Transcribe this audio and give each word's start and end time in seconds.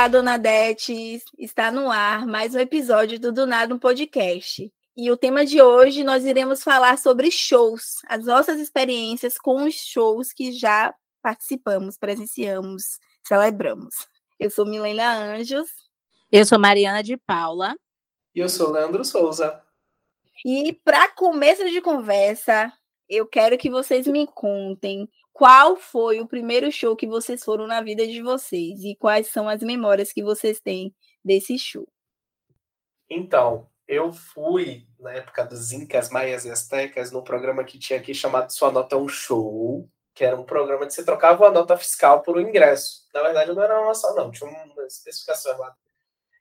Olá, 0.00 0.08
Dona 0.08 0.38
Dete! 0.38 1.22
Está 1.38 1.70
no 1.70 1.90
ar 1.90 2.26
mais 2.26 2.54
um 2.54 2.58
episódio 2.58 3.20
do 3.20 3.30
Do 3.30 3.46
Nada 3.46 3.74
um 3.74 3.78
Podcast. 3.78 4.72
E 4.96 5.10
o 5.10 5.16
tema 5.16 5.44
de 5.44 5.60
hoje 5.60 6.02
nós 6.02 6.24
iremos 6.24 6.62
falar 6.62 6.96
sobre 6.96 7.30
shows, 7.30 7.96
as 8.08 8.24
nossas 8.24 8.58
experiências 8.58 9.36
com 9.36 9.64
os 9.64 9.74
shows 9.74 10.32
que 10.32 10.52
já 10.52 10.94
participamos, 11.20 11.98
presenciamos, 11.98 12.98
celebramos. 13.22 13.94
Eu 14.38 14.50
sou 14.50 14.64
Milena 14.64 15.34
Anjos. 15.34 15.68
Eu 16.32 16.46
sou 16.46 16.58
Mariana 16.58 17.02
de 17.02 17.18
Paula. 17.18 17.76
E 18.34 18.40
eu 18.40 18.48
sou 18.48 18.70
Leandro 18.70 19.04
Souza. 19.04 19.62
E 20.46 20.72
para 20.82 21.10
começo 21.10 21.68
de 21.68 21.82
conversa, 21.82 22.72
eu 23.06 23.26
quero 23.26 23.58
que 23.58 23.68
vocês 23.68 24.06
me 24.06 24.26
contem 24.26 25.06
qual 25.40 25.74
foi 25.74 26.20
o 26.20 26.28
primeiro 26.28 26.70
show 26.70 26.94
que 26.94 27.06
vocês 27.06 27.42
foram 27.42 27.66
na 27.66 27.80
vida 27.80 28.06
de 28.06 28.20
vocês 28.20 28.84
e 28.84 28.94
quais 28.94 29.28
são 29.28 29.48
as 29.48 29.62
memórias 29.62 30.12
que 30.12 30.22
vocês 30.22 30.60
têm 30.60 30.94
desse 31.24 31.58
show. 31.58 31.88
Então, 33.08 33.66
eu 33.88 34.12
fui 34.12 34.86
na 34.98 35.14
época 35.14 35.46
dos 35.46 35.72
Incas, 35.72 36.10
Maias 36.10 36.44
e 36.44 36.50
Aztecas 36.50 37.10
num 37.10 37.24
programa 37.24 37.64
que 37.64 37.78
tinha 37.78 37.98
aqui 37.98 38.12
chamado 38.12 38.52
Sua 38.52 38.70
Nota 38.70 38.96
é 38.96 38.98
um 38.98 39.08
Show, 39.08 39.88
que 40.14 40.26
era 40.26 40.38
um 40.38 40.44
programa 40.44 40.86
que 40.86 40.92
você 40.92 41.02
trocava 41.02 41.44
uma 41.44 41.50
nota 41.50 41.74
fiscal 41.74 42.20
por 42.20 42.36
um 42.36 42.42
ingresso. 42.42 43.08
Na 43.14 43.22
verdade, 43.22 43.50
não 43.54 43.62
era 43.62 43.80
uma 43.80 43.94
só, 43.94 44.14
não, 44.14 44.30
tinha 44.30 44.46
uma 44.46 44.84
especificação 44.84 45.58
lá. 45.58 45.74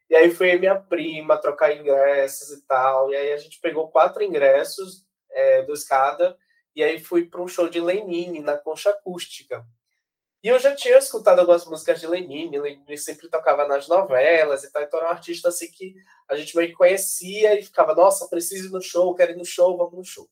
E 0.10 0.16
aí 0.16 0.30
foi 0.30 0.60
minha 0.60 0.76
prima 0.76 1.38
trocar 1.38 1.74
ingressos 1.74 2.50
e 2.52 2.68
tal. 2.68 3.10
E 3.14 3.16
aí 3.16 3.32
a 3.32 3.38
gente 3.38 3.62
pegou 3.62 3.88
quatro 3.88 4.22
ingressos, 4.22 5.06
é, 5.32 5.62
dois 5.62 5.86
cada, 5.86 6.38
e 6.76 6.84
aí 6.84 7.00
fui 7.00 7.26
para 7.26 7.42
um 7.42 7.48
show 7.48 7.70
de 7.70 7.80
Lenine 7.80 8.40
na 8.40 8.58
concha 8.58 8.90
acústica. 8.90 9.66
E 10.42 10.48
eu 10.48 10.58
já 10.58 10.74
tinha 10.74 10.98
escutado 10.98 11.40
algumas 11.40 11.66
músicas 11.66 12.00
de 12.00 12.08
Lenine, 12.08 12.60
Lenine 12.60 12.98
sempre 12.98 13.30
tocava 13.30 13.68
nas 13.68 13.88
novelas 13.90 14.64
e 14.64 14.72
tal, 14.72 14.82
então 14.84 15.00
era 15.00 15.10
um 15.10 15.12
artista 15.12 15.50
assim 15.50 15.70
que 15.70 15.94
a 16.30 16.36
gente 16.38 16.56
meio 16.56 16.70
que 16.70 16.76
conhecia 16.76 17.60
e 17.60 17.64
ficava, 17.64 17.94
nossa, 17.94 18.28
preciso 18.30 18.70
ir 18.70 18.72
no 18.72 18.82
show, 18.82 19.14
quero 19.14 19.32
ir 19.32 19.38
no 19.38 19.44
show, 19.44 19.76
vamos 19.78 19.98
no 19.98 20.04
show. 20.06 20.30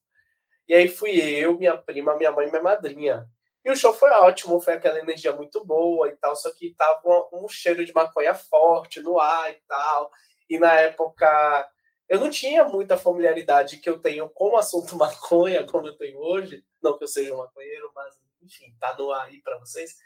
E 0.67 0.73
aí 0.73 0.87
fui 0.87 1.11
eu, 1.19 1.57
minha 1.57 1.77
prima, 1.77 2.15
minha 2.15 2.31
mãe 2.31 2.47
e 2.47 2.49
minha 2.49 2.63
madrinha. 2.63 3.27
E 3.65 3.71
o 3.71 3.75
show 3.75 3.93
foi 3.93 4.09
ótimo, 4.11 4.61
foi 4.61 4.75
aquela 4.75 4.99
energia 4.99 5.33
muito 5.33 5.63
boa 5.65 6.07
e 6.07 6.15
tal, 6.15 6.35
só 6.37 6.53
que 6.53 6.73
tava 6.75 7.27
um 7.33 7.47
cheiro 7.49 7.85
de 7.85 7.93
maconha 7.93 8.33
forte 8.33 9.01
no 9.01 9.19
ar 9.19 9.51
e 9.51 9.61
tal. 9.67 10.09
E 10.49 10.57
na 10.57 10.73
época 10.73 11.69
eu 12.09 12.19
não 12.19 12.29
tinha 12.29 12.63
muita 12.63 12.97
familiaridade 12.97 13.77
que 13.77 13.89
eu 13.89 13.99
tenho 13.99 14.29
com 14.29 14.51
o 14.51 14.57
assunto 14.57 14.95
maconha, 14.97 15.65
como 15.65 15.87
eu 15.87 15.97
tenho 15.97 16.19
hoje. 16.19 16.63
Não 16.81 16.97
que 16.97 17.03
eu 17.03 17.07
seja 17.07 17.33
um 17.33 17.37
maconheiro, 17.37 17.91
mas, 17.95 18.15
enfim, 18.41 18.73
tá 18.79 18.95
no 18.97 19.11
ar 19.11 19.27
aí 19.27 19.41
para 19.41 19.57
vocês. 19.57 19.97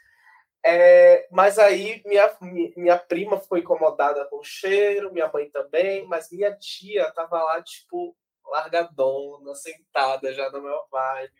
É, 0.64 1.26
mas 1.30 1.58
aí 1.58 2.02
minha, 2.06 2.36
minha 2.76 2.98
prima 2.98 3.40
ficou 3.40 3.58
incomodada 3.58 4.24
com 4.26 4.38
o 4.38 4.44
cheiro, 4.44 5.12
minha 5.12 5.30
mãe 5.32 5.50
também, 5.50 6.06
mas 6.06 6.30
minha 6.30 6.54
tia 6.56 7.10
tava 7.10 7.42
lá, 7.42 7.60
tipo, 7.62 8.16
largadona, 8.44 9.54
sentada 9.54 10.32
já 10.32 10.50
no 10.50 10.62
meu 10.62 10.78
vibe. 10.90 11.32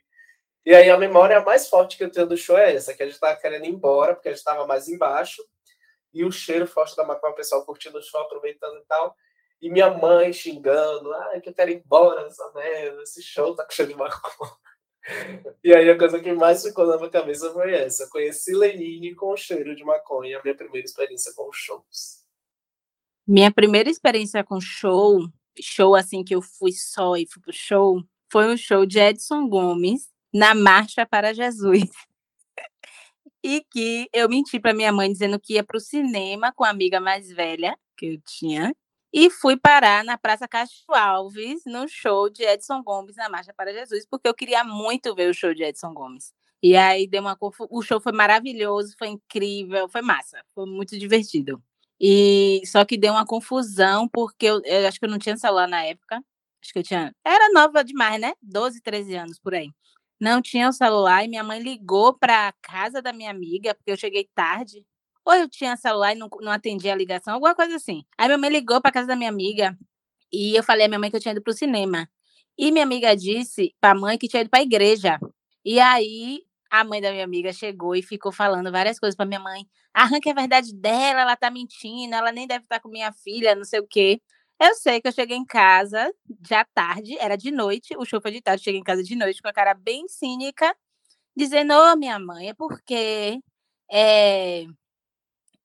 E 0.65 0.75
aí 0.75 0.91
a 0.91 0.97
memória 0.97 1.41
mais 1.41 1.69
forte 1.69 1.97
que 1.97 2.05
eu 2.05 2.11
tenho 2.11 2.27
do 2.27 2.37
show 2.37 2.57
é 2.57 2.75
essa, 2.75 2.95
que 2.95 3.03
a 3.03 3.07
gente 3.07 3.19
tava 3.19 3.39
querendo 3.39 3.65
ir 3.65 3.71
embora, 3.71 4.15
porque 4.15 4.29
a 4.29 4.33
gente 4.33 4.45
tava 4.45 4.67
mais 4.67 4.89
embaixo, 4.89 5.43
e 6.13 6.25
o 6.25 6.31
cheiro 6.31 6.67
forte 6.67 6.97
da 6.97 7.05
maconha, 7.05 7.33
o 7.33 7.37
pessoal 7.37 7.65
curtindo 7.65 7.99
o 7.99 8.03
show, 8.03 8.21
aproveitando 8.21 8.79
e 8.79 8.85
tal. 8.85 9.17
E 9.63 9.71
minha 9.71 9.91
mãe 9.91 10.33
xingando, 10.33 11.13
ah, 11.15 11.41
que 11.41 11.49
eu 11.49 11.55
quero 11.55 11.71
ir 11.71 11.77
embora 11.77 12.25
dessa 12.25 12.51
merda, 12.53 13.01
esse 13.05 13.23
show 13.23 13.55
tá 13.55 13.65
com 13.65 13.71
cheiro 13.71 13.93
de 13.93 13.97
maconha. 13.97 14.53
E 15.63 15.73
aí 15.73 15.89
a 15.89 15.97
coisa 15.97 16.21
que 16.21 16.33
mais 16.33 16.65
ficou 16.65 16.87
na 16.87 16.97
minha 16.97 17.11
cabeça 17.11 17.53
foi 17.53 17.73
essa. 17.73 18.09
Conheci 18.11 18.53
Lenine 18.53 19.15
com 19.15 19.33
o 19.33 19.37
cheiro 19.37 19.75
de 19.77 19.85
maconha, 19.85 20.41
minha 20.43 20.55
primeira 20.57 20.85
experiência 20.85 21.33
com 21.35 21.51
shows. 21.53 22.23
Minha 23.25 23.53
primeira 23.53 23.89
experiência 23.89 24.43
com 24.43 24.61
show, 24.61 25.21
show 25.61 25.95
assim 25.95 26.25
que 26.25 26.35
eu 26.35 26.43
fui 26.43 26.73
só 26.73 27.17
e 27.17 27.25
fui 27.25 27.41
pro 27.41 27.53
show, 27.53 28.03
foi 28.33 28.53
um 28.53 28.57
show 28.57 28.85
de 28.85 28.99
Edson 28.99 29.49
Gomes 29.49 30.09
na 30.35 30.55
Marcha 30.55 31.07
para 31.07 31.33
Jesus. 31.33 31.83
e 33.45 33.65
que 33.71 34.09
eu 34.13 34.29
menti 34.29 34.59
para 34.59 34.75
minha 34.75 34.93
mãe 34.93 35.13
dizendo 35.13 35.39
que 35.39 35.55
ia 35.55 35.65
para 35.65 35.77
o 35.77 35.81
cinema 35.81 36.53
com 36.53 36.65
a 36.65 36.71
amiga 36.71 37.01
mais 37.01 37.29
velha 37.29 37.77
que 37.97 38.07
eu 38.07 38.21
tinha 38.25 38.75
e 39.13 39.31
fui 39.31 39.57
parar 39.57 40.05
na 40.05 40.17
Praça 40.17 40.49
Castro 40.49 40.95
Alves, 40.95 41.63
no 41.67 41.87
show 41.87 42.31
de 42.31 42.43
Edson 42.45 42.83
Gomes 42.83 43.17
na 43.17 43.29
Marcha 43.29 43.53
para 43.55 43.73
Jesus, 43.73 44.07
porque 44.11 44.27
eu 44.29 44.35
queria 44.35 44.65
muito 44.65 45.15
ver 45.15 45.31
o 45.31 45.35
show 45.35 45.53
de 45.53 45.63
Edson 45.63 45.93
Gomes. 45.93 46.33
E 46.63 46.77
aí 46.77 47.07
deu 47.07 47.21
uma 47.21 47.37
o 47.41 47.83
show 47.83 48.01
foi 48.01 48.13
maravilhoso, 48.13 48.95
foi 48.99 49.09
incrível, 49.09 49.89
foi 49.89 50.01
massa, 50.01 50.43
foi 50.55 50.65
muito 50.67 50.99
divertido. 50.99 51.63
E 52.01 52.63
só 52.67 52.85
que 52.85 52.97
deu 52.97 53.13
uma 53.13 53.27
confusão 53.27 54.09
porque 54.09 54.47
eu, 54.47 54.63
eu 54.65 54.89
acho 54.89 54.99
que 54.99 55.05
eu 55.07 55.11
não 55.11 55.19
tinha 55.19 55.37
celular 55.37 55.69
na 55.69 55.85
época. 55.85 56.17
Acho 56.63 56.73
que 56.73 56.79
eu 56.79 56.83
tinha, 56.83 57.15
era 57.25 57.53
nova 57.53 57.85
demais, 57.85 58.21
né? 58.21 58.35
12, 58.43 58.81
13 58.81 59.15
anos 59.17 59.39
por 59.39 59.55
aí. 59.55 59.71
Não 60.21 60.41
tinha 60.41 60.69
o 60.69 60.73
celular 60.73 61.25
e 61.25 61.29
minha 61.29 61.45
mãe 61.45 61.61
ligou 61.61 62.15
para 62.17 62.53
casa 62.63 63.03
da 63.03 63.13
minha 63.13 63.31
amiga, 63.31 63.75
porque 63.75 63.91
eu 63.91 63.97
cheguei 63.97 64.29
tarde 64.35 64.85
ou 65.25 65.35
eu 65.35 65.49
tinha 65.49 65.77
celular 65.77 66.13
e 66.15 66.19
não, 66.19 66.29
não 66.41 66.53
atendia 66.53 66.93
a 66.93 66.97
ligação, 66.97 67.35
alguma 67.35 67.55
coisa 67.55 67.77
assim. 67.77 68.05
Aí 68.19 68.27
minha 68.29 68.39
mãe 68.39 68.51
ligou 68.51 68.81
para 68.81 68.93
casa 68.93 69.07
da 69.09 69.17
minha 69.17 69.31
amiga 69.31 69.77
e 70.33 70.57
eu 70.57 70.63
falei 70.63 70.87
à 70.87 70.89
minha 70.89 70.99
mãe 70.99 71.11
que 71.11 71.17
eu 71.17 71.21
tinha 71.21 71.33
ido 71.33 71.43
para 71.43 71.53
o 71.53 71.55
cinema. 71.55 72.09
E 72.59 72.71
minha 72.71 72.85
amiga 72.85 73.17
disse 73.17 73.75
para 73.81 73.93
a 73.93 74.01
mãe 74.01 74.19
que 74.19 74.29
tinha 74.29 74.43
ido 74.43 74.51
para 74.51 74.61
a 74.61 74.63
igreja. 74.63 75.19
E 75.65 75.81
aí 75.81 76.43
a 76.71 76.85
mãe 76.85 77.01
da 77.03 77.11
minha 77.13 77.25
amiga 77.25 77.53
chegou 77.53 77.95
e 77.95 78.03
ficou 78.03 78.33
falando 78.33 78.73
várias 78.73 78.99
coisas 78.99 79.15
para 79.15 79.27
minha 79.27 79.41
mãe. 79.41 79.67
Arranca 79.93 80.31
a 80.31 80.35
verdade 80.35 80.75
dela, 80.75 81.21
ela 81.21 81.37
tá 81.37 81.51
mentindo, 81.51 82.15
ela 82.15 82.33
nem 82.33 82.47
deve 82.47 82.65
estar 82.65 82.81
com 82.81 82.89
minha 82.89 83.13
filha, 83.13 83.55
não 83.55 83.65
sei 83.65 83.81
o 83.81 83.87
quê. 83.87 84.21
Eu 84.61 84.75
sei 84.77 85.01
que 85.01 85.09
eu 85.09 85.13
cheguei 85.13 85.37
em 85.37 85.45
casa 85.45 86.13
já 86.49 86.65
tarde, 86.65 87.19
era 87.19 87.37
de 87.37 87.51
noite, 87.51 87.97
o 87.97 88.05
show 88.05 88.21
foi 88.23 88.31
de 88.33 88.41
tarde, 88.41 88.63
cheguei 88.63 88.81
em 88.81 88.85
casa 88.85 89.03
de 89.03 89.15
noite 89.17 89.43
com 89.43 89.49
a 89.49 89.53
cara 89.53 89.75
bem 89.75 90.09
cínica, 90.09 90.75
dizendo: 91.37 91.75
Ô, 91.75 91.93
oh, 91.93 91.97
minha 91.97 92.19
mãe, 92.19 92.51
é 92.51 92.55
porque 92.55 93.41
é, 93.91 94.65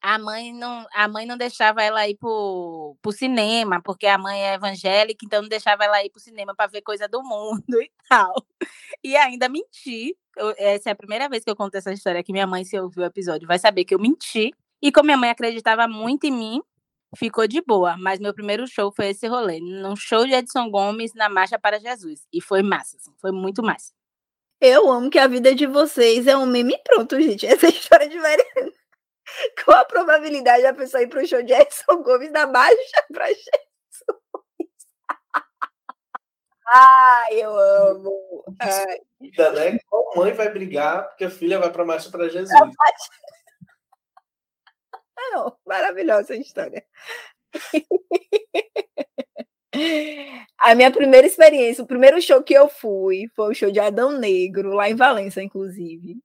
a 0.01 0.19
mãe 0.19 0.53
não, 0.53 0.85
a 0.93 1.07
mãe 1.07 1.25
não 1.25 1.37
deixava 1.37 1.83
ela 1.83 2.07
ir 2.07 2.15
pro, 2.15 2.95
pro 3.01 3.11
cinema, 3.11 3.81
porque 3.83 4.05
a 4.07 4.17
mãe 4.17 4.41
é 4.41 4.53
evangélica, 4.53 5.25
então 5.25 5.41
não 5.41 5.49
deixava 5.49 5.85
ela 5.85 6.03
ir 6.03 6.09
pro 6.09 6.19
cinema 6.19 6.55
para 6.55 6.69
ver 6.69 6.81
coisa 6.81 7.07
do 7.07 7.23
mundo 7.23 7.63
e 7.81 7.91
tal. 8.09 8.33
E 9.03 9.15
ainda 9.15 9.49
menti. 9.49 10.15
Eu, 10.35 10.53
essa 10.57 10.89
é 10.89 10.91
a 10.93 10.95
primeira 10.95 11.27
vez 11.27 11.43
que 11.43 11.49
eu 11.49 11.55
conto 11.55 11.75
essa 11.75 11.91
história 11.91 12.23
que 12.23 12.31
minha 12.31 12.47
mãe, 12.47 12.63
se 12.63 12.79
ouviu 12.79 13.03
o 13.03 13.05
episódio, 13.05 13.47
vai 13.47 13.59
saber 13.59 13.85
que 13.85 13.95
eu 13.95 13.99
menti. 13.99 14.51
E 14.81 14.91
como 14.91 15.05
minha 15.07 15.17
mãe 15.17 15.29
acreditava 15.29 15.87
muito 15.87 16.25
em 16.25 16.31
mim, 16.31 16.61
ficou 17.15 17.47
de 17.47 17.61
boa. 17.61 17.97
Mas 17.97 18.19
meu 18.19 18.33
primeiro 18.33 18.67
show 18.67 18.91
foi 18.91 19.09
esse 19.09 19.27
rolê, 19.27 19.59
num 19.59 19.95
show 19.95 20.25
de 20.25 20.33
Edson 20.33 20.69
Gomes 20.69 21.13
na 21.15 21.29
Marcha 21.29 21.57
para 21.59 21.79
Jesus. 21.79 22.27
E 22.31 22.41
foi 22.41 22.61
massa, 22.61 22.97
assim, 22.97 23.11
foi 23.19 23.31
muito 23.31 23.63
massa. 23.63 23.91
Eu 24.59 24.89
amo 24.91 25.09
que 25.09 25.19
a 25.19 25.27
vida 25.27 25.53
de 25.53 25.67
vocês 25.67 26.25
é 26.27 26.35
um 26.35 26.45
meme 26.45 26.75
pronto, 26.83 27.19
gente. 27.21 27.45
Essa 27.47 27.67
é 27.67 27.69
história 27.69 28.09
de 28.09 28.17
Mariana. 28.17 28.76
Qual 29.63 29.77
a 29.77 29.85
probabilidade 29.85 30.63
da 30.63 30.73
pessoa 30.73 31.03
ir 31.03 31.07
para 31.07 31.21
o 31.21 31.27
show 31.27 31.43
de 31.43 31.53
Edson 31.53 32.03
Gomes 32.03 32.31
da 32.31 32.45
Baixa 32.45 33.05
para 33.11 33.27
Jesus? 33.27 33.49
Ai, 36.69 37.41
eu 37.41 37.57
amo. 37.57 38.43
Ai. 38.59 38.99
Né? 39.21 39.79
Qual 39.87 40.17
mãe 40.17 40.33
vai 40.33 40.49
brigar 40.49 41.07
porque 41.07 41.23
a 41.25 41.29
filha 41.29 41.59
vai 41.59 41.71
para 41.71 41.83
a 41.83 41.85
marcha 41.85 42.11
para 42.11 42.27
Jesus? 42.27 42.49
Não, 45.31 45.57
maravilhosa 45.65 46.33
a 46.33 46.37
história. 46.37 46.85
A 50.59 50.75
minha 50.75 50.91
primeira 50.91 51.25
experiência, 51.25 51.81
o 51.83 51.87
primeiro 51.87 52.21
show 52.21 52.43
que 52.43 52.53
eu 52.53 52.69
fui 52.69 53.27
foi 53.35 53.51
o 53.51 53.53
show 53.53 53.71
de 53.71 53.79
Adão 53.79 54.11
Negro, 54.11 54.73
lá 54.73 54.89
em 54.89 54.95
Valença, 54.95 55.41
inclusive 55.41 56.21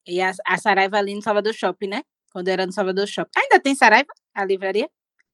E 0.06 0.20
a, 0.20 0.32
a 0.46 0.58
Saraiva 0.58 0.98
ali 0.98 1.14
no 1.14 1.22
Salvador 1.22 1.54
Shopping, 1.54 1.88
né? 1.88 2.02
Quando 2.30 2.48
era 2.48 2.66
no 2.66 2.72
Salvador 2.72 3.06
Shopping. 3.06 3.30
Ainda 3.36 3.58
tem 3.58 3.74
Saraiva, 3.74 4.12
a 4.34 4.44
livraria? 4.44 4.90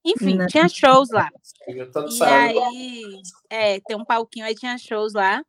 Enfim, 0.07 0.37
Não. 0.37 0.47
tinha 0.47 0.69
shows 0.69 1.11
lá. 1.11 1.29
E 1.67 2.23
aí, 2.23 3.23
é, 3.51 3.81
tem 3.81 3.97
um 3.97 4.05
palquinho, 4.05 4.47
aí 4.47 4.55
tinha 4.55 4.79
shows 4.79 5.13
lá. 5.15 5.45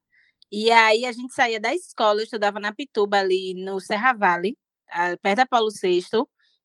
E 0.51 0.71
aí 0.71 1.06
a 1.06 1.12
gente 1.12 1.33
saía 1.33 1.59
da 1.59 1.75
escola, 1.75 2.21
eu 2.21 2.24
estudava 2.24 2.59
na 2.59 2.74
Pituba, 2.74 3.19
ali 3.19 3.54
no 3.54 3.80
Serra 3.80 4.13
Vale, 4.13 4.57
perto 5.21 5.38
da 5.38 5.45
Paulo 5.45 5.69
VI, 5.69 6.01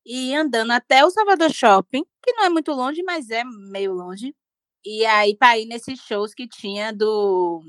e 0.06 0.30
ia 0.30 0.40
andando 0.40 0.70
até 0.70 1.04
o 1.04 1.10
Salvador 1.10 1.52
Shopping, 1.52 2.04
que 2.22 2.32
não 2.32 2.44
é 2.44 2.48
muito 2.48 2.72
longe, 2.72 3.02
mas 3.02 3.28
é 3.28 3.44
meio 3.44 3.92
longe. 3.92 4.34
E 4.84 5.04
aí, 5.04 5.36
para 5.36 5.58
ir 5.58 5.66
nesses 5.66 6.00
shows 6.00 6.32
que 6.32 6.48
tinha 6.48 6.92
do. 6.92 7.62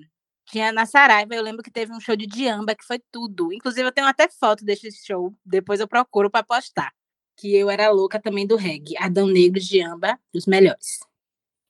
Tinha 0.46 0.72
na 0.72 0.86
Saraiva, 0.86 1.34
eu 1.36 1.44
lembro 1.44 1.64
que 1.64 1.72
teve 1.72 1.94
um 1.94 2.00
show 2.00 2.16
de 2.16 2.28
Diamba, 2.28 2.76
que 2.76 2.86
foi 2.86 3.00
tudo. 3.12 3.52
Inclusive, 3.52 3.88
eu 3.88 3.92
tenho 3.92 4.08
até 4.08 4.30
foto 4.30 4.64
desse 4.64 4.90
show, 5.06 5.34
depois 5.46 5.80
eu 5.80 5.88
procuro 5.88 6.30
para 6.30 6.44
postar 6.44 6.92
que 7.36 7.56
eu 7.56 7.70
era 7.70 7.90
louca 7.90 8.20
também 8.20 8.46
do 8.46 8.56
reggae. 8.56 8.98
Adão 8.98 9.28
Negro 9.28 9.60
de 9.60 9.82
Amba, 9.82 10.20
os 10.34 10.46
melhores. 10.46 11.00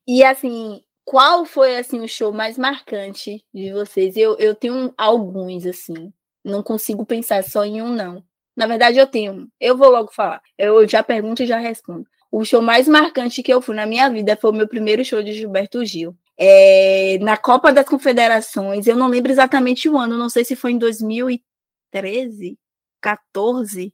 E 0.07 0.23
assim, 0.23 0.81
qual 1.05 1.45
foi 1.45 1.77
assim 1.77 1.99
o 2.01 2.07
show 2.07 2.31
mais 2.31 2.57
marcante 2.57 3.43
de 3.53 3.71
vocês? 3.71 4.15
Eu, 4.15 4.37
eu 4.37 4.55
tenho 4.55 4.93
alguns 4.97 5.65
assim. 5.65 6.13
Não 6.43 6.61
consigo 6.61 7.05
pensar 7.05 7.43
só 7.43 7.63
em 7.63 7.81
um 7.81 7.89
não. 7.89 8.23
Na 8.55 8.67
verdade 8.67 8.97
eu 8.97 9.07
tenho. 9.07 9.47
Eu 9.59 9.77
vou 9.77 9.89
logo 9.89 10.11
falar. 10.13 10.41
Eu 10.57 10.87
já 10.87 11.03
pergunto 11.03 11.43
e 11.43 11.47
já 11.47 11.57
respondo. 11.57 12.05
O 12.31 12.43
show 12.43 12.61
mais 12.61 12.87
marcante 12.87 13.43
que 13.43 13.53
eu 13.53 13.61
fui 13.61 13.75
na 13.75 13.85
minha 13.85 14.09
vida 14.09 14.35
foi 14.35 14.51
o 14.51 14.53
meu 14.53 14.67
primeiro 14.67 15.03
show 15.05 15.21
de 15.21 15.33
Gilberto 15.33 15.85
Gil. 15.85 16.17
É, 16.37 17.17
na 17.19 17.37
Copa 17.37 17.71
das 17.71 17.87
Confederações, 17.87 18.87
eu 18.87 18.95
não 18.95 19.07
lembro 19.07 19.31
exatamente 19.31 19.87
o 19.87 19.97
ano, 19.97 20.17
não 20.17 20.29
sei 20.29 20.43
se 20.43 20.55
foi 20.55 20.71
em 20.71 20.77
2013, 20.79 22.57
14, 22.99 23.93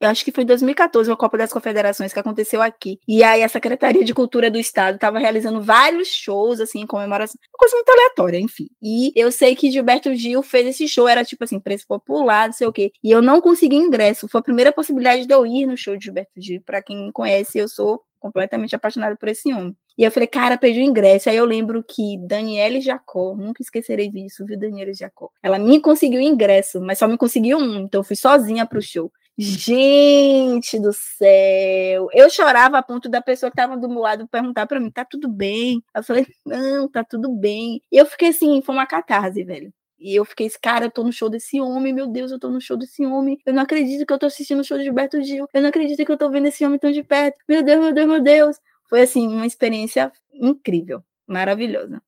eu 0.00 0.08
acho 0.08 0.24
que 0.24 0.30
foi 0.30 0.44
em 0.44 0.46
2014, 0.46 1.10
a 1.10 1.16
Copa 1.16 1.36
das 1.36 1.52
Confederações 1.52 2.12
que 2.12 2.18
aconteceu 2.18 2.62
aqui. 2.62 3.00
E 3.06 3.22
aí 3.22 3.42
a 3.42 3.48
Secretaria 3.48 4.04
de 4.04 4.14
Cultura 4.14 4.50
do 4.50 4.58
Estado 4.58 4.94
estava 4.94 5.18
realizando 5.18 5.60
vários 5.60 6.08
shows, 6.08 6.60
assim, 6.60 6.80
em 6.80 6.86
comemoração. 6.86 7.36
Uma 7.52 7.58
coisa 7.58 7.76
muito 7.76 7.90
aleatória, 7.90 8.38
enfim. 8.38 8.68
E 8.82 9.12
eu 9.16 9.32
sei 9.32 9.56
que 9.56 9.70
Gilberto 9.70 10.14
Gil 10.14 10.42
fez 10.42 10.66
esse 10.68 10.86
show, 10.86 11.08
era 11.08 11.24
tipo 11.24 11.42
assim, 11.42 11.58
preço 11.58 11.84
popular, 11.86 12.46
não 12.46 12.52
sei 12.52 12.66
o 12.66 12.72
quê. 12.72 12.92
E 13.02 13.10
eu 13.10 13.20
não 13.20 13.40
consegui 13.40 13.76
ingresso. 13.76 14.28
Foi 14.28 14.40
a 14.40 14.44
primeira 14.44 14.72
possibilidade 14.72 15.26
de 15.26 15.34
eu 15.34 15.44
ir 15.44 15.66
no 15.66 15.76
show 15.76 15.96
de 15.96 16.04
Gilberto 16.04 16.32
Gil. 16.36 16.62
Para 16.64 16.80
quem 16.82 17.06
me 17.06 17.12
conhece, 17.12 17.58
eu 17.58 17.68
sou 17.68 18.00
completamente 18.18 18.74
apaixonada 18.74 19.16
por 19.16 19.28
esse 19.28 19.52
homem. 19.52 19.76
E 19.96 20.04
eu 20.04 20.12
falei, 20.12 20.28
cara, 20.28 20.56
perdi 20.56 20.80
o 20.80 20.84
ingresso. 20.84 21.28
Aí 21.28 21.36
eu 21.36 21.44
lembro 21.44 21.82
que 21.82 22.16
Daniele 22.24 22.80
Jacó, 22.80 23.34
nunca 23.36 23.62
esquecerei 23.62 24.08
disso, 24.08 24.44
viu, 24.46 24.58
Daniele 24.58 24.92
Jacó? 24.92 25.30
Ela 25.42 25.58
me 25.58 25.80
conseguiu 25.80 26.20
ingresso, 26.20 26.80
mas 26.80 26.98
só 26.98 27.08
me 27.08 27.16
conseguiu 27.16 27.58
um, 27.58 27.80
então 27.80 28.00
eu 28.00 28.04
fui 28.04 28.14
sozinha 28.14 28.64
pro 28.64 28.80
show. 28.80 29.10
Gente 29.40 30.80
do 30.80 30.92
céu, 30.92 32.08
eu 32.12 32.28
chorava 32.28 32.76
a 32.76 32.82
ponto 32.82 33.08
da 33.08 33.22
pessoa 33.22 33.48
que 33.52 33.54
estava 33.54 33.76
do 33.76 33.88
meu 33.88 34.00
lado 34.00 34.26
perguntar 34.26 34.66
para 34.66 34.80
mim: 34.80 34.90
tá 34.90 35.04
tudo 35.04 35.28
bem? 35.28 35.80
Eu 35.94 36.02
falei: 36.02 36.26
não, 36.44 36.88
tá 36.88 37.04
tudo 37.04 37.32
bem. 37.32 37.80
E 37.92 37.96
eu 37.96 38.04
fiquei 38.04 38.30
assim: 38.30 38.60
foi 38.62 38.74
uma 38.74 38.84
catarse, 38.84 39.44
velho. 39.44 39.72
E 39.96 40.16
eu 40.16 40.24
fiquei, 40.24 40.50
cara, 40.60 40.86
eu 40.86 40.90
tô 40.90 41.04
no 41.04 41.12
show 41.12 41.28
desse 41.30 41.60
homem, 41.60 41.92
meu 41.92 42.08
Deus, 42.08 42.32
eu 42.32 42.38
tô 42.38 42.48
no 42.50 42.60
show 42.60 42.76
desse 42.76 43.06
homem. 43.06 43.38
Eu 43.46 43.52
não 43.54 43.62
acredito 43.62 44.04
que 44.04 44.12
eu 44.12 44.18
tô 44.18 44.26
assistindo 44.26 44.60
o 44.60 44.64
show 44.64 44.76
de 44.76 44.84
Gilberto 44.84 45.22
Gil. 45.22 45.46
Eu 45.54 45.62
não 45.62 45.68
acredito 45.68 46.04
que 46.04 46.10
eu 46.10 46.18
tô 46.18 46.28
vendo 46.30 46.46
esse 46.46 46.64
homem 46.66 46.78
tão 46.78 46.90
de 46.90 47.04
perto. 47.04 47.38
Meu 47.48 47.62
Deus, 47.62 47.80
meu 47.80 47.94
Deus, 47.94 48.08
meu 48.08 48.22
Deus. 48.22 48.56
Foi 48.88 49.02
assim, 49.02 49.28
uma 49.28 49.46
experiência 49.46 50.10
incrível, 50.32 51.02
maravilhosa. 51.26 52.02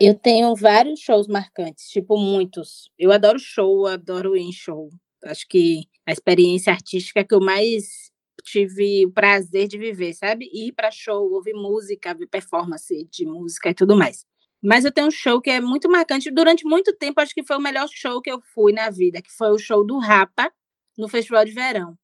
Eu 0.00 0.14
tenho 0.14 0.54
vários 0.56 1.00
shows 1.00 1.26
marcantes, 1.26 1.88
tipo 1.90 2.16
muitos. 2.16 2.90
Eu 2.98 3.12
adoro 3.12 3.38
show, 3.38 3.86
adoro 3.86 4.36
ir 4.36 4.42
em 4.42 4.52
show. 4.52 4.88
Acho 5.24 5.46
que 5.46 5.89
a 6.06 6.12
experiência 6.12 6.72
artística 6.72 7.24
que 7.24 7.34
eu 7.34 7.40
mais 7.40 8.10
tive 8.42 9.06
o 9.06 9.12
prazer 9.12 9.68
de 9.68 9.78
viver, 9.78 10.14
sabe? 10.14 10.48
Ir 10.52 10.72
para 10.72 10.90
show, 10.90 11.32
ouvir 11.32 11.54
música, 11.54 12.14
ver 12.14 12.26
performance 12.26 13.06
de 13.10 13.26
música 13.26 13.70
e 13.70 13.74
tudo 13.74 13.96
mais. 13.96 14.24
Mas 14.62 14.84
eu 14.84 14.92
tenho 14.92 15.06
um 15.08 15.10
show 15.10 15.40
que 15.40 15.50
é 15.50 15.60
muito 15.60 15.88
marcante. 15.90 16.30
Durante 16.30 16.64
muito 16.64 16.94
tempo, 16.96 17.20
acho 17.20 17.34
que 17.34 17.44
foi 17.44 17.56
o 17.56 17.60
melhor 17.60 17.88
show 17.88 18.20
que 18.20 18.30
eu 18.30 18.40
fui 18.54 18.72
na 18.72 18.90
vida, 18.90 19.22
que 19.22 19.30
foi 19.30 19.50
o 19.50 19.58
show 19.58 19.84
do 19.84 19.98
Rapa 19.98 20.52
no 20.98 21.08
Festival 21.08 21.44
de 21.44 21.52
Verão. 21.52 21.96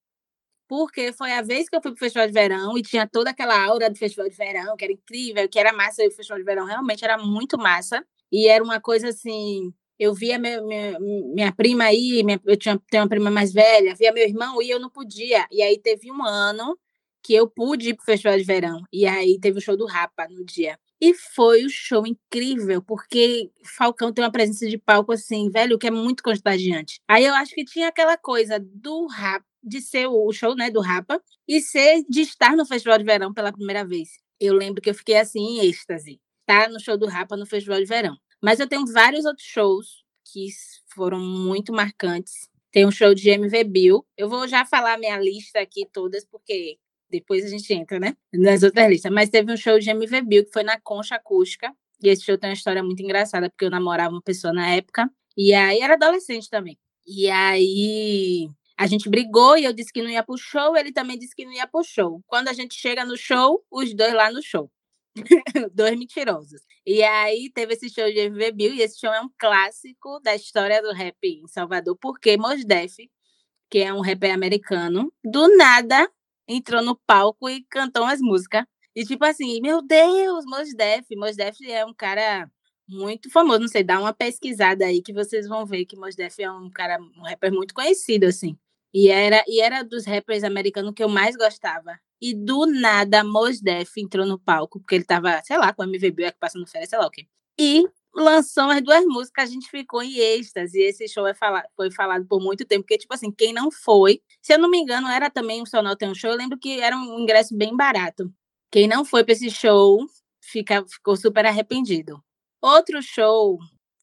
Porque 0.68 1.12
foi 1.12 1.32
a 1.32 1.42
vez 1.42 1.68
que 1.68 1.76
eu 1.76 1.82
fui 1.82 1.92
para 1.92 1.96
o 1.96 2.00
Festival 2.00 2.26
de 2.26 2.32
Verão 2.32 2.78
e 2.78 2.82
tinha 2.82 3.06
toda 3.08 3.30
aquela 3.30 3.62
aura 3.64 3.90
do 3.90 3.98
Festival 3.98 4.28
de 4.28 4.36
Verão, 4.36 4.76
que 4.76 4.84
era 4.84 4.92
incrível, 4.92 5.48
que 5.48 5.58
era 5.58 5.72
massa. 5.72 6.02
E 6.02 6.08
o 6.08 6.12
Festival 6.12 6.38
de 6.38 6.44
Verão 6.44 6.66
realmente 6.66 7.04
era 7.04 7.18
muito 7.18 7.58
massa. 7.58 8.04
E 8.32 8.48
era 8.48 8.64
uma 8.64 8.80
coisa 8.80 9.08
assim 9.08 9.72
eu 9.98 10.14
via 10.14 10.38
minha, 10.38 10.60
minha, 10.62 10.98
minha 11.00 11.52
prima 11.52 11.84
aí, 11.84 12.22
minha, 12.24 12.40
eu 12.44 12.56
tinha, 12.56 12.80
tenho 12.90 13.02
uma 13.02 13.08
prima 13.08 13.30
mais 13.30 13.52
velha, 13.52 13.94
via 13.94 14.12
meu 14.12 14.24
irmão 14.24 14.60
e 14.62 14.70
eu 14.70 14.78
não 14.80 14.90
podia. 14.90 15.46
E 15.50 15.62
aí 15.62 15.78
teve 15.78 16.10
um 16.12 16.24
ano 16.24 16.78
que 17.22 17.34
eu 17.34 17.48
pude 17.48 17.88
ir 17.90 17.94
pro 17.94 18.04
festival 18.04 18.38
de 18.38 18.44
verão. 18.44 18.82
E 18.92 19.06
aí 19.06 19.38
teve 19.40 19.58
o 19.58 19.60
show 19.60 19.76
do 19.76 19.86
Rapa 19.86 20.28
no 20.28 20.44
dia. 20.44 20.78
E 21.00 21.12
foi 21.12 21.64
um 21.66 21.68
show 21.68 22.06
incrível, 22.06 22.80
porque 22.82 23.50
Falcão 23.76 24.12
tem 24.12 24.24
uma 24.24 24.30
presença 24.30 24.66
de 24.66 24.78
palco 24.78 25.12
assim, 25.12 25.50
velho, 25.50 25.78
que 25.78 25.86
é 25.88 25.90
muito 25.90 26.22
contagiante. 26.22 27.00
Aí 27.08 27.24
eu 27.24 27.34
acho 27.34 27.52
que 27.54 27.64
tinha 27.64 27.88
aquela 27.88 28.16
coisa 28.16 28.58
do 28.60 29.06
Rapa, 29.06 29.44
de 29.62 29.80
ser 29.80 30.06
o 30.06 30.32
show, 30.32 30.54
né, 30.54 30.70
do 30.70 30.80
Rapa, 30.80 31.20
e 31.48 31.60
ser 31.60 32.02
de 32.08 32.20
estar 32.22 32.56
no 32.56 32.64
festival 32.64 32.96
de 32.98 33.04
verão 33.04 33.34
pela 33.34 33.52
primeira 33.52 33.84
vez. 33.84 34.08
Eu 34.40 34.54
lembro 34.54 34.80
que 34.80 34.88
eu 34.88 34.94
fiquei 34.94 35.16
assim 35.16 35.40
em 35.40 35.66
êxtase, 35.68 36.20
tá 36.46 36.68
no 36.68 36.80
show 36.80 36.96
do 36.96 37.06
Rapa 37.06 37.36
no 37.36 37.44
festival 37.46 37.78
de 37.80 37.86
verão. 37.86 38.16
Mas 38.42 38.60
eu 38.60 38.68
tenho 38.68 38.86
vários 38.86 39.24
outros 39.24 39.46
shows 39.46 40.04
que 40.32 40.48
foram 40.94 41.20
muito 41.20 41.72
marcantes. 41.72 42.48
Tem 42.70 42.86
um 42.86 42.90
show 42.90 43.14
de 43.14 43.28
MV 43.30 43.64
Bill. 43.64 44.06
Eu 44.16 44.28
vou 44.28 44.46
já 44.46 44.64
falar 44.64 44.98
minha 44.98 45.18
lista 45.18 45.60
aqui 45.60 45.86
todas, 45.92 46.24
porque 46.24 46.78
depois 47.10 47.44
a 47.44 47.48
gente 47.48 47.72
entra, 47.72 47.98
né? 47.98 48.16
Nas 48.32 48.62
outras 48.62 48.88
listas. 48.88 49.12
Mas 49.12 49.30
teve 49.30 49.52
um 49.52 49.56
show 49.56 49.78
de 49.78 49.88
MV 49.90 50.22
Bill 50.22 50.44
que 50.44 50.52
foi 50.52 50.62
na 50.62 50.78
Concha 50.80 51.16
Acústica. 51.16 51.72
E 52.02 52.08
esse 52.08 52.24
show 52.24 52.36
tem 52.36 52.50
uma 52.50 52.54
história 52.54 52.82
muito 52.82 53.02
engraçada, 53.02 53.48
porque 53.48 53.64
eu 53.64 53.70
namorava 53.70 54.12
uma 54.14 54.22
pessoa 54.22 54.52
na 54.52 54.68
época. 54.74 55.10
E 55.36 55.54
aí 55.54 55.80
era 55.80 55.94
adolescente 55.94 56.50
também. 56.50 56.78
E 57.06 57.30
aí 57.30 58.48
a 58.78 58.86
gente 58.86 59.08
brigou 59.08 59.56
e 59.56 59.64
eu 59.64 59.72
disse 59.72 59.92
que 59.92 60.02
não 60.02 60.10
ia 60.10 60.22
pro 60.22 60.36
show, 60.36 60.76
ele 60.76 60.92
também 60.92 61.18
disse 61.18 61.34
que 61.34 61.44
não 61.44 61.52
ia 61.52 61.66
pro 61.66 61.82
show. 61.82 62.20
Quando 62.26 62.48
a 62.48 62.52
gente 62.52 62.74
chega 62.74 63.04
no 63.04 63.16
show, 63.16 63.64
os 63.70 63.94
dois 63.94 64.12
lá 64.12 64.30
no 64.30 64.42
show. 64.42 64.70
dois 65.72 65.98
mentirosos. 65.98 66.60
E 66.86 67.02
aí 67.02 67.50
teve 67.52 67.74
esse 67.74 67.88
show 67.90 68.04
de 68.06 68.18
MV 68.18 68.52
Bill, 68.52 68.74
e 68.74 68.82
esse 68.82 68.98
show 68.98 69.12
é 69.12 69.20
um 69.20 69.30
clássico 69.38 70.20
da 70.20 70.34
história 70.34 70.82
do 70.82 70.92
rap 70.92 71.16
em 71.24 71.46
Salvador, 71.48 71.96
porque 72.00 72.36
Mos 72.36 72.64
Def, 72.64 72.96
que 73.70 73.78
é 73.78 73.92
um 73.92 74.00
rapper 74.00 74.32
americano, 74.34 75.12
do 75.24 75.56
nada 75.56 76.10
entrou 76.48 76.82
no 76.82 76.96
palco 77.06 77.48
e 77.48 77.64
cantou 77.64 78.04
umas 78.04 78.20
músicas. 78.20 78.64
E 78.94 79.04
tipo 79.04 79.24
assim, 79.24 79.60
meu 79.60 79.82
Deus, 79.82 80.44
Mos 80.46 80.74
Def. 80.74 81.06
Mos 81.16 81.36
Def 81.36 81.60
é 81.62 81.84
um 81.84 81.94
cara 81.94 82.50
muito 82.88 83.30
famoso, 83.30 83.60
não 83.60 83.68
sei, 83.68 83.82
dá 83.82 83.98
uma 84.00 84.12
pesquisada 84.14 84.84
aí 84.86 85.02
que 85.02 85.12
vocês 85.12 85.48
vão 85.48 85.66
ver 85.66 85.84
que 85.86 85.96
Mos 85.96 86.14
Def 86.14 86.38
é 86.38 86.50
um 86.50 86.70
cara, 86.70 86.98
um 87.00 87.22
rapper 87.22 87.52
muito 87.52 87.74
conhecido, 87.74 88.26
assim. 88.26 88.56
E 88.94 89.08
era, 89.10 89.44
e 89.48 89.60
era 89.60 89.82
dos 89.82 90.06
rappers 90.06 90.44
americanos 90.44 90.92
que 90.94 91.02
eu 91.02 91.08
mais 91.08 91.36
gostava. 91.36 91.98
E 92.20 92.34
do 92.34 92.66
nada, 92.66 93.22
Mos 93.22 93.60
Def 93.60 93.96
entrou 93.98 94.26
no 94.26 94.38
palco, 94.38 94.80
porque 94.80 94.94
ele 94.94 95.04
tava, 95.04 95.42
sei 95.44 95.58
lá, 95.58 95.72
com 95.72 95.82
o 95.82 95.86
MVB 95.86 96.26
aqui 96.26 96.38
passando 96.38 96.66
férias, 96.66 96.90
sei 96.90 96.98
lá 96.98 97.06
o 97.06 97.10
quê. 97.10 97.26
E 97.58 97.84
lançou 98.14 98.70
as 98.70 98.82
duas 98.82 99.04
músicas, 99.04 99.50
a 99.50 99.52
gente 99.52 99.70
ficou 99.70 100.02
em 100.02 100.16
êxtase. 100.18 100.78
E 100.78 100.84
esse 100.84 101.06
show 101.08 101.26
é 101.26 101.34
falado, 101.34 101.66
foi 101.76 101.90
falado 101.90 102.26
por 102.26 102.40
muito 102.40 102.64
tempo, 102.64 102.82
porque, 102.82 102.98
tipo 102.98 103.12
assim, 103.14 103.30
quem 103.30 103.52
não 103.52 103.70
foi, 103.70 104.20
se 104.42 104.54
eu 104.54 104.58
não 104.58 104.70
me 104.70 104.78
engano, 104.78 105.08
era 105.08 105.30
também 105.30 105.62
o 105.62 105.66
Sonol 105.66 105.96
tem 105.96 106.08
um 106.08 106.14
show, 106.14 106.30
eu 106.30 106.36
lembro 106.36 106.58
que 106.58 106.80
era 106.80 106.96
um 106.96 107.20
ingresso 107.20 107.56
bem 107.56 107.76
barato. 107.76 108.32
Quem 108.70 108.88
não 108.88 109.04
foi 109.04 109.22
para 109.24 109.32
esse 109.32 109.50
show 109.50 110.06
fica, 110.40 110.84
ficou 110.88 111.16
super 111.16 111.44
arrependido. 111.46 112.22
Outro 112.62 113.02
show 113.02 113.58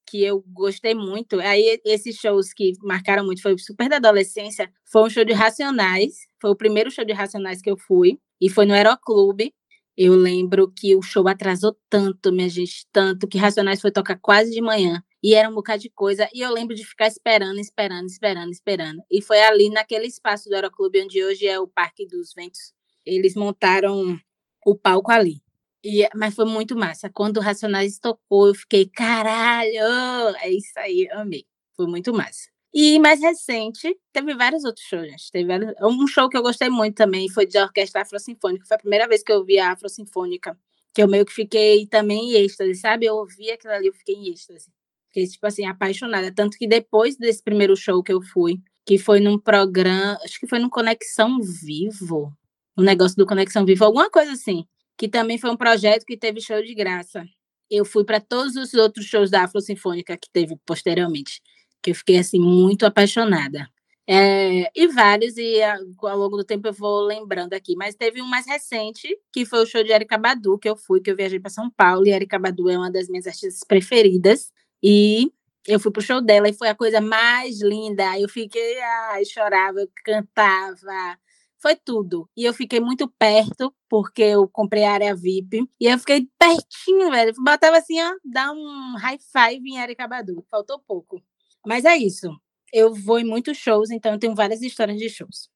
que 0.05 0.23
eu 0.23 0.43
gostei 0.47 0.93
muito. 0.93 1.39
Aí, 1.39 1.79
esses 1.85 2.15
shows 2.15 2.53
que 2.53 2.73
marcaram 2.83 3.25
muito 3.25 3.41
foi 3.41 3.57
super 3.57 3.89
da 3.89 3.97
adolescência. 3.97 4.71
Foi 4.85 5.03
um 5.03 5.09
show 5.09 5.25
de 5.25 5.33
Racionais. 5.33 6.13
Foi 6.41 6.51
o 6.51 6.55
primeiro 6.55 6.91
show 6.91 7.05
de 7.05 7.13
Racionais 7.13 7.61
que 7.61 7.69
eu 7.69 7.77
fui. 7.77 8.19
E 8.39 8.49
foi 8.49 8.65
no 8.65 8.73
Aeroclube. 8.73 9.53
Eu 9.95 10.15
lembro 10.15 10.71
que 10.71 10.95
o 10.95 11.01
show 11.01 11.27
atrasou 11.27 11.77
tanto, 11.89 12.31
minha 12.31 12.49
gente, 12.49 12.87
tanto, 12.91 13.27
que 13.27 13.37
Racionais 13.37 13.79
foi 13.79 13.91
tocar 13.91 14.17
quase 14.19 14.51
de 14.51 14.61
manhã. 14.61 15.03
E 15.21 15.35
era 15.35 15.49
um 15.49 15.53
bocado 15.53 15.81
de 15.81 15.89
coisa. 15.89 16.27
E 16.33 16.41
eu 16.41 16.51
lembro 16.51 16.75
de 16.75 16.83
ficar 16.83 17.07
esperando, 17.07 17.59
esperando, 17.59 18.07
esperando, 18.07 18.51
esperando. 18.51 19.01
E 19.09 19.21
foi 19.21 19.39
ali 19.41 19.69
naquele 19.69 20.07
espaço 20.07 20.49
do 20.49 20.55
Aeroclube, 20.55 21.03
onde 21.03 21.23
hoje 21.23 21.47
é 21.47 21.59
o 21.59 21.67
Parque 21.67 22.05
dos 22.05 22.33
Ventos. 22.35 22.73
Eles 23.05 23.35
montaram 23.35 24.19
o 24.65 24.75
palco 24.75 25.11
ali. 25.11 25.41
E, 25.83 26.07
mas 26.15 26.33
foi 26.33 26.45
muito 26.45 26.75
massa. 26.75 27.09
Quando 27.09 27.37
o 27.37 27.41
Racionais 27.41 27.99
tocou, 27.99 28.47
eu 28.47 28.55
fiquei, 28.55 28.85
caralho! 28.87 30.35
É 30.41 30.49
isso 30.49 30.71
aí, 30.77 31.09
amei. 31.11 31.45
Foi 31.75 31.87
muito 31.87 32.13
massa. 32.13 32.49
E 32.73 32.97
mais 32.99 33.21
recente, 33.21 33.95
teve 34.11 34.33
vários 34.33 34.63
outros 34.63 34.85
shows, 34.85 35.07
gente. 35.07 35.29
Teve 35.31 35.45
vários... 35.45 35.73
Um 35.81 36.07
show 36.07 36.29
que 36.29 36.37
eu 36.37 36.41
gostei 36.41 36.69
muito 36.69 36.95
também 36.95 37.29
foi 37.29 37.45
de 37.45 37.57
orquestra 37.59 38.01
afrosinfônica. 38.01 38.65
Foi 38.65 38.75
a 38.75 38.79
primeira 38.79 39.07
vez 39.07 39.21
que 39.21 39.31
eu 39.31 39.43
vi 39.45 39.59
a 39.59 39.73
afrosinfônica. 39.73 40.57
Que 40.93 41.03
eu 41.03 41.07
meio 41.07 41.25
que 41.25 41.33
fiquei 41.33 41.85
também 41.87 42.31
em 42.31 42.43
êxtase, 42.43 42.75
sabe? 42.75 43.05
Eu 43.05 43.15
ouvi 43.15 43.51
aquilo 43.51 43.73
ali, 43.73 43.87
eu 43.87 43.93
fiquei 43.93 44.15
em 44.15 44.31
êxtase. 44.31 44.71
Fiquei, 45.07 45.27
tipo 45.27 45.45
assim, 45.45 45.65
apaixonada. 45.65 46.31
Tanto 46.33 46.57
que 46.57 46.67
depois 46.67 47.17
desse 47.17 47.43
primeiro 47.43 47.75
show 47.75 48.01
que 48.01 48.13
eu 48.13 48.21
fui, 48.21 48.59
que 48.85 48.97
foi 48.97 49.19
num 49.19 49.37
programa, 49.37 50.17
acho 50.23 50.39
que 50.39 50.47
foi 50.47 50.59
no 50.59 50.69
Conexão 50.69 51.39
Vivo, 51.41 52.31
um 52.77 52.83
negócio 52.83 53.15
do 53.17 53.25
Conexão 53.25 53.65
Vivo, 53.65 53.85
alguma 53.85 54.09
coisa 54.09 54.31
assim, 54.31 54.65
que 54.97 55.07
também 55.07 55.37
foi 55.37 55.49
um 55.51 55.57
projeto 55.57 56.05
que 56.05 56.17
teve 56.17 56.41
show 56.41 56.61
de 56.61 56.73
graça. 56.73 57.25
Eu 57.69 57.85
fui 57.85 58.03
para 58.03 58.19
todos 58.19 58.55
os 58.55 58.73
outros 58.73 59.05
shows 59.05 59.31
da 59.31 59.43
Afro 59.43 59.61
Sinfônica 59.61 60.17
que 60.17 60.29
teve 60.31 60.55
posteriormente, 60.65 61.41
que 61.81 61.91
eu 61.91 61.95
fiquei 61.95 62.17
assim 62.17 62.39
muito 62.39 62.85
apaixonada. 62.85 63.67
É, 64.05 64.69
e 64.75 64.87
vários, 64.87 65.37
e 65.37 65.61
ao 65.63 66.17
longo 66.17 66.35
do 66.35 66.43
tempo 66.43 66.67
eu 66.67 66.73
vou 66.73 67.01
lembrando 67.01 67.53
aqui. 67.53 67.75
Mas 67.75 67.95
teve 67.95 68.21
um 68.21 68.27
mais 68.27 68.45
recente, 68.45 69.07
que 69.31 69.45
foi 69.45 69.63
o 69.63 69.65
show 69.65 69.83
de 69.83 69.91
Erika 69.91 70.17
Badu, 70.17 70.57
que 70.59 70.69
eu 70.69 70.75
fui, 70.75 71.01
que 71.01 71.09
eu 71.09 71.15
viajei 71.15 71.39
para 71.39 71.49
São 71.49 71.69
Paulo, 71.71 72.05
e 72.05 72.11
Erika 72.11 72.37
Badu 72.37 72.69
é 72.69 72.77
uma 72.77 72.91
das 72.91 73.07
minhas 73.07 73.27
artistas 73.27 73.61
preferidas. 73.67 74.51
E 74.81 75.31
eu 75.67 75.79
fui 75.79 75.91
pro 75.91 76.01
show 76.01 76.21
dela 76.21 76.49
e 76.49 76.53
foi 76.53 76.67
a 76.69 76.75
coisa 76.75 76.99
mais 76.99 77.61
linda. 77.61 78.19
Eu 78.19 78.27
fiquei, 78.27 78.79
ai, 78.81 79.23
chorava, 79.25 79.79
eu 79.79 79.89
cantava, 80.03 81.17
foi 81.63 81.77
tudo. 81.77 82.29
E 82.35 82.43
eu 82.43 82.53
fiquei 82.53 82.81
muito 82.81 83.07
perto, 83.17 83.73
porque 83.89 84.21
eu 84.21 84.49
comprei 84.49 84.83
a 84.83 84.91
área 84.91 85.15
VIP. 85.15 85.65
E 85.79 85.87
eu 85.87 85.97
fiquei 85.97 86.27
pertinho, 86.37 87.09
velho. 87.09 87.33
Botava 87.37 87.77
assim, 87.77 88.01
ó, 88.01 88.11
dar 88.25 88.51
um 88.51 88.97
high 88.97 89.17
five 89.17 89.65
em 89.65 89.79
Erika 89.79 90.05
Badu. 90.05 90.45
Faltou 90.51 90.77
pouco. 90.85 91.23
Mas 91.65 91.85
é 91.85 91.95
isso. 91.95 92.29
Eu 92.73 92.93
vou 92.93 93.17
em 93.17 93.23
muitos 93.23 93.57
shows, 93.57 93.91
então 93.91 94.11
eu 94.11 94.19
tenho 94.19 94.35
várias 94.35 94.61
histórias 94.61 94.97
de 94.97 95.09
shows. 95.09 95.49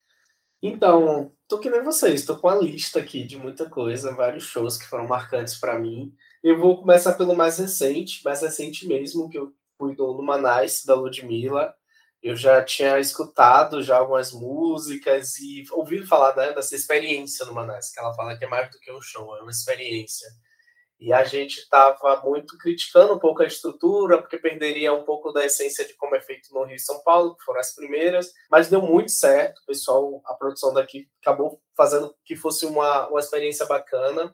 Então, 0.63 1.31
tô 1.45 1.59
que 1.59 1.69
nem 1.69 1.83
vocês, 1.83 2.25
tô 2.25 2.37
com 2.37 2.47
a 2.47 2.55
lista 2.55 2.99
aqui 2.99 3.23
de 3.23 3.37
muita 3.37 3.69
coisa, 3.69 4.15
vários 4.15 4.45
shows 4.45 4.77
que 4.77 4.87
foram 4.87 5.07
marcantes 5.07 5.55
para 5.59 5.77
mim. 5.77 6.15
Eu 6.41 6.57
vou 6.57 6.79
começar 6.79 7.13
pelo 7.15 7.35
mais 7.35 7.57
recente, 7.57 8.23
mais 8.23 8.41
recente 8.41 8.87
mesmo, 8.87 9.29
que 9.29 9.37
eu 9.37 9.53
fui 9.77 9.93
do 9.93 10.13
Numanais, 10.13 10.85
da 10.85 10.95
Ludmilla. 10.95 11.75
Eu 12.21 12.36
já 12.36 12.63
tinha 12.63 13.00
escutado 13.00 13.81
já 13.81 13.97
algumas 13.97 14.31
músicas 14.31 15.38
e 15.38 15.63
ouvido 15.71 16.07
falar 16.07 16.36
né, 16.36 16.51
dessa 16.51 16.75
experiência 16.75 17.45
no 17.45 17.53
Manais, 17.53 17.91
que 17.91 18.00
ela 18.00 18.13
fala 18.13 18.38
que 18.38 18.43
é 18.43 18.47
mais 18.47 18.71
do 18.71 18.79
que 18.79 18.91
um 18.91 19.01
show, 19.01 19.38
é 19.38 19.41
uma 19.41 19.51
experiência. 19.51 20.27
E 21.00 21.13
a 21.13 21.24
gente 21.24 21.59
estava 21.59 22.21
muito 22.24 22.57
criticando 22.57 23.13
um 23.13 23.19
pouco 23.19 23.43
a 23.43 23.45
estrutura, 23.45 24.17
porque 24.17 24.38
perderia 24.38 24.91
um 24.93 25.03
pouco 25.03 25.31
da 25.31 25.45
essência 25.45 25.86
de 25.86 25.93
como 25.93 26.15
é 26.15 26.19
feito 26.19 26.51
no 26.51 26.63
Rio 26.63 26.75
e 26.75 26.79
São 26.79 27.03
Paulo, 27.03 27.36
que 27.36 27.43
foram 27.43 27.59
as 27.59 27.75
primeiras, 27.75 28.33
mas 28.50 28.67
deu 28.67 28.81
muito 28.81 29.12
certo. 29.12 29.59
O 29.59 29.65
pessoal, 29.67 30.21
a 30.25 30.33
produção 30.33 30.74
daqui 30.74 31.07
acabou 31.21 31.62
fazendo 31.75 32.15
que 32.25 32.36
fosse 32.36 32.65
uma, 32.65 33.07
uma 33.09 33.19
experiência 33.19 33.65
bacana. 33.67 34.33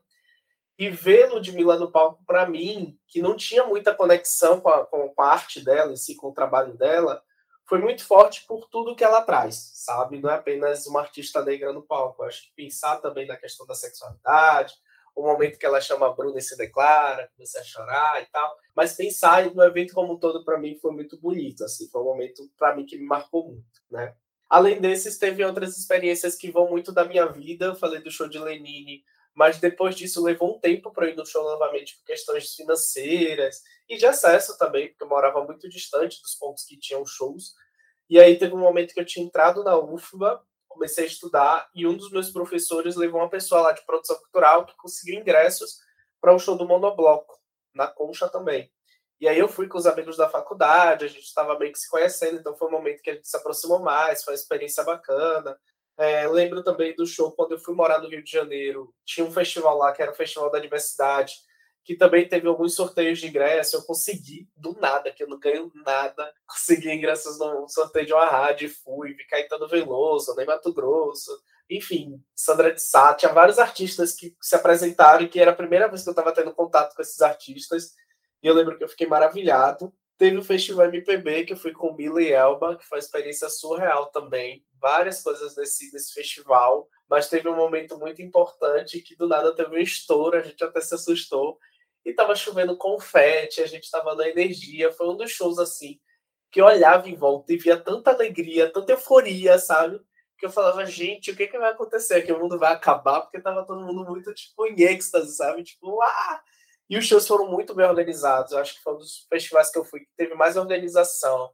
E 0.80 0.90
ver 0.90 1.30
Ludmilla 1.30 1.78
no 1.78 1.92
palco, 1.92 2.24
para 2.26 2.48
mim, 2.50 2.98
que 3.08 3.22
não 3.22 3.36
tinha 3.36 3.66
muita 3.66 3.94
conexão 3.94 4.62
com 4.62 4.70
a, 4.70 4.86
com 4.86 5.14
a 5.20 5.26
arte 5.26 5.64
dela, 5.64 5.92
em 5.92 5.98
si, 5.98 6.16
com 6.16 6.30
o 6.30 6.34
trabalho 6.34 6.76
dela, 6.78 7.22
foi 7.66 7.80
muito 7.80 8.06
forte 8.06 8.46
por 8.46 8.68
tudo 8.70 8.96
que 8.96 9.04
ela 9.04 9.22
traz, 9.22 9.72
sabe? 9.74 10.20
Não 10.20 10.30
é 10.30 10.36
apenas 10.36 10.86
uma 10.86 11.02
artista 11.02 11.44
negra 11.44 11.72
no 11.72 11.82
palco. 11.82 12.24
Eu 12.24 12.28
acho 12.28 12.44
que 12.44 12.54
pensar 12.56 12.98
também 12.98 13.26
na 13.26 13.38
questão 13.38 13.66
da 13.66 13.74
sexualidade, 13.74 14.74
o 15.16 15.22
momento 15.24 15.60
que 15.60 15.66
ela 15.66 15.80
chama 15.80 16.08
a 16.08 16.14
Bruna 16.14 16.40
e 16.40 16.42
se 16.42 16.58
declara, 16.58 17.30
começa 17.36 17.60
a 17.60 17.64
chorar 17.64 18.22
e 18.22 18.26
tal. 18.26 18.56
Mas 18.76 18.94
pensar 18.94 19.54
no 19.54 19.64
evento 19.64 19.94
como 19.94 20.14
um 20.14 20.20
todo, 20.20 20.44
para 20.44 20.58
mim, 20.58 20.78
foi 20.82 20.92
muito 20.92 21.20
bonito. 21.20 21.64
Assim, 21.64 21.88
foi 21.90 22.02
um 22.02 22.06
momento, 22.06 22.44
para 22.58 22.76
mim, 22.76 22.86
que 22.86 22.98
me 22.98 23.06
marcou 23.06 23.48
muito, 23.48 23.82
né? 23.90 24.16
Além 24.50 24.80
desses, 24.80 25.18
teve 25.18 25.44
outras 25.44 25.78
experiências 25.78 26.36
que 26.36 26.52
vão 26.52 26.70
muito 26.70 26.92
da 26.92 27.06
minha 27.06 27.26
vida. 27.28 27.66
Eu 27.66 27.76
falei 27.76 28.02
do 28.02 28.12
show 28.12 28.28
de 28.28 28.38
Lenine, 28.38 29.04
mas 29.34 29.60
depois 29.60 29.96
disso 29.96 30.24
levou 30.24 30.56
um 30.56 30.60
tempo 30.60 30.92
para 30.92 31.10
ir 31.10 31.16
no 31.16 31.26
show 31.26 31.44
novamente 31.44 31.98
por 31.98 32.06
questões 32.06 32.54
financeiras 32.54 33.62
e 33.90 33.98
de 33.98 34.06
acesso 34.06 34.58
também, 34.58 34.90
porque 34.90 35.04
eu 35.04 35.10
morava 35.10 35.44
muito 35.44 35.68
distante 35.68 36.22
dos 36.22 36.36
pontos 36.36 36.66
que 36.66 36.78
tinham 36.78 37.06
shows. 37.06 37.54
E 38.10 38.20
aí 38.20 38.38
teve 38.38 38.54
um 38.54 38.60
momento 38.60 38.94
que 38.94 39.00
eu 39.00 39.06
tinha 39.06 39.26
entrado 39.26 39.64
na 39.64 39.78
UFBA, 39.78 40.42
comecei 40.68 41.06
a 41.06 41.08
estudar, 41.08 41.70
e 41.74 41.88
um 41.88 41.96
dos 41.96 42.12
meus 42.12 42.32
professores 42.32 42.96
levou 42.96 43.22
uma 43.22 43.30
pessoa 43.30 43.62
lá 43.62 43.72
de 43.72 43.86
produção 43.86 44.18
cultural 44.18 44.66
que 44.66 44.76
conseguiu 44.76 45.20
ingressos 45.20 45.80
para 46.22 46.34
o 46.34 46.40
show 46.40 46.58
do 46.58 46.68
Monobloco, 46.68 47.40
na 47.74 47.88
Concha 47.88 48.30
também. 48.30 48.72
E 49.20 49.28
aí 49.28 49.40
eu 49.40 49.48
fui 49.48 49.68
com 49.68 49.78
os 49.78 49.86
amigos 49.86 50.18
da 50.18 50.30
faculdade, 50.30 51.06
a 51.06 51.08
gente 51.08 51.24
estava 51.24 51.58
meio 51.58 51.72
que 51.72 51.80
se 51.80 51.90
conhecendo, 51.90 52.40
então 52.40 52.56
foi 52.56 52.68
um 52.68 52.72
momento 52.72 53.02
que 53.02 53.10
a 53.10 53.14
gente 53.14 53.28
se 53.28 53.38
aproximou 53.38 53.80
mais, 53.80 54.24
foi 54.24 54.34
uma 54.34 54.40
experiência 54.40 54.84
bacana. 54.84 55.58
É, 55.98 56.28
lembro 56.28 56.64
também 56.64 56.96
do 56.96 57.06
show 57.06 57.32
quando 57.32 57.52
eu 57.52 57.60
fui 57.60 57.76
morar 57.76 58.00
no 58.00 58.10
Rio 58.10 58.24
de 58.24 58.32
Janeiro. 58.32 58.94
Tinha 59.06 59.26
um 59.26 59.32
festival 59.32 59.78
lá 59.78 59.92
que 59.92 60.02
era 60.02 60.12
o 60.12 60.16
Festival 60.16 60.50
da 60.50 60.60
Diversidade, 60.60 61.36
que 61.84 61.96
também 61.96 62.28
teve 62.28 62.48
alguns 62.48 62.76
sorteios 62.76 63.20
de 63.20 63.28
ingresso. 63.28 63.76
Eu 63.76 63.84
consegui 63.84 64.50
do 64.56 64.74
nada, 64.80 65.12
que 65.12 65.22
eu 65.22 65.28
não 65.28 65.40
ganho 65.40 65.72
nada. 65.86 66.34
Consegui 66.48 66.92
ingressos 66.92 67.38
no 67.38 67.68
sorteio 67.68 68.06
de 68.06 68.14
uma 68.14 68.26
rádio, 68.26 68.70
fui, 68.84 69.14
vi 69.14 69.26
Caetano 69.26 69.68
Veloso, 69.68 70.36
nem 70.36 70.46
Mato 70.46 70.74
Grosso, 70.74 71.32
enfim, 71.70 72.24
Sandra 72.36 72.74
de 72.74 72.82
Sá. 72.82 73.14
Tinha 73.14 73.32
vários 73.34 73.60
artistas 73.60 74.14
que 74.14 74.36
se 74.42 74.56
apresentaram 74.56 75.24
e 75.24 75.30
que 75.30 75.40
era 75.40 75.52
a 75.52 75.56
primeira 75.56 75.88
vez 75.88 76.04
que 76.04 76.10
eu 76.10 76.14
estava 76.14 76.32
tendo 76.32 76.54
contato 76.54 76.96
com 76.96 77.02
esses 77.02 77.22
artistas. 77.22 77.94
E 78.42 78.48
eu 78.48 78.54
lembro 78.54 78.78
que 78.78 78.84
eu 78.84 78.90
fiquei 78.90 79.08
maravilhado. 79.08 79.94
Teve 80.18 80.38
o 80.38 80.44
Festival 80.44 80.86
MPB, 80.88 81.46
que 81.46 81.54
eu 81.54 81.58
fui 81.58 81.72
com 81.72 81.94
Mila 81.94 82.22
e 82.22 82.32
Elba, 82.32 82.78
que 82.78 82.86
foi 82.86 82.98
uma 82.98 83.04
experiência 83.04 83.50
surreal 83.50 84.08
também. 84.08 84.64
Várias 84.84 85.24
coisas 85.24 85.56
nesse, 85.56 86.14
festival, 86.14 86.90
mas 87.10 87.30
teve 87.30 87.48
um 87.48 87.56
momento 87.56 87.98
muito 87.98 88.22
importante 88.22 89.00
que 89.00 89.16
do 89.16 89.30
nada 89.30 89.56
teve 89.56 89.74
um 89.74 89.80
estouro, 89.80 90.36
a 90.36 90.42
gente 90.42 90.62
até 90.62 90.82
se 90.82 90.94
assustou. 90.94 91.58
E 92.04 92.14
tava 92.14 92.36
chovendo 92.36 92.76
confete, 92.76 93.62
a 93.62 93.66
gente 93.66 93.90
tava 93.90 94.14
na 94.14 94.28
energia. 94.28 94.92
Foi 94.92 95.08
um 95.08 95.16
dos 95.16 95.32
shows 95.32 95.58
assim 95.58 96.02
que 96.52 96.60
eu 96.60 96.66
olhava 96.66 97.08
em 97.08 97.16
volta 97.16 97.54
e 97.54 97.58
via 97.58 97.78
tanta 97.78 98.12
alegria, 98.12 98.70
tanta 98.70 98.92
euforia, 98.92 99.58
sabe? 99.58 100.02
Que 100.38 100.46
eu 100.46 100.52
falava, 100.52 100.86
gente, 100.86 101.32
o 101.32 101.36
que, 101.36 101.48
que 101.48 101.58
vai 101.58 101.72
acontecer? 101.72 102.24
Que 102.24 102.34
o 102.34 102.40
mundo 102.40 102.60
vai 102.60 102.74
acabar, 102.74 103.22
porque 103.22 103.40
tava 103.40 103.66
todo 103.66 103.86
mundo 103.86 104.04
muito, 104.04 104.34
tipo, 104.34 104.68
em 104.68 104.82
êxtase, 104.82 105.38
sabe? 105.38 105.64
Tipo, 105.64 106.02
ah! 106.02 106.44
E 106.90 106.98
os 106.98 107.08
shows 107.08 107.26
foram 107.26 107.50
muito 107.50 107.74
bem 107.74 107.86
organizados. 107.86 108.52
Eu 108.52 108.60
acho 108.60 108.76
que 108.76 108.84
foi 108.84 108.96
um 108.96 108.98
dos 108.98 109.26
festivais 109.30 109.72
que 109.72 109.80
eu 109.80 109.86
fui 109.86 110.02
que 110.02 110.10
teve 110.18 110.36
mais 110.36 110.58
organização. 110.58 111.50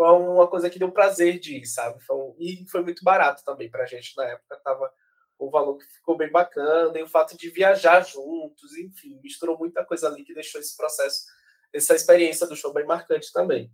Foi 0.00 0.08
uma 0.12 0.48
coisa 0.48 0.70
que 0.70 0.78
deu 0.78 0.90
prazer 0.90 1.38
de 1.38 1.58
ir, 1.58 1.66
sabe? 1.66 2.02
Foi. 2.02 2.16
E 2.38 2.66
foi 2.70 2.82
muito 2.82 3.04
barato 3.04 3.44
também 3.44 3.70
pra 3.70 3.84
gente 3.84 4.16
na 4.16 4.24
época. 4.24 4.56
Tava 4.64 4.90
um 5.38 5.50
valor 5.50 5.76
que 5.76 5.84
ficou 5.84 6.16
bem 6.16 6.30
bacana. 6.30 6.98
E 6.98 7.02
o 7.02 7.06
fato 7.06 7.36
de 7.36 7.50
viajar 7.50 8.00
juntos, 8.00 8.78
enfim, 8.78 9.20
misturou 9.22 9.58
muita 9.58 9.84
coisa 9.84 10.08
ali 10.08 10.24
que 10.24 10.32
deixou 10.32 10.58
esse 10.58 10.74
processo, 10.74 11.26
essa 11.70 11.94
experiência 11.94 12.46
do 12.46 12.56
show 12.56 12.72
bem 12.72 12.86
marcante 12.86 13.30
também. 13.30 13.70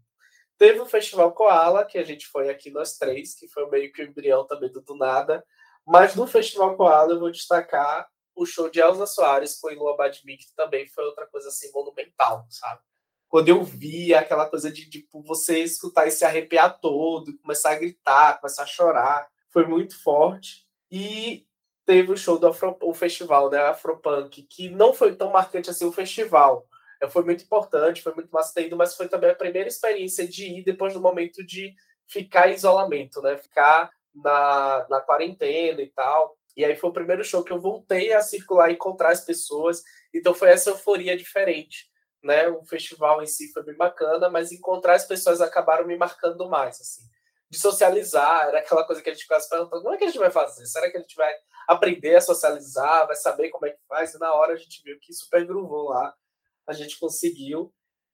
Teve 0.59 0.81
o 0.81 0.87
Festival 0.87 1.31
Koala, 1.31 1.85
que 1.85 1.97
a 1.97 2.03
gente 2.03 2.27
foi 2.27 2.51
aqui 2.51 2.73
nós 2.73 2.99
três, 2.99 3.33
que 3.33 3.47
foi 3.47 3.71
meio 3.71 3.93
que 3.93 4.03
o 4.03 4.05
embrião 4.05 4.45
também 4.45 4.73
do 4.73 4.81
Do 4.81 4.97
Nada. 4.97 5.47
Mas 5.87 6.17
no 6.17 6.27
Festival 6.27 6.77
Koala 6.77 7.13
eu 7.13 7.21
vou 7.21 7.31
destacar 7.31 8.05
o 8.35 8.45
show 8.45 8.69
de 8.69 8.81
Elza 8.81 9.07
Soares 9.07 9.61
com 9.61 9.71
Ilua 9.71 9.97
Badmi, 9.97 10.39
que 10.39 10.53
também 10.57 10.89
foi 10.89 11.05
outra 11.05 11.25
coisa 11.29 11.51
assim 11.51 11.71
monumental, 11.71 12.45
sabe? 12.51 12.81
Quando 13.29 13.49
eu 13.49 13.63
vi 13.63 14.15
aquela 14.15 14.49
coisa 14.49 14.71
de 14.71 14.89
tipo, 14.89 15.23
você 15.23 15.61
escutar 15.61 16.07
e 16.07 16.11
se 16.11 16.25
arrepiar 16.25 16.79
todo, 16.81 17.37
começar 17.39 17.71
a 17.71 17.79
gritar, 17.79 18.41
começar 18.41 18.63
a 18.63 18.67
chorar, 18.67 19.29
foi 19.51 19.67
muito 19.67 20.01
forte. 20.03 20.67
E 20.91 21.45
teve 21.85 22.13
o 22.13 22.17
show 22.17 22.39
do 22.39 22.49
Afro, 22.49 22.77
o 22.83 22.95
festival, 22.95 23.51
né, 23.51 23.59
Afropunk, 23.59 24.43
que 24.43 24.69
não 24.69 24.93
foi 24.93 25.15
tão 25.15 25.31
marcante 25.31 25.71
assim 25.71 25.85
o 25.85 25.93
festival. 25.93 26.67
É, 27.01 27.09
foi 27.09 27.25
muito 27.25 27.45
importante, 27.45 28.03
foi 28.03 28.15
muito 28.15 28.31
massa 28.31 28.55
ter 28.55 28.67
ido, 28.67 28.77
mas 28.77 28.97
foi 28.97 29.09
também 29.09 29.31
a 29.31 29.35
primeira 29.35 29.69
experiência 29.69 30.27
de 30.27 30.47
ir 30.47 30.65
depois 30.65 30.93
do 30.95 31.01
momento 31.01 31.45
de 31.45 31.75
ficar 32.07 32.51
em 32.51 32.55
isolamento, 32.55 33.21
né? 33.21 33.37
Ficar 33.37 33.91
na, 34.15 34.87
na 34.89 35.01
quarentena 35.01 35.83
e 35.83 35.89
tal. 35.89 36.37
E 36.57 36.65
aí 36.65 36.75
foi 36.75 36.91
o 36.91 36.93
primeiro 36.93 37.23
show 37.23 37.45
que 37.45 37.53
eu 37.53 37.61
voltei 37.61 38.13
a 38.13 38.23
circular 38.23 38.71
e 38.71 38.75
encontrar 38.75 39.11
as 39.11 39.21
pessoas. 39.21 39.83
Então 40.15 40.35
foi 40.35 40.51
essa 40.51 40.71
euforia 40.71 41.17
diferente. 41.17 41.87
Né? 42.23 42.49
O 42.49 42.65
festival 42.65 43.23
em 43.23 43.27
si 43.27 43.53
foi 43.53 43.63
bem 43.63 43.77
bacana, 43.77 44.29
mas 44.29 44.53
encontrar 44.53 44.95
as 44.95 45.07
pessoas 45.07 45.41
acabaram 45.41 45.87
me 45.87 45.97
marcando 45.97 46.49
mais, 46.49 46.81
assim. 46.81 47.03
De 47.49 47.59
socializar, 47.59 48.49
era 48.49 48.59
aquela 48.59 48.85
coisa 48.85 49.01
que 49.01 49.09
a 49.09 49.13
gente 49.13 49.23
ficava 49.23 49.41
se 49.41 49.49
perguntando, 49.49 49.83
como 49.83 49.95
é 49.95 49.99
que 49.99 50.05
a 50.05 50.09
gente 50.09 50.19
vai 50.19 50.31
fazer? 50.31 50.67
Será 50.67 50.91
que 50.91 50.97
a 50.97 51.01
gente 51.01 51.15
vai 51.15 51.33
aprender 51.69 52.17
a 52.17 52.21
socializar, 52.21 53.07
vai 53.07 53.17
saber 53.17 53.51
como 53.51 53.67
é 53.67 53.71
que 53.71 53.79
faz? 53.89 54.15
E 54.15 54.19
na 54.19 54.33
hora 54.35 54.55
a 54.55 54.57
gente 54.57 54.83
viu 54.83 54.99
que 55.01 55.13
super 55.13 55.47
gruvou 55.47 55.91
lá, 55.91 56.15
a 56.67 56.73
gente 56.73 56.99
conseguiu. 56.99 57.73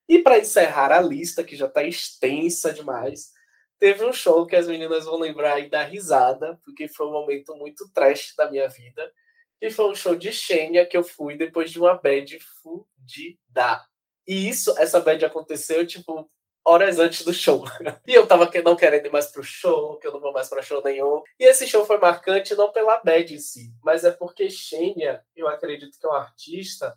E 0.09 0.19
para 0.19 0.39
encerrar 0.39 0.93
a 0.93 1.01
lista, 1.01 1.45
que 1.45 1.57
já 1.57 1.67
está 1.67 1.83
extensa 1.83 2.73
demais, 2.73 3.33
teve 3.79 4.05
um 4.05 4.13
show 4.13 4.47
que 4.47 4.57
as 4.57 4.67
meninas 4.69 5.05
vão 5.05 5.19
lembrar 5.19 5.59
e 5.61 5.71
dar 5.71 5.85
risada, 5.85 6.59
porque 6.65 6.89
foi 6.89 7.07
um 7.07 7.13
momento 7.13 7.55
muito 7.57 7.91
trash 7.93 8.35
da 8.37 8.51
minha 8.51 8.69
vida, 8.69 9.13
que 9.59 9.71
foi 9.71 9.91
um 9.91 9.95
show 9.95 10.15
de 10.15 10.33
Xênia 10.33 10.85
que 10.85 10.97
eu 10.97 11.05
fui 11.05 11.37
depois 11.37 11.71
de 11.71 11.79
uma 11.79 11.95
bad 11.95 12.39
fudida. 12.63 13.81
E 14.27 14.49
isso, 14.49 14.75
essa 14.79 15.01
bad 15.01 15.25
aconteceu, 15.25 15.87
tipo, 15.87 16.31
horas 16.65 16.99
antes 16.99 17.25
do 17.25 17.33
show. 17.33 17.65
E 18.07 18.15
eu 18.15 18.27
tava 18.27 18.51
não 18.65 18.77
querendo 18.77 19.07
ir 19.07 19.13
mais 19.13 19.27
pro 19.27 19.43
show, 19.43 19.97
que 19.99 20.07
eu 20.07 20.13
não 20.13 20.21
vou 20.21 20.33
mais 20.33 20.49
pra 20.49 20.63
show 20.63 20.83
nenhum. 20.83 21.23
E 21.39 21.45
esse 21.45 21.67
show 21.67 21.85
foi 21.85 21.99
marcante 21.99 22.55
não 22.55 22.73
pela 22.73 22.99
bad 22.99 23.35
em 23.35 23.39
si, 23.39 23.73
mas 23.83 24.05
é 24.05 24.11
porque 24.11 24.51
Xênia, 24.51 25.25
eu 25.37 25.49
acredito 25.49 25.99
que 25.99 26.07
é 26.07 26.09
um 26.09 26.15
artista 26.15 26.97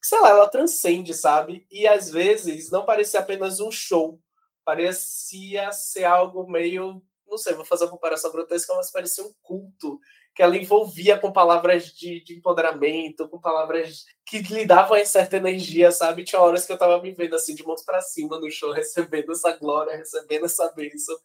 que, 0.00 0.08
sei 0.08 0.20
lá, 0.20 0.30
ela 0.30 0.48
transcende, 0.48 1.14
sabe? 1.14 1.66
E 1.70 1.86
às 1.86 2.10
vezes 2.10 2.70
não 2.70 2.84
parecia 2.84 3.20
apenas 3.20 3.60
um 3.60 3.70
show, 3.70 4.20
parecia 4.64 5.72
ser 5.72 6.04
algo 6.04 6.46
meio, 6.50 7.02
não 7.26 7.38
sei, 7.38 7.54
vou 7.54 7.64
fazer 7.64 7.84
uma 7.84 7.90
comparação 7.90 8.30
grotesca, 8.30 8.74
mas 8.74 8.90
parecia 8.90 9.24
um 9.24 9.32
culto 9.42 9.98
que 10.34 10.42
ela 10.42 10.56
envolvia 10.56 11.16
com 11.16 11.32
palavras 11.32 11.86
de, 11.94 12.20
de, 12.24 12.34
empoderamento, 12.34 13.28
com 13.28 13.40
palavras 13.40 14.04
que 14.26 14.40
lhe 14.40 14.66
davam 14.66 15.02
certa 15.06 15.36
energia, 15.36 15.92
sabe? 15.92 16.24
Tinha 16.24 16.42
horas 16.42 16.66
que 16.66 16.72
eu 16.72 16.78
tava 16.78 17.00
me 17.00 17.12
vendo 17.12 17.36
assim, 17.36 17.54
de 17.54 17.64
mãos 17.64 17.84
para 17.84 18.00
cima 18.00 18.40
no 18.40 18.50
show, 18.50 18.72
recebendo 18.72 19.30
essa 19.30 19.56
glória, 19.56 19.96
recebendo 19.96 20.46
essa 20.46 20.68
bênção. 20.72 21.16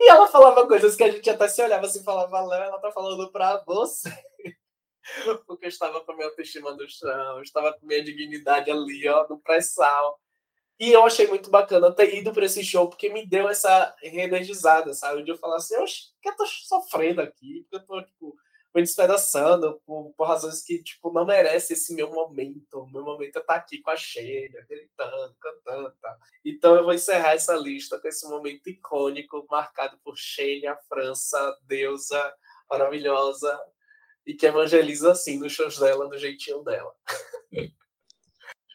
E 0.00 0.10
ela 0.10 0.26
falava 0.26 0.66
coisas 0.66 0.96
que 0.96 1.04
a 1.04 1.10
gente 1.10 1.30
até 1.30 1.46
se 1.46 1.62
olhava 1.62 1.86
assim 1.86 2.00
e 2.00 2.04
falava, 2.04 2.40
Léo, 2.44 2.64
ela 2.64 2.78
tá 2.80 2.90
falando 2.90 3.30
para 3.30 3.62
você. 3.64 4.10
Porque 5.46 5.66
eu 5.66 5.68
estava 5.68 6.00
com 6.00 6.12
a 6.12 6.16
minha 6.16 6.26
autoestima 6.26 6.74
no 6.74 6.88
chão, 6.88 7.40
estava 7.40 7.72
com 7.72 7.86
minha 7.86 8.02
dignidade 8.02 8.68
ali, 8.68 9.08
ó, 9.08 9.28
no 9.28 9.38
pré-sal. 9.38 10.20
E 10.78 10.92
eu 10.92 11.04
achei 11.06 11.26
muito 11.28 11.48
bacana 11.50 11.94
ter 11.94 12.16
ido 12.16 12.32
para 12.32 12.44
esse 12.44 12.62
show, 12.64 12.88
porque 12.88 13.08
me 13.08 13.24
deu 13.24 13.48
essa 13.48 13.94
reenergizada, 14.02 14.92
sabe? 14.92 15.22
De 15.22 15.30
eu 15.30 15.38
falar 15.38 15.56
assim, 15.56 15.76
oxe, 15.76 16.12
que 16.20 16.28
eu 16.28 16.36
tô 16.36 16.44
sofrendo 16.44 17.22
aqui? 17.22 17.64
Porque 17.70 17.76
eu 17.76 17.86
tô, 17.86 18.02
tipo, 18.02 18.36
me 18.76 18.82
despedaçando 18.82 19.80
por, 19.86 20.12
por 20.14 20.28
razões 20.28 20.62
que, 20.62 20.82
tipo, 20.82 21.10
não 21.10 21.24
merece 21.24 21.72
esse 21.72 21.94
meu 21.94 22.10
momento. 22.10 22.80
O 22.80 22.86
meu 22.92 23.02
momento 23.02 23.36
é 23.36 23.40
estar 23.40 23.54
tá 23.54 23.54
aqui 23.54 23.80
com 23.80 23.90
a 23.90 23.96
Sheila, 23.96 24.60
gritando, 24.68 25.34
cantando, 25.40 25.94
tá? 26.00 26.14
Então 26.44 26.76
eu 26.76 26.84
vou 26.84 26.92
encerrar 26.92 27.32
essa 27.32 27.54
lista 27.54 27.98
com 27.98 28.06
esse 28.06 28.28
momento 28.28 28.68
icônico, 28.68 29.46
marcado 29.50 29.98
por 30.04 30.14
Sheila, 30.14 30.76
França, 30.90 31.58
deusa 31.62 32.34
maravilhosa, 32.68 33.58
e 34.26 34.34
que 34.34 34.44
evangeliza 34.44 35.12
assim 35.12 35.38
nos 35.38 35.52
shows 35.52 35.78
dela, 35.78 36.06
do 36.08 36.18
jeitinho 36.18 36.62
dela. 36.62 36.92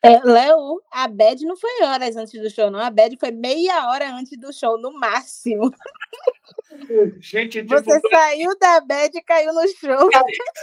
É, 0.03 0.19
Léo, 0.23 0.81
a 0.91 1.07
Bad 1.07 1.45
não 1.45 1.55
foi 1.55 1.83
horas 1.83 2.15
antes 2.15 2.41
do 2.41 2.49
show, 2.49 2.71
não. 2.71 2.79
A 2.79 2.89
Bad 2.89 3.15
foi 3.19 3.31
meia 3.31 3.89
hora 3.89 4.11
antes 4.15 4.37
do 4.37 4.51
show, 4.51 4.79
no 4.79 4.91
máximo. 4.91 5.71
Gente, 7.19 7.61
tipo, 7.61 7.69
Você 7.69 7.99
saiu 8.09 8.57
da 8.57 8.81
bed 8.81 9.17
e 9.17 9.21
caiu 9.21 9.53
no 9.53 9.67
show. 9.67 10.09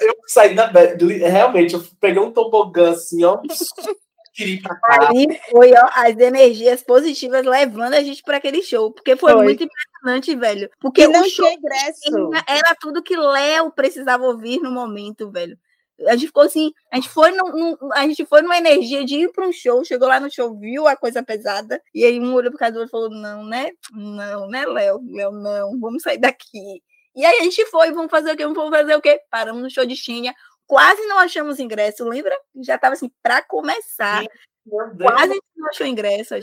Eu 0.00 0.14
saí 0.26 0.54
da 0.54 0.66
bed, 0.66 1.04
realmente, 1.18 1.74
eu 1.74 1.84
peguei 2.00 2.20
um 2.20 2.32
tobogã 2.32 2.90
assim, 2.90 3.24
ó. 3.24 3.40
Ali 4.84 5.40
foi 5.50 5.72
ó, 5.72 5.90
as 5.94 6.16
energias 6.16 6.82
positivas 6.82 7.44
levando 7.44 7.94
a 7.94 8.02
gente 8.02 8.22
para 8.22 8.36
aquele 8.36 8.62
show, 8.62 8.92
porque 8.92 9.16
foi, 9.16 9.32
foi, 9.32 9.44
muito 9.44 9.64
impressionante, 9.64 10.34
velho. 10.36 10.70
Porque 10.80 11.02
e 11.02 11.08
não 11.08 11.22
tinha 11.24 11.52
ingresso. 11.54 12.30
Era 12.46 12.76
tudo 12.80 13.02
que 13.02 13.16
Léo 13.16 13.70
precisava 13.72 14.24
ouvir 14.24 14.60
no 14.60 14.70
momento, 14.70 15.30
velho. 15.30 15.58
A 16.06 16.12
gente 16.12 16.26
ficou 16.28 16.44
assim, 16.44 16.72
a 16.92 16.96
gente 16.96 17.08
foi 17.08 17.32
num, 17.32 17.76
a 17.92 18.02
gente 18.02 18.24
foi 18.24 18.42
numa 18.42 18.56
energia 18.56 19.04
de 19.04 19.16
ir 19.16 19.32
para 19.32 19.46
um 19.46 19.52
show, 19.52 19.84
chegou 19.84 20.06
lá 20.06 20.20
no 20.20 20.30
show, 20.30 20.56
viu 20.56 20.86
a 20.86 20.96
coisa 20.96 21.22
pesada, 21.22 21.82
e 21.92 22.04
aí 22.04 22.20
um 22.20 22.34
olhou 22.34 22.50
pro 22.50 22.58
cara 22.58 22.72
do 22.72 22.80
outro 22.80 22.88
e 22.88 22.90
falou: 22.90 23.10
Não, 23.10 23.44
né? 23.44 23.70
Não, 23.92 24.48
né, 24.48 24.64
Léo? 24.64 25.00
Léo, 25.10 25.32
não, 25.32 25.78
vamos 25.80 26.02
sair 26.02 26.18
daqui. 26.18 26.82
E 27.16 27.24
aí 27.24 27.40
a 27.40 27.42
gente 27.42 27.66
foi, 27.66 27.90
vamos 27.90 28.10
fazer 28.10 28.32
o 28.32 28.36
quê? 28.36 28.46
Vamos 28.46 28.70
fazer 28.70 28.94
o 28.94 29.00
quê? 29.00 29.20
Paramos 29.28 29.62
no 29.62 29.70
show 29.70 29.84
de 29.84 29.96
Xinha, 29.96 30.32
quase 30.68 31.04
não 31.06 31.18
achamos 31.18 31.58
ingresso, 31.58 32.04
lembra? 32.04 32.38
Já 32.62 32.76
estava 32.76 32.94
assim, 32.94 33.10
para 33.20 33.42
começar. 33.42 34.24
Quase 34.70 35.40
não 35.56 35.68
achou 35.68 35.86
ingresso. 35.86 36.34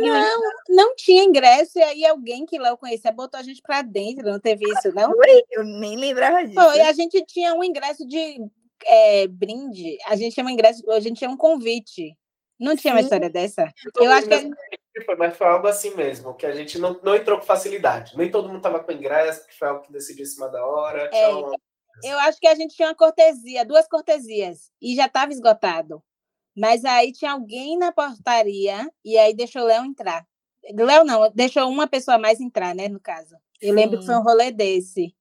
Não, 0.00 0.40
não 0.70 0.96
tinha 0.96 1.22
ingresso, 1.22 1.78
e 1.78 1.82
aí 1.82 2.06
alguém 2.06 2.46
que 2.46 2.58
Léo 2.58 2.78
conhecia 2.78 3.12
botou 3.12 3.38
a 3.38 3.42
gente 3.42 3.60
para 3.62 3.82
dentro, 3.82 4.24
não 4.28 4.40
teve 4.40 4.64
isso, 4.64 4.92
não? 4.94 5.12
Eu 5.50 5.64
nem 5.64 5.96
lembrava 5.96 6.42
disso. 6.44 6.60
Foi, 6.60 6.80
a 6.80 6.92
gente 6.92 7.24
tinha 7.26 7.54
um 7.54 7.62
ingresso 7.62 8.06
de 8.08 8.40
é, 8.86 9.26
brinde, 9.26 9.98
a 10.06 10.16
gente 10.16 10.34
tinha 10.34 10.44
um 10.44 10.50
ingresso, 10.50 10.88
a 10.90 11.00
gente 11.00 11.18
tinha 11.18 11.30
um 11.30 11.36
convite. 11.36 12.16
Não 12.58 12.76
tinha 12.76 12.92
uma 12.92 13.00
história 13.00 13.30
dessa? 13.30 13.72
Eu, 13.96 14.10
acho 14.10 14.28
que. 14.28 14.50
Foi, 15.04 15.14
mas 15.16 15.36
foi 15.36 15.46
algo 15.46 15.68
assim 15.68 15.94
mesmo, 15.94 16.34
que 16.34 16.44
a 16.44 16.52
gente 16.52 16.76
não, 16.76 16.98
não 17.04 17.14
entrou 17.14 17.38
com 17.38 17.46
facilidade. 17.46 18.16
Nem 18.16 18.30
todo 18.30 18.48
mundo 18.48 18.56
estava 18.56 18.82
com 18.82 18.90
ingresso, 18.90 19.46
que 19.46 19.56
foi 19.56 19.68
algo 19.68 19.82
que 19.82 19.92
decidiu 19.92 20.24
em 20.24 20.28
cima 20.28 20.48
da 20.48 20.64
hora. 20.66 21.08
É, 21.12 21.28
uma... 21.28 21.54
Eu 22.02 22.18
acho 22.20 22.40
que 22.40 22.48
a 22.48 22.54
gente 22.54 22.74
tinha 22.74 22.88
uma 22.88 22.94
cortesia, 22.96 23.64
duas 23.64 23.86
cortesias, 23.86 24.72
e 24.82 24.96
já 24.96 25.06
estava 25.06 25.32
esgotado. 25.32 26.02
Mas 26.56 26.84
aí 26.84 27.12
tinha 27.12 27.32
alguém 27.32 27.78
na 27.78 27.92
portaria 27.92 28.90
e 29.04 29.16
aí 29.16 29.32
deixou 29.32 29.62
o 29.62 29.66
Léo 29.66 29.84
entrar. 29.84 30.26
Léo 30.74 31.04
não, 31.04 31.30
deixou 31.30 31.68
uma 31.68 31.86
pessoa 31.86 32.18
mais 32.18 32.40
entrar, 32.40 32.74
né, 32.74 32.88
no 32.88 32.98
caso. 32.98 33.36
Eu 33.60 33.70
Sim. 33.70 33.74
lembro 33.76 34.00
que 34.00 34.06
foi 34.06 34.16
um 34.16 34.22
rolê 34.22 34.50
desse. 34.50 35.14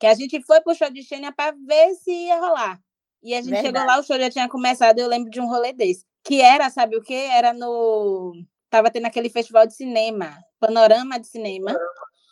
Que 0.00 0.06
a 0.06 0.14
gente 0.14 0.42
foi 0.42 0.60
pro 0.60 0.74
show 0.74 0.90
de 0.90 1.02
Xênia 1.04 1.32
para 1.32 1.52
ver 1.52 1.94
se 1.94 2.10
ia 2.10 2.40
rolar. 2.40 2.80
E 3.22 3.34
a 3.34 3.36
gente 3.40 3.52
Verdade. 3.52 3.66
chegou 3.66 3.86
lá, 3.86 4.00
o 4.00 4.02
show 4.02 4.18
já 4.18 4.30
tinha 4.30 4.48
começado, 4.48 4.98
eu 4.98 5.06
lembro 5.06 5.30
de 5.30 5.40
um 5.40 5.46
rolê 5.46 5.72
desse. 5.72 6.04
Que 6.24 6.40
era, 6.40 6.68
sabe 6.70 6.96
o 6.96 7.02
quê? 7.02 7.28
Era 7.32 7.52
no. 7.52 8.32
Tava 8.68 8.90
tendo 8.90 9.06
aquele 9.06 9.28
festival 9.28 9.66
de 9.66 9.74
cinema, 9.74 10.36
panorama 10.58 11.20
de 11.20 11.26
cinema. 11.26 11.76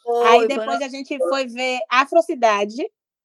Foi, 0.02 0.26
aí 0.26 0.48
depois 0.48 0.80
a 0.80 0.88
gente 0.88 1.16
foi 1.18 1.46
ver 1.46 1.80
Afrocidade. 1.90 2.82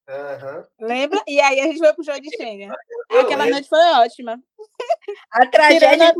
Uhum. 0.07 0.63
Lembra? 0.87 1.23
E 1.27 1.39
aí 1.39 1.59
a 1.59 1.63
gente 1.63 1.79
foi 1.79 1.93
pro 1.93 2.03
show 2.03 2.19
de 2.19 2.29
Xênia. 2.35 2.71
Aquela 3.09 3.47
noite 3.47 3.67
foi 3.67 3.79
ótima. 3.93 4.39
A 5.31 5.45
tragédia 5.49 6.13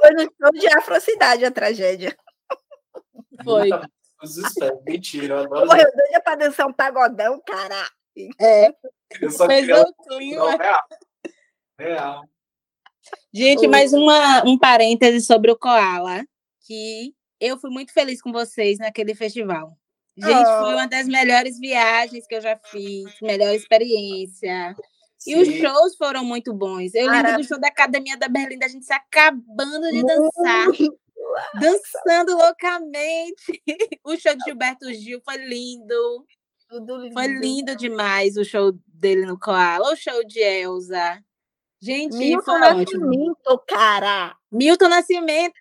foi 0.00 0.10
no 0.12 0.20
show 0.20 0.52
de 0.52 0.68
Afrocidade, 0.68 1.44
a 1.44 1.50
tragédia. 1.50 2.16
Foi. 3.42 3.70
Mentira, 4.86 5.34
eu 5.34 5.38
adoro. 5.40 5.66
Porra, 5.66 5.80
eu 5.80 5.96
doida 5.96 6.20
pra 6.22 6.34
dançar 6.36 6.66
um 6.66 6.72
pagodão, 6.72 7.40
cara. 7.44 7.90
É. 8.40 8.74
Fez 9.12 9.38
o 9.70 9.94
clima. 10.08 10.56
Real. 10.56 10.84
real. 11.78 12.22
Gente, 13.32 13.66
mais 13.68 13.92
uma, 13.92 14.44
um 14.44 14.58
parêntese 14.58 15.24
sobre 15.24 15.50
o 15.50 15.56
Koala, 15.56 16.24
que 16.66 17.14
eu 17.40 17.58
fui 17.58 17.70
muito 17.70 17.92
feliz 17.92 18.20
com 18.20 18.32
vocês 18.32 18.78
naquele 18.78 19.14
festival. 19.14 19.76
Gente, 20.16 20.48
oh. 20.48 20.64
foi 20.64 20.74
uma 20.74 20.86
das 20.86 21.06
melhores 21.06 21.58
viagens 21.58 22.26
que 22.26 22.34
eu 22.34 22.40
já 22.40 22.58
fiz, 22.70 23.04
melhor 23.22 23.54
experiência. 23.54 24.74
Sim. 25.16 25.32
E 25.32 25.42
os 25.42 25.48
shows 25.48 25.96
foram 25.96 26.24
muito 26.24 26.52
bons. 26.52 26.94
Eu 26.94 27.10
lembro 27.10 27.36
do 27.36 27.44
show 27.44 27.58
da 27.58 27.68
Academia 27.68 28.16
da 28.16 28.28
Berlim, 28.28 28.58
a 28.62 28.68
gente 28.68 28.84
se 28.84 28.92
acabando 28.92 29.90
de 29.90 30.02
dançar. 30.02 30.66
dançando 31.54 32.36
loucamente. 32.36 33.62
O 34.04 34.16
show 34.16 34.34
de 34.34 34.44
Gilberto 34.44 34.92
Gil 34.92 35.20
foi 35.22 35.36
lindo. 35.36 36.26
Tudo 36.70 36.98
lindo. 36.98 37.14
Foi 37.14 37.26
lindo 37.26 37.74
demais 37.74 38.36
o 38.36 38.44
show 38.44 38.72
dele 38.86 39.26
no 39.26 39.36
Koala, 39.36 39.92
o 39.92 39.96
show 39.96 40.24
de 40.24 40.38
Elza. 40.38 41.20
Gente, 41.82 42.16
Milton 42.16 42.44
foi 42.44 42.60
Nascimento, 42.60 43.48
ótimo. 43.48 43.62
cara. 43.66 44.36
Milton 44.52 44.88
Nascimento! 44.88 45.52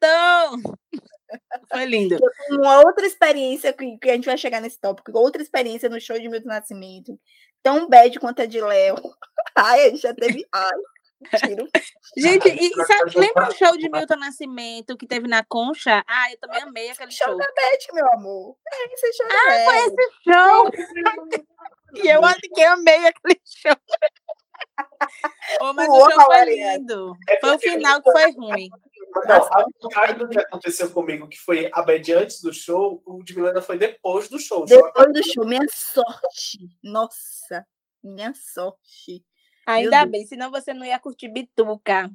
foi 1.72 1.86
lindo. 1.86 2.16
Uma 2.52 2.78
outra 2.86 3.08
experiência 3.08 3.74
que, 3.74 3.98
que 3.98 4.10
a 4.12 4.14
gente 4.14 4.26
vai 4.26 4.38
chegar 4.38 4.62
nesse 4.62 4.80
tópico, 4.80 5.18
outra 5.18 5.42
experiência 5.42 5.90
no 5.90 6.00
show 6.00 6.20
de 6.20 6.30
Milton 6.30 6.50
Nascimento, 6.50 7.20
tão 7.64 7.90
bad 7.90 8.20
quanto 8.20 8.44
a 8.44 8.46
de 8.46 8.62
Léo. 8.62 8.96
Ai, 9.58 9.88
a 9.88 9.90
gente 9.90 10.02
já 10.02 10.14
teve. 10.14 10.46
Ai, 10.54 10.78
Tiro. 11.38 11.68
Gente, 12.18 12.48
e 12.50 12.86
sabe, 12.86 13.20
lembra 13.20 13.50
o 13.50 13.52
show 13.54 13.78
de 13.78 13.90
Milton 13.90 14.16
Nascimento 14.16 14.98
que 14.98 15.06
teve 15.06 15.28
na 15.28 15.44
Concha? 15.44 16.04
Ah, 16.08 16.32
eu 16.32 16.40
também 16.40 16.62
amei 16.62 16.90
aquele 16.90 17.12
show. 17.12 17.28
Show 17.28 17.38
da 17.38 17.46
Beth, 17.46 17.94
meu 17.94 18.12
amor. 18.14 18.56
É 18.72 18.94
esse 18.94 19.14
show 19.14 19.28
ah, 19.30 19.64
foi 19.66 19.78
esse 19.78 20.12
show. 20.24 21.44
e 22.04 22.08
eu 22.08 22.24
acho 22.24 22.40
que 22.40 22.62
eu 22.62 22.72
amei 22.72 23.08
aquele 23.08 23.42
show. 23.46 23.76
oh, 25.62 25.74
mas 25.74 25.90
o, 25.90 25.92
o 25.92 26.12
show 26.12 26.22
foi 26.26 26.46
lindo. 26.46 27.14
Foi 27.42 27.56
o 27.56 27.60
final 27.60 28.02
que 28.02 28.12
foi 28.12 28.32
ruim. 28.32 28.70
Não, 29.28 30.14
do 30.18 30.30
que 30.30 30.40
aconteceu 30.40 30.92
comigo, 30.92 31.28
que 31.28 31.38
foi 31.38 31.70
a 31.74 31.82
Bad 31.82 32.14
antes 32.14 32.42
do 32.42 32.54
show, 32.54 33.02
o 33.06 33.24
de 33.24 33.36
Milena 33.36 33.62
foi 33.62 33.78
depois 33.78 34.30
do 34.30 34.40
show. 34.40 34.66
Depois 34.66 35.12
do 35.12 35.24
show, 35.24 35.46
minha 35.46 35.66
sorte. 35.70 36.60
Nossa, 36.84 37.66
minha 38.04 38.34
sorte. 38.36 39.26
Ainda 39.70 40.06
bem, 40.06 40.26
senão 40.26 40.50
você 40.50 40.74
não 40.74 40.86
ia 40.86 40.98
curtir 40.98 41.28
Bituca. 41.28 42.10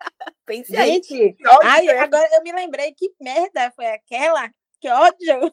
Pense 0.46 0.72
Gente, 0.72 1.14
aí. 1.14 1.36
Ai, 1.64 1.88
agora 1.98 2.28
eu 2.32 2.42
me 2.42 2.52
lembrei 2.52 2.92
que 2.94 3.12
merda 3.20 3.72
foi 3.74 3.86
aquela. 3.86 4.48
Que 4.80 4.88
ódio. 4.88 5.52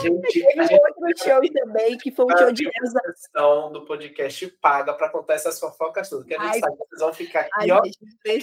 Gente, 0.00 0.32
teve 0.32 0.66
gente... 0.66 0.80
outro 0.80 1.24
show 1.24 1.40
também, 1.52 1.98
que 1.98 2.10
foi 2.12 2.24
um 2.24 2.38
show 2.38 2.52
de 2.52 2.64
Elza. 2.64 3.70
do 3.72 3.84
podcast 3.84 4.46
paga 4.62 4.94
para 4.94 5.10
contar 5.10 5.34
essas 5.34 5.58
fofocas 5.58 6.08
tudo. 6.08 6.24
Que 6.24 6.34
a 6.34 6.38
gente 6.38 6.52
Ai, 6.54 6.60
sabe 6.60 6.76
que 6.76 6.88
vocês 6.88 7.00
vão 7.00 7.12
ficar 7.12 7.40
aqui, 7.40 7.50
Ai, 7.54 7.70
ó. 7.72 7.82
Que, 7.82 7.90
é, 8.30 8.38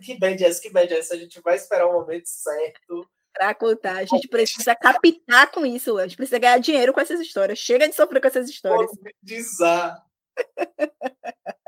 que 0.00 0.18
bad 0.18 0.42
é 0.42 0.48
essa, 0.48 0.62
que 0.62 0.70
bad 0.70 0.94
é 0.94 0.98
essa? 0.98 1.14
A 1.14 1.18
gente 1.18 1.40
vai 1.40 1.56
esperar 1.56 1.86
o 1.86 1.92
momento 1.92 2.26
certo. 2.26 3.06
Para 3.36 3.54
contar, 3.54 3.98
a 3.98 4.04
gente 4.04 4.28
precisa 4.28 4.74
captar 4.74 5.50
com 5.50 5.66
isso, 5.66 5.98
a 5.98 6.06
gente 6.06 6.16
precisa 6.16 6.38
ganhar 6.38 6.58
dinheiro 6.58 6.92
com 6.92 7.00
essas 7.00 7.20
histórias. 7.20 7.58
Chega 7.58 7.88
de 7.88 7.94
sofrer 7.94 8.20
com 8.20 8.28
essas 8.28 8.48
histórias. 8.48 8.90
Monetizar. 8.96 10.02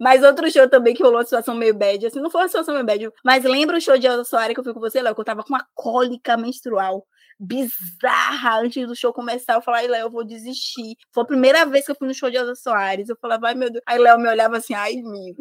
Mas 0.00 0.22
outro 0.22 0.50
show 0.50 0.68
também 0.68 0.94
que 0.94 1.02
rolou 1.02 1.18
uma 1.18 1.24
situação 1.24 1.54
meio 1.54 1.74
bad, 1.74 2.06
assim, 2.06 2.20
não 2.20 2.30
foi 2.30 2.42
uma 2.42 2.48
situação 2.48 2.74
meio 2.74 2.86
bad, 2.86 3.10
mas 3.24 3.44
lembra 3.44 3.76
o 3.78 3.80
show 3.80 3.96
de 3.96 4.06
Elza 4.06 4.24
Soares 4.24 4.54
que 4.54 4.60
eu 4.60 4.64
fui 4.64 4.74
com 4.74 4.80
você, 4.80 5.00
Léo, 5.00 5.14
que 5.14 5.20
eu 5.20 5.24
tava 5.24 5.42
com 5.42 5.50
uma 5.50 5.64
cólica 5.74 6.36
menstrual 6.36 7.06
bizarra 7.38 8.60
antes 8.60 8.86
do 8.86 8.94
show 8.94 9.12
começar. 9.12 9.54
Eu 9.54 9.62
falei, 9.62 9.88
Léo, 9.88 10.06
eu 10.06 10.10
vou 10.10 10.24
desistir. 10.24 10.96
Foi 11.12 11.22
a 11.22 11.26
primeira 11.26 11.64
vez 11.64 11.86
que 11.86 11.90
eu 11.92 11.96
fui 11.96 12.06
no 12.06 12.14
show 12.14 12.30
de 12.30 12.36
Elza 12.36 12.54
Soares. 12.54 13.08
Eu 13.08 13.16
falava, 13.20 13.48
ai 13.48 13.54
meu 13.54 13.70
Deus. 13.70 13.82
Aí 13.86 13.98
Léo 13.98 14.18
me 14.18 14.28
olhava 14.28 14.58
assim, 14.58 14.74
ai, 14.74 14.92
amigo. 14.98 15.38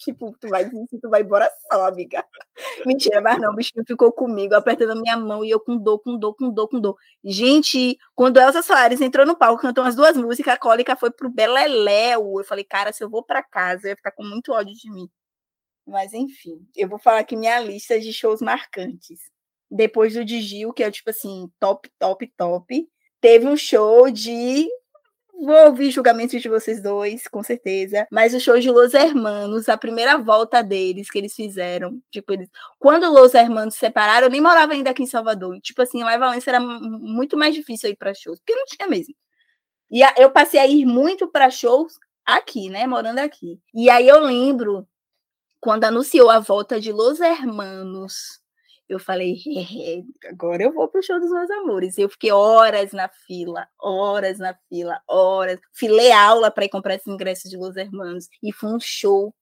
Tipo, 0.00 0.34
tu 0.40 0.48
vai 0.48 0.64
desistir, 0.64 0.98
tu 0.98 1.10
vai 1.10 1.20
embora 1.20 1.46
só, 1.70 1.86
amiga. 1.86 2.24
Mentira, 2.86 3.20
mas 3.20 3.38
não, 3.38 3.52
o 3.52 3.54
bichinho 3.54 3.84
ficou 3.86 4.10
comigo, 4.10 4.54
apertando 4.54 4.92
a 4.92 4.94
minha 4.94 5.14
mão 5.14 5.44
e 5.44 5.50
eu 5.50 5.60
com 5.60 5.76
dor, 5.76 5.98
com 5.98 6.18
dor, 6.18 6.34
com 6.34 6.50
dor, 6.50 6.68
com 6.68 6.80
dor. 6.80 6.96
Gente, 7.22 7.98
quando 8.14 8.40
Elza 8.40 8.62
Soares 8.62 9.02
entrou 9.02 9.26
no 9.26 9.36
palco, 9.36 9.60
cantou 9.60 9.84
umas 9.84 9.94
duas 9.94 10.16
músicas, 10.16 10.54
a 10.54 10.58
cólica 10.58 10.96
foi 10.96 11.10
pro 11.10 11.28
Beleléu. 11.28 12.38
Eu 12.38 12.44
falei, 12.44 12.64
cara, 12.64 12.92
se 12.92 13.04
eu 13.04 13.10
vou 13.10 13.22
para 13.22 13.42
casa, 13.42 13.86
eu 13.86 13.90
ia 13.90 13.96
ficar 13.96 14.12
com 14.12 14.24
muito 14.24 14.52
ódio 14.52 14.74
de 14.74 14.90
mim. 14.90 15.06
Mas 15.86 16.14
enfim, 16.14 16.66
eu 16.74 16.88
vou 16.88 16.98
falar 16.98 17.20
aqui 17.20 17.36
minha 17.36 17.60
lista 17.60 18.00
de 18.00 18.12
shows 18.12 18.40
marcantes 18.40 19.20
depois 19.70 20.14
do 20.14 20.24
de 20.24 20.40
Gil, 20.40 20.72
que 20.72 20.82
é 20.82 20.90
tipo 20.90 21.10
assim, 21.10 21.50
top, 21.60 21.90
top, 21.98 22.26
top. 22.36 22.88
Teve 23.20 23.46
um 23.46 23.56
show 23.56 24.10
de. 24.10 24.66
Vou 25.42 25.68
ouvir 25.68 25.90
julgamentos 25.90 26.40
de 26.40 26.48
vocês 26.50 26.82
dois, 26.82 27.26
com 27.26 27.42
certeza. 27.42 28.06
Mas 28.10 28.34
o 28.34 28.40
show 28.40 28.58
de 28.58 28.70
Los 28.70 28.92
Hermanos, 28.92 29.70
a 29.70 29.78
primeira 29.78 30.18
volta 30.18 30.62
deles 30.62 31.10
que 31.10 31.18
eles 31.18 31.34
fizeram. 31.34 31.98
Tipo, 32.10 32.34
eles... 32.34 32.48
quando 32.78 33.10
Los 33.10 33.32
Hermanos 33.32 33.72
se 33.72 33.80
separaram, 33.80 34.26
eu 34.26 34.30
nem 34.30 34.40
morava 34.40 34.74
ainda 34.74 34.90
aqui 34.90 35.02
em 35.02 35.06
Salvador. 35.06 35.58
Tipo 35.60 35.80
assim, 35.80 36.02
lá 36.02 36.14
em 36.14 36.18
Valência 36.18 36.50
era 36.50 36.60
muito 36.60 37.38
mais 37.38 37.54
difícil 37.54 37.88
ir 37.88 37.96
para 37.96 38.12
shows, 38.12 38.38
porque 38.38 38.54
não 38.54 38.66
tinha 38.66 38.86
mesmo. 38.86 39.14
E 39.90 40.02
eu 40.18 40.30
passei 40.30 40.60
a 40.60 40.66
ir 40.66 40.84
muito 40.84 41.26
para 41.26 41.50
shows 41.50 41.94
aqui, 42.24 42.68
né? 42.68 42.86
Morando 42.86 43.20
aqui. 43.20 43.58
E 43.74 43.88
aí 43.88 44.06
eu 44.06 44.20
lembro 44.20 44.86
quando 45.58 45.84
anunciou 45.84 46.28
a 46.30 46.38
volta 46.38 46.78
de 46.78 46.92
Los 46.92 47.18
Hermanos 47.18 48.39
eu 48.90 48.98
falei, 48.98 49.36
agora 50.28 50.64
eu 50.64 50.72
vou 50.72 50.88
pro 50.88 51.00
show 51.00 51.20
dos 51.20 51.30
meus 51.30 51.48
amores. 51.50 51.96
Eu 51.96 52.08
fiquei 52.08 52.32
horas 52.32 52.92
na 52.92 53.08
fila, 53.08 53.68
horas 53.80 54.38
na 54.40 54.52
fila, 54.68 55.00
horas. 55.08 55.60
Filei 55.72 56.10
aula 56.10 56.50
para 56.50 56.64
ir 56.64 56.68
comprar 56.68 56.94
esses 56.94 57.06
ingressos 57.06 57.48
de 57.48 57.56
Los 57.56 57.76
Hermanos. 57.76 58.28
E 58.42 58.52
foi 58.52 58.70
um 58.74 58.80
show 58.80 59.32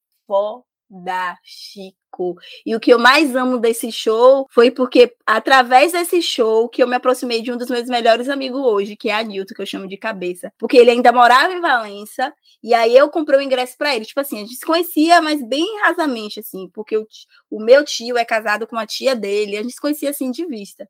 Chico. 1.43 2.37
E 2.65 2.75
o 2.75 2.81
que 2.81 2.93
eu 2.93 2.99
mais 2.99 3.37
amo 3.37 3.59
desse 3.59 3.93
show 3.93 4.47
foi 4.51 4.71
porque, 4.71 5.15
através 5.27 5.93
desse 5.93 6.23
show, 6.23 6.69
que 6.69 6.83
eu 6.83 6.89
me 6.89 6.97
aproximei 6.97 7.43
de 7.43 7.53
um 7.53 7.57
dos 7.57 7.69
meus 7.69 7.89
melhores 7.89 8.29
amigos 8.29 8.61
hoje, 8.61 8.97
que 8.97 9.11
é 9.11 9.15
a 9.15 9.23
Nilton, 9.23 9.55
que 9.55 9.63
eu 9.63 9.67
chamo 9.67 9.87
de 9.87 9.97
cabeça. 9.97 10.53
Porque 10.59 10.77
ele 10.77 10.91
ainda 10.91 11.13
morava 11.13 11.53
em 11.53 11.61
Valença, 11.61 12.33
e 12.63 12.75
aí 12.75 12.97
eu 12.97 13.09
comprei 13.11 13.39
o 13.39 13.43
ingresso 13.43 13.77
para 13.77 13.95
ele. 13.95 14.05
Tipo 14.05 14.21
assim, 14.21 14.39
a 14.39 14.41
gente 14.41 14.57
se 14.57 14.65
conhecia, 14.67 15.21
mas 15.21 15.43
bem 15.47 15.81
rasamente, 15.83 16.41
assim, 16.41 16.69
porque 16.73 16.97
o, 16.97 17.07
o 17.51 17.63
meu 17.63 17.85
tio 17.85 18.17
é 18.17 18.25
casado 18.25 18.67
com 18.67 18.77
a 18.77 18.87
tia 18.87 19.15
dele, 19.15 19.57
a 19.57 19.63
gente 19.63 19.75
se 19.75 19.81
conhecia 19.81 20.11
assim 20.11 20.31
de 20.31 20.47
vista. 20.47 20.89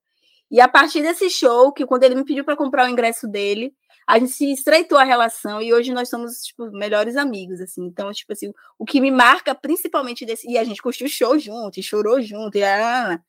E 0.50 0.60
a 0.60 0.68
partir 0.68 1.02
desse 1.02 1.28
show, 1.28 1.72
que 1.72 1.84
quando 1.84 2.04
ele 2.04 2.14
me 2.14 2.24
pediu 2.24 2.44
para 2.44 2.56
comprar 2.56 2.86
o 2.86 2.90
ingresso 2.90 3.28
dele, 3.28 3.74
a 4.08 4.18
gente 4.18 4.32
se 4.32 4.50
estreitou 4.50 4.96
a 4.96 5.04
relação 5.04 5.60
e 5.60 5.74
hoje 5.74 5.92
nós 5.92 6.08
somos 6.08 6.40
tipo 6.40 6.70
melhores 6.70 7.14
amigos 7.14 7.60
assim. 7.60 7.84
Então, 7.84 8.10
tipo 8.10 8.32
assim, 8.32 8.50
o 8.78 8.86
que 8.86 9.02
me 9.02 9.10
marca 9.10 9.54
principalmente 9.54 10.24
desse 10.24 10.50
e 10.50 10.56
a 10.56 10.64
gente 10.64 10.80
curtiu 10.80 11.06
o 11.06 11.10
show 11.10 11.38
junto 11.38 11.78
e 11.78 11.82
chorou 11.82 12.18
junto 12.22 12.56
e 12.56 12.62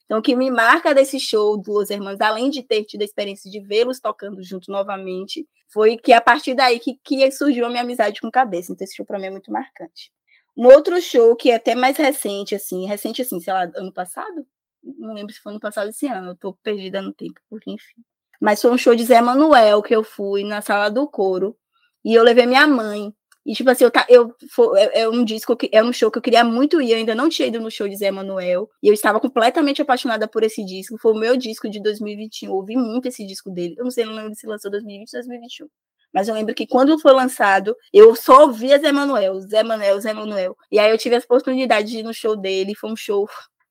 então 0.06 0.20
o 0.20 0.22
que 0.22 0.38
me 0.38 0.50
marca 0.50 0.96
desse 0.96 1.20
show 1.20 1.58
do 1.58 1.74
Los 1.74 1.90
Hermanos, 1.90 2.22
além 2.22 2.50
de 2.50 2.64
ter 2.64 2.86
tido 2.86 3.02
a 3.02 3.04
experiência 3.04 3.52
de 3.52 3.60
vê-los 3.60 4.00
tocando 4.00 4.42
junto 4.42 4.72
novamente, 4.72 5.46
foi 5.68 5.98
que 5.98 6.14
a 6.14 6.22
partir 6.22 6.54
daí 6.54 6.80
que, 6.80 6.98
que 7.04 7.30
surgiu 7.30 7.66
a 7.66 7.70
minha 7.70 7.82
amizade 7.82 8.22
com 8.22 8.32
cabeça. 8.32 8.72
Então 8.72 8.86
esse 8.86 8.96
show 8.96 9.06
para 9.06 9.20
mim 9.20 9.26
é 9.26 9.32
muito 9.32 9.52
marcante. 9.52 10.14
Um 10.56 10.66
outro 10.66 11.02
show 11.02 11.36
que 11.36 11.52
é 11.52 11.56
até 11.56 11.76
mais 11.76 11.98
recente 11.98 12.56
assim, 12.56 12.86
recente 12.88 13.22
assim, 13.22 13.42
sei 13.42 13.52
lá, 13.52 13.70
ano 13.76 13.92
passado, 13.92 14.48
não 14.82 15.14
lembro 15.14 15.34
se 15.34 15.42
foi 15.42 15.52
ano 15.52 15.60
passado 15.60 15.90
esse 15.90 16.08
ano, 16.08 16.30
eu 16.30 16.36
tô 16.38 16.54
perdida 16.64 17.02
no 17.02 17.14
tempo, 17.14 17.42
porque 17.50 17.70
enfim. 17.70 18.02
Mas 18.40 18.62
foi 18.62 18.72
um 18.72 18.78
show 18.78 18.96
de 18.96 19.04
Zé 19.04 19.22
Manuel 19.22 19.82
que 19.82 19.96
eu 19.96 20.04
fui 20.04 20.44
na 20.44 20.62
sala 20.62 20.90
do 20.90 21.08
coro. 21.08 21.56
E 22.04 22.14
eu 22.14 22.24
levei 22.24 22.46
minha 22.46 22.68
mãe. 22.68 23.14
E, 23.46 23.54
tipo 23.54 23.70
assim, 23.70 23.86
eu, 23.86 23.92
eu, 24.10 24.36
foi, 24.52 24.80
é, 24.80 25.02
é, 25.02 25.10
um 25.10 25.24
disco, 25.24 25.56
que, 25.56 25.70
é 25.72 25.84
um 25.84 25.92
show 25.92 26.12
que 26.12 26.18
eu 26.18 26.22
queria 26.22 26.44
muito 26.44 26.82
ir, 26.82 26.92
eu 26.92 26.98
ainda 26.98 27.16
não 27.16 27.30
tinha 27.30 27.48
ido 27.48 27.60
no 27.60 27.72
show 27.72 27.88
de 27.88 27.96
Zé 27.96 28.12
Manuel, 28.12 28.70
e 28.84 28.88
eu 28.88 28.94
estava 28.94 29.20
completamente 29.20 29.82
apaixonada 29.82 30.28
por 30.28 30.44
esse 30.44 30.64
disco, 30.64 30.98
foi 31.00 31.14
o 31.14 31.18
meu 31.18 31.36
disco 31.36 31.68
de 31.70 31.82
2021, 31.82 32.50
eu 32.50 32.56
ouvi 32.56 32.76
muito 32.76 33.08
esse 33.08 33.26
disco 33.26 33.50
dele, 33.50 33.76
eu 33.78 33.84
não 33.84 33.90
sei, 33.90 34.06
não 34.06 34.14
lembro 34.14 34.36
se 34.36 34.46
lançou 34.46 34.70
2020 34.70 35.08
ou 35.16 35.20
2021, 35.22 35.68
mas 36.14 36.28
eu 36.28 36.36
lembro 36.36 36.54
que 36.54 36.68
quando 36.68 37.00
foi 37.00 37.14
lançado, 37.14 37.76
eu 37.92 38.16
só 38.16 38.44
ouvia 38.44 38.78
Zé 38.78 38.92
Manuel, 38.92 39.40
Zé 39.42 39.64
Manuel, 39.64 40.00
Zé 40.00 40.14
Manuel, 40.14 40.56
e 40.72 40.78
aí 40.78 40.92
eu 40.92 40.98
tive 40.98 41.16
a 41.16 41.20
oportunidade 41.20 41.90
de 41.90 42.00
ir 42.00 42.04
no 42.04 42.14
show 42.14 42.36
dele, 42.36 42.76
foi 42.76 42.92
um 42.92 42.96
show 42.96 43.28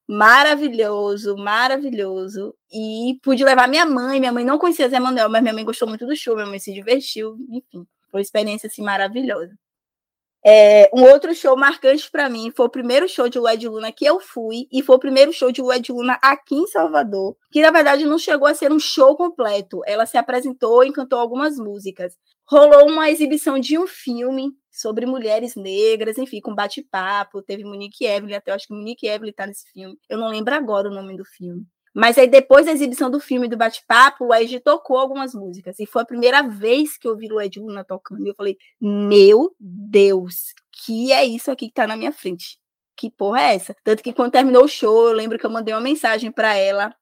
maravilhoso, 0.09 1.37
maravilhoso. 1.37 2.55
E 2.73 3.18
pude 3.23 3.44
levar 3.44 3.68
minha 3.68 3.85
mãe. 3.85 4.18
Minha 4.18 4.33
mãe 4.33 4.44
não 4.44 4.59
conhecia 4.59 4.88
Zé 4.88 4.99
Manuel, 4.99 5.29
mas 5.29 5.42
minha 5.42 5.55
mãe 5.55 5.64
gostou 5.64 5.87
muito 5.87 6.07
do 6.07 6.16
show, 6.16 6.35
minha 6.35 6.47
mãe 6.47 6.59
se 6.59 6.73
divertiu, 6.73 7.37
enfim, 7.51 7.87
foi 8.11 8.21
uma 8.21 8.23
experiência 8.23 8.66
assim 8.66 8.83
maravilhosa. 8.83 9.57
É, 10.44 10.88
um 10.94 11.03
outro 11.03 11.35
show 11.35 11.57
marcante 11.57 12.09
para 12.11 12.29
mim 12.29 12.53
foi 12.57 12.66
o 12.66 12.71
primeiro 12.71 13.09
show 13.09 13.29
de 13.29 13.38
Lua 13.38 13.53
Luna 13.55 13.92
que 13.92 14.05
eu 14.07 14.21
fui, 14.21 14.68
e 14.73 14.83
foi 14.83 14.97
o 14.97 15.01
primeiro 15.01 15.33
show 15.33 15.51
de 15.53 15.61
Lua 15.61 15.75
Luna 15.88 16.18
aqui 16.23 16.55
em 16.55 16.66
Salvador, 16.66 17.37
que 17.51 17.61
na 17.61 17.71
verdade 17.71 18.05
não 18.05 18.18
chegou 18.18 18.47
a 18.47 18.55
ser 18.55 18.73
um 18.73 18.79
show 18.79 19.16
completo. 19.16 19.83
Ela 19.85 20.07
se 20.07 20.16
apresentou 20.16 20.85
e 20.85 20.92
cantou 20.92 21.18
algumas 21.18 21.59
músicas. 21.59 22.16
Rolou 22.50 22.88
uma 22.88 23.11
exibição 23.11 23.58
de 23.58 23.78
um 23.78 23.87
filme 23.87 24.52
sobre 24.70 25.04
mulheres 25.04 25.54
negras, 25.54 26.16
enfim, 26.16 26.40
com 26.40 26.54
bate-papo. 26.54 27.42
Teve 27.42 27.62
Monique 27.62 28.06
Evelyn, 28.06 28.37
até 28.37 28.50
eu 28.50 28.54
acho 28.54 28.66
que 28.66 28.74
Monique 28.74 29.06
Evelyn 29.06 29.30
está 29.30 29.46
nesse 29.46 29.70
filme. 29.70 29.98
Eu 30.08 30.16
não 30.16 30.28
lembro 30.28 30.54
agora 30.54 30.88
o 30.88 30.94
nome 30.94 31.14
do 31.14 31.24
filme. 31.24 31.66
Mas 31.94 32.16
aí, 32.16 32.28
depois 32.28 32.64
da 32.64 32.72
exibição 32.72 33.11
do 33.11 33.18
filme 33.18 33.48
do 33.48 33.56
bate-papo, 33.56 34.26
o 34.26 34.34
Ed 34.34 34.61
tocou 34.61 34.96
algumas 34.96 35.34
músicas. 35.34 35.78
E 35.78 35.84
foi 35.84 36.02
a 36.02 36.06
primeira 36.06 36.42
vez 36.42 36.96
que 36.96 37.08
eu 37.08 37.16
vi 37.16 37.30
o 37.30 37.40
Ed 37.40 37.58
Luna 37.58 37.84
tocando. 37.84 38.24
E 38.24 38.30
eu 38.30 38.34
falei, 38.34 38.56
meu 38.80 39.54
Deus, 39.58 40.54
que 40.72 41.12
é 41.12 41.24
isso 41.24 41.50
aqui 41.50 41.66
que 41.66 41.74
tá 41.74 41.87
na 41.87 41.96
minha 41.96 42.12
frente? 42.12 42.58
Que 42.96 43.11
porra 43.11 43.40
é 43.40 43.54
essa? 43.56 43.74
Tanto 43.84 44.02
que 44.02 44.12
quando 44.12 44.32
terminou 44.32 44.64
o 44.64 44.68
show, 44.68 45.08
eu 45.08 45.12
lembro 45.12 45.38
que 45.38 45.44
eu 45.44 45.50
mandei 45.50 45.74
uma 45.74 45.80
mensagem 45.80 46.32
para 46.32 46.54
ela. 46.54 46.94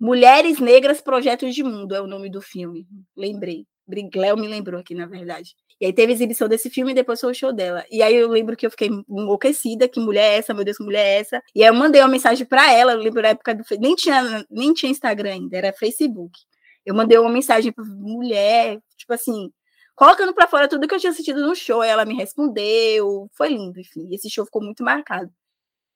Mulheres 0.00 0.60
Negras 0.60 1.00
Projetos 1.00 1.54
de 1.54 1.62
Mundo 1.62 1.94
é 1.94 2.00
o 2.00 2.06
nome 2.06 2.30
do 2.30 2.40
filme. 2.40 2.86
Lembrei. 3.16 3.66
Léo 4.14 4.36
me 4.36 4.46
lembrou 4.46 4.80
aqui, 4.80 4.94
na 4.94 5.06
verdade. 5.06 5.54
E 5.80 5.86
aí 5.86 5.92
teve 5.92 6.12
a 6.12 6.14
exibição 6.14 6.48
desse 6.48 6.68
filme 6.68 6.92
e 6.92 6.94
depois 6.94 7.20
foi 7.20 7.30
o 7.30 7.34
show 7.34 7.52
dela. 7.52 7.84
E 7.90 8.02
aí 8.02 8.14
eu 8.14 8.28
lembro 8.28 8.56
que 8.56 8.66
eu 8.66 8.70
fiquei 8.70 8.90
enlouquecida, 9.08 9.88
que 9.88 10.00
mulher 10.00 10.34
é 10.34 10.36
essa, 10.38 10.52
meu 10.52 10.64
Deus, 10.64 10.76
que 10.76 10.84
mulher 10.84 11.04
é 11.04 11.18
essa. 11.20 11.42
E 11.54 11.62
aí 11.62 11.68
eu 11.68 11.74
mandei 11.74 12.00
uma 12.02 12.08
mensagem 12.08 12.44
para 12.44 12.72
ela, 12.72 12.92
eu 12.92 12.98
lembro 12.98 13.22
da 13.22 13.28
época 13.28 13.54
do 13.54 13.64
nem 13.78 13.94
tinha 13.94 14.44
nem 14.50 14.74
tinha 14.74 14.90
Instagram 14.90 15.30
ainda, 15.30 15.56
era 15.56 15.72
Facebook. 15.72 16.38
Eu 16.84 16.94
mandei 16.94 17.18
uma 17.18 17.30
mensagem 17.30 17.70
para 17.72 17.84
mulher, 17.84 18.80
tipo 18.96 19.12
assim, 19.12 19.52
colocando 19.94 20.34
para 20.34 20.48
fora 20.48 20.68
tudo 20.68 20.88
que 20.88 20.94
eu 20.94 20.98
tinha 20.98 21.10
assistido 21.12 21.46
no 21.46 21.54
show. 21.54 21.82
Ela 21.82 22.04
me 22.04 22.14
respondeu, 22.14 23.28
foi 23.32 23.48
lindo, 23.50 23.78
enfim. 23.80 24.08
Esse 24.12 24.28
show 24.30 24.44
ficou 24.44 24.62
muito 24.62 24.82
marcado. 24.82 25.30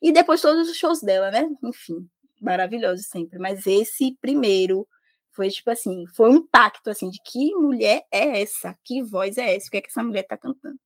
E 0.01 0.13
depois 0.13 0.41
todos 0.41 0.69
os 0.69 0.77
shows 0.77 1.01
dela, 1.01 1.31
né? 1.31 1.49
Enfim, 1.63 2.07
maravilhoso 2.41 3.03
sempre. 3.05 3.39
Mas 3.39 3.67
esse 3.67 4.17
primeiro 4.21 4.87
foi 5.33 5.51
tipo 5.51 5.71
assim, 5.71 6.07
foi 6.15 6.31
um 6.31 6.37
impacto 6.37 6.91
assim 6.91 7.11
de 7.11 7.19
que 7.25 7.55
mulher 7.55 8.05
é 8.13 8.43
essa? 8.43 8.77
Que 8.85 9.03
voz 9.03 9.39
é 9.39 9.57
essa? 9.57 9.69
O 9.69 9.71
que 9.71 9.77
é 9.79 9.81
que 9.81 9.89
essa 9.89 10.03
mulher 10.03 10.25
tá 10.25 10.37
cantando? 10.37 10.79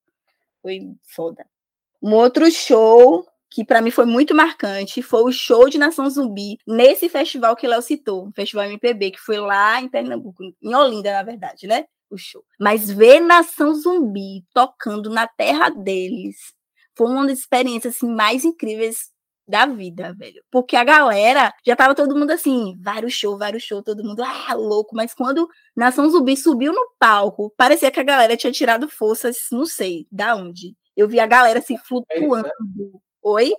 Foi 0.62 0.80
foda. 1.04 1.46
Um 2.02 2.14
outro 2.14 2.50
show 2.50 3.26
que 3.50 3.64
para 3.64 3.80
mim 3.80 3.90
foi 3.90 4.04
muito 4.04 4.34
marcante 4.34 5.02
foi 5.02 5.22
o 5.22 5.32
show 5.32 5.68
de 5.68 5.78
Nação 5.78 6.08
Zumbi 6.10 6.58
nesse 6.66 7.08
festival 7.08 7.56
que 7.56 7.66
Léo 7.66 7.80
citou, 7.82 8.28
o 8.28 8.32
Festival 8.32 8.66
MPB, 8.66 9.12
que 9.12 9.20
foi 9.20 9.38
lá 9.38 9.80
em 9.80 9.88
Pernambuco, 9.88 10.42
em 10.42 10.74
Olinda, 10.74 11.12
na 11.12 11.22
verdade, 11.22 11.66
né? 11.66 11.86
O 12.10 12.16
show. 12.16 12.44
Mas 12.60 12.90
ver 12.90 13.20
Nação 13.20 13.74
Zumbi 13.74 14.44
tocando 14.52 15.10
na 15.10 15.26
terra 15.26 15.70
deles 15.70 16.36
foi 16.96 17.08
uma 17.08 17.26
das 17.26 17.40
experiências 17.40 17.96
assim, 17.96 18.08
mais 18.08 18.44
incríveis 18.44 19.10
da 19.46 19.66
vida, 19.66 20.12
velho. 20.14 20.42
Porque 20.50 20.76
a 20.76 20.84
galera 20.84 21.52
já 21.64 21.76
tava 21.76 21.94
todo 21.94 22.16
mundo 22.16 22.30
assim, 22.30 22.76
vários 22.80 23.12
shows, 23.12 23.38
vários 23.38 23.62
shows, 23.62 23.84
todo 23.84 24.04
mundo, 24.04 24.22
ah, 24.22 24.54
louco. 24.54 24.94
Mas 24.94 25.14
quando 25.14 25.48
Nação 25.76 26.08
Zumbi 26.10 26.36
subiu 26.36 26.72
no 26.72 26.90
palco, 26.98 27.52
parecia 27.56 27.90
que 27.90 28.00
a 28.00 28.04
galera 28.04 28.36
tinha 28.36 28.52
tirado 28.52 28.88
forças, 28.88 29.36
não 29.52 29.64
sei 29.64 30.06
da 30.10 30.34
onde. 30.34 30.74
Eu 30.96 31.06
vi 31.08 31.20
a 31.20 31.26
galera 31.26 31.60
se 31.60 31.76
flutuando. 31.78 32.50
Oi? 33.22 33.52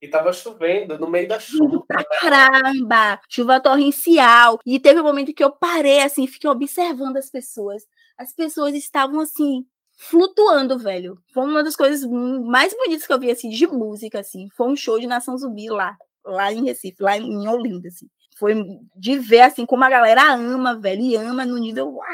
E 0.00 0.08
tava 0.08 0.32
chovendo 0.32 0.98
no 0.98 1.08
meio 1.08 1.26
da 1.26 1.40
chuva. 1.40 1.82
Pra 1.88 2.04
caramba! 2.04 3.18
Chuva 3.28 3.60
torrencial. 3.60 4.58
E 4.64 4.78
teve 4.78 5.00
um 5.00 5.04
momento 5.04 5.32
que 5.32 5.42
eu 5.42 5.50
parei 5.50 6.00
assim, 6.00 6.26
fiquei 6.26 6.48
observando 6.48 7.16
as 7.16 7.30
pessoas. 7.30 7.82
As 8.16 8.34
pessoas 8.34 8.74
estavam 8.74 9.20
assim, 9.20 9.66
flutuando, 9.96 10.78
velho. 10.78 11.18
Foi 11.32 11.44
uma 11.44 11.64
das 11.64 11.74
coisas 11.74 12.08
mais 12.44 12.74
bonitas 12.74 13.06
que 13.06 13.12
eu 13.12 13.18
vi 13.18 13.30
assim 13.30 13.48
de 13.48 13.66
música 13.66 14.20
assim. 14.20 14.48
Foi 14.56 14.68
um 14.68 14.76
show 14.76 14.98
de 14.98 15.06
Nação 15.06 15.36
Zumbi 15.36 15.68
lá, 15.68 15.96
lá 16.24 16.52
em 16.52 16.64
Recife, 16.64 17.02
lá 17.02 17.16
em 17.16 17.48
Olinda 17.48 17.88
assim. 17.88 18.06
Foi 18.38 18.54
de 18.94 19.18
ver 19.18 19.40
assim 19.40 19.64
como 19.64 19.84
a 19.84 19.90
galera 19.90 20.34
ama, 20.34 20.78
velho, 20.78 21.00
e 21.00 21.16
ama 21.16 21.44
no 21.44 21.58
nível, 21.58 21.88
uau. 21.88 22.06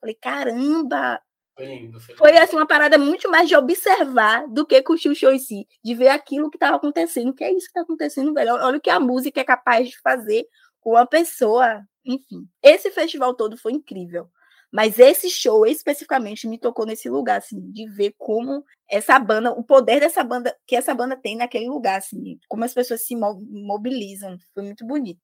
Falei, 0.00 0.14
caramba, 0.14 1.20
foi 1.60 1.66
lindo. 1.66 2.00
Foi, 2.00 2.16
foi 2.16 2.38
assim, 2.38 2.56
uma 2.56 2.66
parada 2.66 2.96
muito 2.96 3.30
mais 3.30 3.46
de 3.46 3.54
observar 3.54 4.48
do 4.48 4.64
que 4.64 4.80
curtir 4.82 5.10
o 5.10 5.14
show 5.14 5.30
em 5.30 5.38
si, 5.38 5.66
de 5.84 5.94
ver 5.94 6.08
aquilo 6.08 6.50
que 6.50 6.56
estava 6.56 6.76
acontecendo. 6.76 7.34
Que 7.34 7.44
é 7.44 7.52
isso 7.52 7.66
que 7.66 7.70
está 7.70 7.82
acontecendo, 7.82 8.32
velho? 8.32 8.54
Olha 8.54 8.78
o 8.78 8.80
que 8.80 8.88
a 8.88 8.98
música 8.98 9.40
é 9.40 9.44
capaz 9.44 9.90
de 9.90 10.00
fazer 10.00 10.46
com 10.80 10.96
a 10.96 11.06
pessoa. 11.06 11.82
Enfim, 12.04 12.48
esse 12.62 12.90
festival 12.90 13.34
todo 13.34 13.58
foi 13.58 13.72
incrível. 13.72 14.26
Mas 14.72 14.98
esse 14.98 15.28
show 15.28 15.66
especificamente 15.66 16.46
me 16.46 16.58
tocou 16.58 16.86
nesse 16.86 17.08
lugar, 17.08 17.38
assim, 17.38 17.60
de 17.72 17.88
ver 17.88 18.14
como 18.16 18.64
essa 18.88 19.18
banda, 19.18 19.52
o 19.52 19.64
poder 19.64 20.00
dessa 20.00 20.22
banda, 20.22 20.56
que 20.66 20.76
essa 20.76 20.94
banda 20.94 21.16
tem 21.16 21.36
naquele 21.36 21.68
lugar, 21.68 21.98
assim, 21.98 22.38
como 22.48 22.64
as 22.64 22.72
pessoas 22.72 23.04
se 23.04 23.16
mobilizam. 23.16 24.36
Foi 24.54 24.62
muito 24.62 24.86
bonito. 24.86 25.20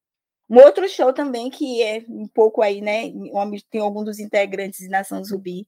Um 0.48 0.58
outro 0.58 0.88
show 0.88 1.12
também 1.12 1.50
que 1.50 1.82
é 1.82 2.04
um 2.08 2.26
pouco 2.28 2.62
aí, 2.62 2.80
né? 2.80 3.12
Tem 3.70 3.80
algum 3.80 4.04
dos 4.04 4.18
integrantes 4.18 4.80
de 4.80 4.88
Nação 4.88 5.22
Zumbi 5.24 5.66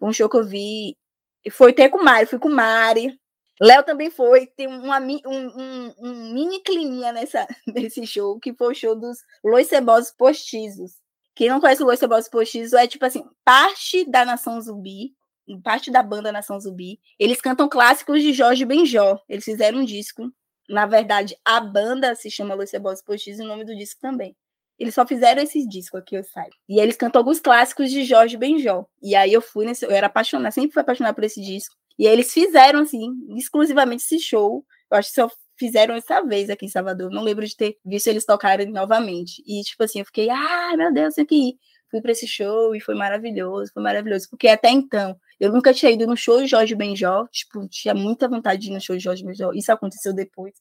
um 0.00 0.12
show 0.12 0.28
que 0.28 0.36
eu 0.36 0.44
vi. 0.44 0.96
Foi 1.50 1.70
até 1.70 1.88
com 1.88 2.02
Mari, 2.02 2.26
fui 2.26 2.38
com 2.38 2.48
Mari. 2.48 3.18
Léo 3.60 3.82
também 3.84 4.10
foi, 4.10 4.46
tem 4.48 4.66
uma, 4.66 5.00
um, 5.00 5.20
um, 5.26 5.94
um, 5.98 6.32
mini 6.34 6.60
climinha 6.60 7.10
nessa, 7.10 7.46
nesse 7.66 8.06
show, 8.06 8.38
que 8.38 8.52
foi 8.52 8.72
o 8.72 8.74
show 8.74 8.94
dos 8.94 9.18
Los 9.42 9.66
Cebosos 9.66 10.12
Postizos. 10.12 10.92
Quem 11.36 11.50
não 11.50 11.60
conhece 11.60 11.82
o 11.82 11.86
Los 11.86 11.98
Cebosos 11.98 12.30
Postizos 12.30 12.72
é 12.72 12.86
tipo 12.88 13.04
assim, 13.04 13.22
parte 13.44 14.10
da 14.10 14.24
Nação 14.24 14.58
Zumbi, 14.58 15.14
parte 15.62 15.90
da 15.90 16.02
banda 16.02 16.32
Nação 16.32 16.58
Zumbi. 16.58 16.98
Eles 17.18 17.42
cantam 17.42 17.68
clássicos 17.68 18.22
de 18.22 18.32
Jorge 18.32 18.64
Benjó. 18.64 19.20
Eles 19.28 19.44
fizeram 19.44 19.80
um 19.80 19.84
disco. 19.84 20.32
Na 20.66 20.86
verdade, 20.86 21.36
a 21.44 21.60
banda 21.60 22.14
se 22.14 22.30
chama 22.30 22.54
Los 22.54 22.70
Cebosos 22.70 23.04
Postizos 23.04 23.40
e 23.40 23.44
o 23.44 23.46
nome 23.46 23.66
do 23.66 23.76
disco 23.76 24.00
também. 24.00 24.34
Eles 24.78 24.94
só 24.94 25.06
fizeram 25.06 25.42
esse 25.42 25.66
disco 25.68 25.98
aqui, 25.98 26.16
eu 26.16 26.24
saiba. 26.24 26.56
E 26.66 26.80
eles 26.80 26.96
cantam 26.96 27.20
alguns 27.20 27.38
clássicos 27.38 27.90
de 27.90 28.04
Jorge 28.04 28.38
Benjol. 28.38 28.88
E 29.02 29.14
aí 29.14 29.32
eu 29.32 29.42
fui 29.42 29.66
nesse. 29.66 29.84
Eu 29.84 29.90
era 29.90 30.06
apaixonada, 30.06 30.50
sempre 30.50 30.72
fui 30.72 30.80
apaixonada 30.80 31.14
por 31.14 31.24
esse 31.24 31.42
disco. 31.42 31.76
E 31.98 32.06
aí 32.06 32.14
eles 32.14 32.32
fizeram, 32.32 32.80
assim, 32.80 33.10
exclusivamente 33.36 34.02
esse 34.02 34.18
show. 34.18 34.64
Eu 34.90 34.96
acho 34.96 35.10
que 35.10 35.14
só 35.14 35.30
fizeram 35.58 35.94
essa 35.94 36.22
vez 36.22 36.50
aqui 36.50 36.66
em 36.66 36.68
Salvador. 36.68 37.10
Não 37.10 37.22
lembro 37.22 37.46
de 37.46 37.56
ter 37.56 37.76
visto 37.84 38.08
eles 38.08 38.24
tocarem 38.24 38.70
novamente. 38.70 39.42
E, 39.46 39.62
tipo 39.62 39.82
assim, 39.82 40.00
eu 40.00 40.04
fiquei, 40.06 40.30
ah, 40.30 40.74
meu 40.76 40.92
Deus, 40.92 41.14
tenho 41.14 41.26
que 41.26 41.34
ir. 41.34 41.54
Fui 41.90 42.00
para 42.00 42.12
esse 42.12 42.26
show 42.26 42.74
e 42.74 42.80
foi 42.80 42.94
maravilhoso, 42.94 43.72
foi 43.72 43.82
maravilhoso. 43.82 44.28
Porque 44.30 44.48
até 44.48 44.70
então, 44.70 45.16
eu 45.40 45.52
nunca 45.52 45.72
tinha 45.72 45.92
ido 45.92 46.06
no 46.06 46.16
show 46.16 46.40
de 46.40 46.46
Jorge 46.46 46.74
Benjol. 46.74 47.28
Tipo, 47.28 47.68
tinha 47.68 47.94
muita 47.94 48.28
vontade 48.28 48.62
de 48.62 48.70
ir 48.70 48.74
no 48.74 48.80
show 48.80 48.96
de 48.96 49.02
Jorge 49.02 49.24
Benjol. 49.24 49.54
Isso 49.54 49.72
aconteceu 49.72 50.12
depois 50.14 50.54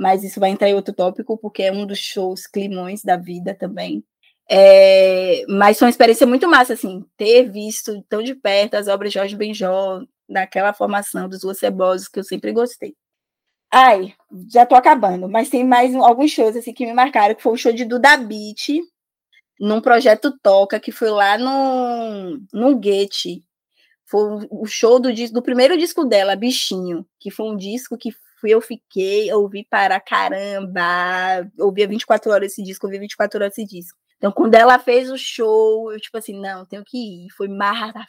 mas 0.00 0.24
isso 0.24 0.40
vai 0.40 0.48
entrar 0.48 0.66
em 0.66 0.74
outro 0.74 0.94
tópico, 0.94 1.36
porque 1.36 1.62
é 1.62 1.70
um 1.70 1.84
dos 1.86 1.98
shows 1.98 2.46
climões 2.46 3.02
da 3.02 3.18
vida 3.18 3.54
também. 3.54 4.02
É, 4.50 5.44
mas 5.46 5.78
foi 5.78 5.86
uma 5.86 5.90
experiência 5.90 6.26
muito 6.26 6.48
massa, 6.48 6.72
assim, 6.72 7.04
ter 7.18 7.50
visto 7.50 8.02
tão 8.08 8.22
de 8.22 8.34
perto 8.34 8.74
as 8.74 8.88
obras 8.88 9.12
de 9.12 9.18
Jorge 9.18 9.36
Benjó, 9.36 10.00
naquela 10.28 10.72
formação 10.72 11.28
dos 11.28 11.42
Cebosos 11.58 12.08
que 12.08 12.18
eu 12.18 12.24
sempre 12.24 12.50
gostei. 12.50 12.96
Ai, 13.72 14.14
já 14.52 14.66
tô 14.66 14.74
acabando, 14.74 15.28
mas 15.28 15.48
tem 15.48 15.64
mais 15.64 15.94
alguns 15.94 16.32
shows 16.32 16.56
assim 16.56 16.72
que 16.72 16.84
me 16.84 16.92
marcaram, 16.92 17.34
que 17.36 17.42
foi 17.42 17.52
o 17.52 17.56
show 17.56 17.72
de 17.72 17.84
Duda 17.84 18.16
Beat, 18.16 18.80
num 19.60 19.80
projeto 19.80 20.36
Toca, 20.42 20.80
que 20.80 20.90
foi 20.92 21.10
lá 21.10 21.38
no, 21.38 22.40
no 22.52 22.76
Guete. 22.78 23.44
Foi 24.06 24.48
o 24.50 24.66
show 24.66 24.98
do, 25.00 25.12
do 25.32 25.42
primeiro 25.42 25.78
disco 25.78 26.04
dela, 26.04 26.34
Bichinho, 26.36 27.06
que 27.20 27.30
foi 27.30 27.46
um 27.48 27.56
disco 27.56 27.96
que 27.96 28.10
fui, 28.40 28.50
eu 28.50 28.60
fiquei, 28.60 29.32
ouvi 29.32 29.64
para 29.70 30.00
caramba, 30.00 31.48
ouvia 31.58 31.86
24 31.86 32.32
horas 32.32 32.52
esse 32.52 32.62
disco, 32.62 32.86
ouvi 32.86 32.98
24 32.98 33.38
horas 33.38 33.52
esse 33.56 33.64
disco. 33.64 33.99
Então, 34.20 34.30
quando 34.30 34.54
ela 34.54 34.78
fez 34.78 35.10
o 35.10 35.16
show, 35.16 35.90
eu, 35.90 35.98
tipo 35.98 36.18
assim, 36.18 36.38
não, 36.38 36.66
tenho 36.66 36.84
que 36.84 36.98
ir. 36.98 37.30
Foi 37.38 37.48
maravilhoso. 37.48 38.04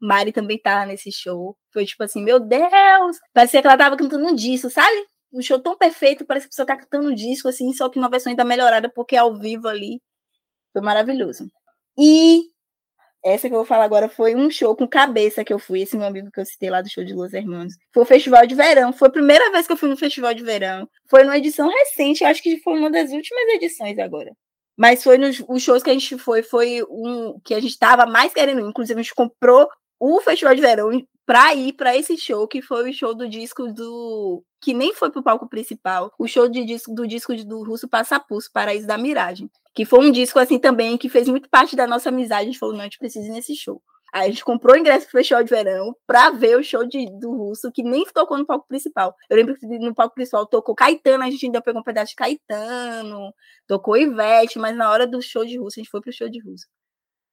Mari 0.00 0.30
também 0.30 0.56
tava 0.56 0.86
nesse 0.86 1.10
show. 1.10 1.56
Foi 1.72 1.84
tipo 1.84 2.04
assim, 2.04 2.22
meu 2.22 2.38
Deus! 2.38 3.18
Parecia 3.34 3.60
que 3.60 3.66
ela 3.66 3.76
tava 3.76 3.96
cantando 3.96 4.24
um 4.24 4.34
disco, 4.34 4.70
sabe? 4.70 5.04
Um 5.32 5.42
show 5.42 5.58
tão 5.58 5.76
perfeito, 5.76 6.24
parece 6.24 6.46
que 6.46 6.50
a 6.50 6.52
pessoa 6.52 6.66
tá 6.66 6.76
cantando 6.76 7.08
um 7.08 7.14
disco, 7.14 7.48
assim, 7.48 7.72
só 7.72 7.88
que 7.88 7.98
uma 7.98 8.08
versão 8.08 8.30
ainda 8.30 8.44
melhorada, 8.44 8.88
porque 8.88 9.16
ao 9.16 9.36
vivo 9.36 9.66
ali. 9.66 10.00
Foi 10.72 10.80
maravilhoso. 10.82 11.48
E 11.98 12.44
essa 13.24 13.48
que 13.48 13.54
eu 13.54 13.58
vou 13.58 13.66
falar 13.66 13.84
agora 13.84 14.08
foi 14.08 14.36
um 14.36 14.48
show 14.48 14.76
com 14.76 14.86
cabeça 14.86 15.44
que 15.44 15.52
eu 15.52 15.58
fui, 15.58 15.80
esse 15.82 15.96
meu 15.96 16.06
amigo 16.06 16.30
que 16.30 16.40
eu 16.40 16.46
citei 16.46 16.70
lá 16.70 16.80
do 16.82 16.88
show 16.88 17.04
de 17.04 17.14
Los 17.14 17.34
Hermanos. 17.34 17.74
Foi 17.92 18.04
o 18.04 18.06
festival 18.06 18.46
de 18.46 18.54
verão, 18.54 18.92
foi 18.92 19.08
a 19.08 19.12
primeira 19.12 19.50
vez 19.50 19.66
que 19.66 19.72
eu 19.72 19.76
fui 19.76 19.88
no 19.88 19.96
festival 19.96 20.32
de 20.34 20.44
verão. 20.44 20.88
Foi 21.08 21.24
numa 21.24 21.36
edição 21.36 21.68
recente, 21.68 22.24
acho 22.24 22.42
que 22.42 22.58
foi 22.60 22.78
uma 22.78 22.90
das 22.90 23.10
últimas 23.10 23.42
edições 23.54 23.98
agora. 23.98 24.32
Mas 24.80 25.04
foi 25.04 25.18
nos 25.18 25.44
os 25.46 25.62
shows 25.62 25.82
que 25.82 25.90
a 25.90 25.92
gente 25.92 26.16
foi, 26.16 26.42
foi 26.42 26.82
um 26.88 27.38
que 27.44 27.52
a 27.52 27.60
gente 27.60 27.72
estava 27.72 28.06
mais 28.06 28.32
querendo, 28.32 28.66
inclusive 28.66 28.98
a 28.98 29.02
gente 29.02 29.14
comprou 29.14 29.68
o 30.00 30.22
festival 30.22 30.54
de 30.54 30.62
verão 30.62 30.90
para 31.26 31.54
ir 31.54 31.74
para 31.74 31.94
esse 31.94 32.16
show, 32.16 32.48
que 32.48 32.62
foi 32.62 32.88
o 32.88 32.94
show 32.94 33.14
do 33.14 33.28
disco 33.28 33.70
do. 33.70 34.42
que 34.58 34.72
nem 34.72 34.94
foi 34.94 35.10
pro 35.10 35.22
palco 35.22 35.46
principal, 35.46 36.10
o 36.18 36.26
show 36.26 36.48
de 36.48 36.64
disco, 36.64 36.94
do 36.94 37.06
disco 37.06 37.36
do 37.44 37.62
Russo 37.62 37.86
Passapulso, 37.90 38.50
Paraíso 38.50 38.86
da 38.86 38.96
Miragem. 38.96 39.50
Que 39.74 39.84
foi 39.84 39.98
um 39.98 40.10
disco 40.10 40.38
assim 40.38 40.58
também 40.58 40.96
que 40.96 41.10
fez 41.10 41.28
muito 41.28 41.50
parte 41.50 41.76
da 41.76 41.86
nossa 41.86 42.08
amizade. 42.08 42.44
A 42.44 42.46
gente 42.46 42.58
falou, 42.58 42.74
não, 42.74 42.80
a 42.80 42.84
gente 42.84 42.98
precisa 42.98 43.26
ir 43.28 43.32
nesse 43.32 43.54
show. 43.54 43.82
A 44.12 44.26
gente 44.26 44.44
comprou 44.44 44.74
o 44.74 44.78
ingresso 44.78 45.06
pro 45.06 45.18
festival 45.18 45.44
de 45.44 45.50
verão 45.50 45.94
para 46.06 46.30
ver 46.30 46.58
o 46.58 46.62
show 46.62 46.86
de, 46.86 47.06
do 47.18 47.30
Russo, 47.30 47.70
que 47.72 47.82
nem 47.82 48.04
tocou 48.06 48.36
no 48.38 48.46
palco 48.46 48.66
principal. 48.66 49.14
Eu 49.28 49.36
lembro 49.36 49.56
que 49.56 49.66
no 49.66 49.94
palco 49.94 50.14
principal 50.14 50.46
tocou 50.46 50.74
Caetano, 50.74 51.24
a 51.24 51.30
gente 51.30 51.46
ainda 51.46 51.62
pegou 51.62 51.80
um 51.80 51.84
pedaço 51.84 52.10
de 52.10 52.16
Caetano, 52.16 53.32
tocou 53.66 53.96
Ivete, 53.96 54.58
mas 54.58 54.76
na 54.76 54.90
hora 54.90 55.06
do 55.06 55.22
show 55.22 55.44
de 55.44 55.58
Russo, 55.58 55.78
a 55.78 55.82
gente 55.82 55.90
foi 55.90 56.00
pro 56.00 56.12
show 56.12 56.28
de 56.28 56.40
Russo. 56.40 56.66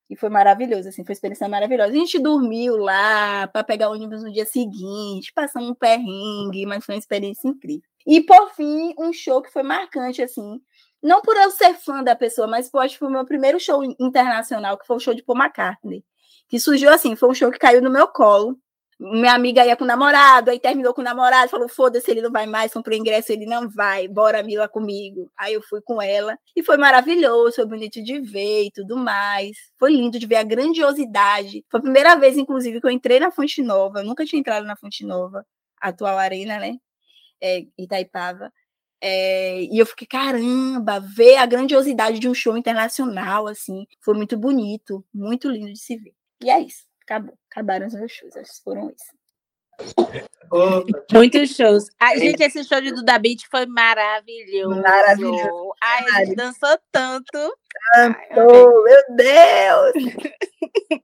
E 0.10 0.16
foi 0.16 0.30
maravilhoso, 0.30 0.88
assim, 0.88 1.04
foi 1.04 1.12
uma 1.12 1.14
experiência 1.14 1.50
maravilhosa. 1.50 1.92
A 1.92 1.96
gente 1.96 2.18
dormiu 2.18 2.78
lá 2.78 3.48
para 3.48 3.64
pegar 3.64 3.90
o 3.90 3.94
ônibus 3.94 4.24
no 4.24 4.32
dia 4.32 4.46
seguinte, 4.46 5.34
passamos 5.36 5.70
um 5.70 5.76
perrengue, 5.76 6.66
mas 6.66 6.86
foi 6.86 6.96
uma 6.96 7.00
experiência 7.00 7.48
incrível. 7.48 7.84
E 8.06 8.22
por 8.22 8.52
fim, 8.56 8.94
um 8.98 9.12
show 9.12 9.42
que 9.42 9.52
foi 9.52 9.64
marcante, 9.64 10.22
assim, 10.22 10.62
não 11.04 11.22
por 11.22 11.36
eu 11.36 11.52
ser 11.52 11.74
fã 11.74 12.02
da 12.02 12.16
pessoa, 12.16 12.48
mas 12.48 12.70
eu 12.74 12.80
acho 12.80 12.94
que 12.94 13.00
foi 13.00 13.10
o 13.10 13.12
meu 13.12 13.26
primeiro 13.26 13.60
show 13.60 13.84
internacional, 14.00 14.78
que 14.78 14.88
foi 14.88 14.96
o 14.96 15.00
show 15.00 15.14
de 15.14 15.24
Paul 15.24 15.38
McCartney. 15.40 16.04
Que 16.50 16.60
surgiu 16.60 16.90
assim, 16.90 17.16
foi 17.16 17.30
um 17.30 17.34
show 17.34 17.52
que 17.52 17.60
caiu 17.60 17.82
no 17.82 17.90
meu 17.90 18.08
colo 18.08 18.58
minha 19.00 19.34
amiga 19.34 19.64
ia 19.66 19.76
com 19.76 19.84
o 19.84 19.88
namorado, 19.88 20.50
aí 20.50 20.60
terminou 20.60 20.94
com 20.94 21.02
o 21.02 21.04
namorado, 21.04 21.52
falou: 21.52 21.70
foda-se, 21.70 22.10
ele 22.10 22.22
não 22.22 22.32
vai 22.32 22.48
mais, 22.48 22.74
comprou 22.74 22.98
ingresso, 22.98 23.32
ele 23.32 23.46
não 23.46 23.70
vai, 23.70 24.08
bora, 24.08 24.42
Mila, 24.42 24.68
comigo. 24.68 25.32
Aí 25.38 25.54
eu 25.54 25.62
fui 25.62 25.82
com 25.82 26.02
ela 26.02 26.38
e 26.56 26.64
foi 26.64 26.78
maravilhoso, 26.78 27.58
foi 27.58 27.66
bonito 27.66 28.04
de 28.04 28.20
ver 28.20 28.66
e 28.66 28.72
tudo 28.72 28.98
mais. 28.98 29.56
Foi 29.78 29.92
lindo 29.92 30.18
de 30.18 30.26
ver 30.26 30.38
a 30.38 30.44
grandiosidade. 30.44 31.64
Foi 31.70 31.80
a 31.80 31.84
primeira 31.84 32.16
vez, 32.16 32.38
inclusive, 32.38 32.82
que 32.82 32.88
eu 32.88 32.92
entrei 32.92 33.20
na 33.20 33.32
Fonte 33.32 33.62
Nova, 33.62 34.00
eu 34.00 34.06
nunca 34.06 34.26
tinha 34.26 34.40
entrado 34.40 34.66
na 34.66 34.76
Fonte 34.76 35.06
Nova, 35.06 35.46
atual 35.80 36.18
Arena, 36.18 36.58
né? 36.60 36.78
É, 37.42 37.66
Itaipava. 37.78 38.52
É, 39.02 39.64
e 39.64 39.78
eu 39.80 39.86
fiquei, 39.86 40.08
caramba, 40.08 41.00
ver 41.00 41.38
a 41.38 41.46
grandiosidade 41.46 42.20
de 42.20 42.28
um 42.30 42.34
show 42.34 42.58
internacional, 42.58 43.48
assim, 43.48 43.86
foi 44.02 44.16
muito 44.16 44.38
bonito, 44.38 45.06
muito 45.14 45.50
lindo 45.50 45.72
de 45.74 45.80
se 45.80 45.96
ver. 45.98 46.14
E 46.44 46.50
é 46.50 46.60
isso. 46.60 46.84
Acabou. 47.04 47.38
Acabaram 47.52 47.88
os 47.88 47.94
meus 47.94 48.12
shows. 48.12 48.36
Acho 48.36 48.52
que 48.52 48.64
foram 48.64 48.90
isso. 48.90 49.18
Muitos 51.12 51.56
shows. 51.56 51.90
Ai, 52.00 52.20
gente, 52.20 52.42
esse 52.42 52.64
show 52.64 52.82
de 52.82 52.92
Duda 52.92 53.20
Beat 53.20 53.44
foi 53.50 53.66
maravilhoso. 53.66 54.82
Maravilhoso. 54.82 55.74
Ai, 55.82 56.06
a 56.14 56.26
gente 56.26 56.36
dançou 56.36 56.78
tanto. 56.92 57.58
Cantou, 57.94 58.84
meu 58.84 59.04
Deus! 59.16 59.94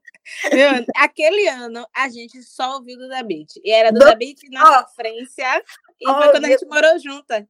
meu, 0.52 0.84
aquele 0.96 1.48
ano 1.48 1.86
a 1.94 2.08
gente 2.08 2.42
só 2.42 2.76
ouviu 2.76 2.98
Duda 2.98 3.22
Beat. 3.22 3.52
E 3.62 3.70
era 3.70 3.92
Duda 3.92 4.12
Do... 4.12 4.18
Beat 4.18 4.40
na 4.50 4.62
oh. 4.62 4.88
sofrência. 4.88 5.62
E 6.00 6.08
oh, 6.08 6.14
foi 6.14 6.30
quando 6.32 6.44
a 6.44 6.48
gente 6.48 6.66
morou 6.66 6.98
junta. 6.98 7.46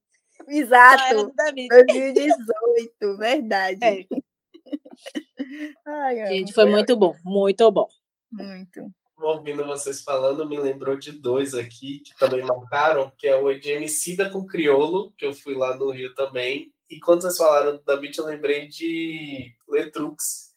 Exato. 0.49 1.33
2018, 1.37 3.17
verdade. 3.17 3.79
É. 3.83 4.24
Ai, 5.87 6.27
gente, 6.27 6.53
foi 6.53 6.65
muito 6.67 6.97
bom, 6.97 7.15
muito 7.25 7.71
bom. 7.71 7.89
Muito. 8.31 8.91
Ouvindo 9.17 9.65
vocês 9.65 10.03
falando, 10.03 10.47
me 10.49 10.59
lembrou 10.59 10.97
de 10.97 11.13
dois 11.13 11.55
aqui 11.55 12.01
que 12.01 12.17
também 12.19 12.45
marcaram, 12.45 13.13
que 13.17 13.27
é 13.29 13.37
o 13.37 13.53
de 13.59 13.71
Emicida 13.71 14.29
com 14.29 14.45
Criolo, 14.45 15.13
que 15.17 15.25
eu 15.25 15.33
fui 15.33 15.55
lá 15.55 15.77
no 15.77 15.91
Rio 15.91 16.13
também. 16.15 16.73
E 16.91 16.99
quando 17.01 17.23
vocês 17.23 17.37
falaram 17.37 17.81
da 17.87 17.97
Beat, 17.97 18.19
eu 18.19 18.27
lembrei 18.27 18.67
de 18.69 19.55
Letrux, 19.69 20.53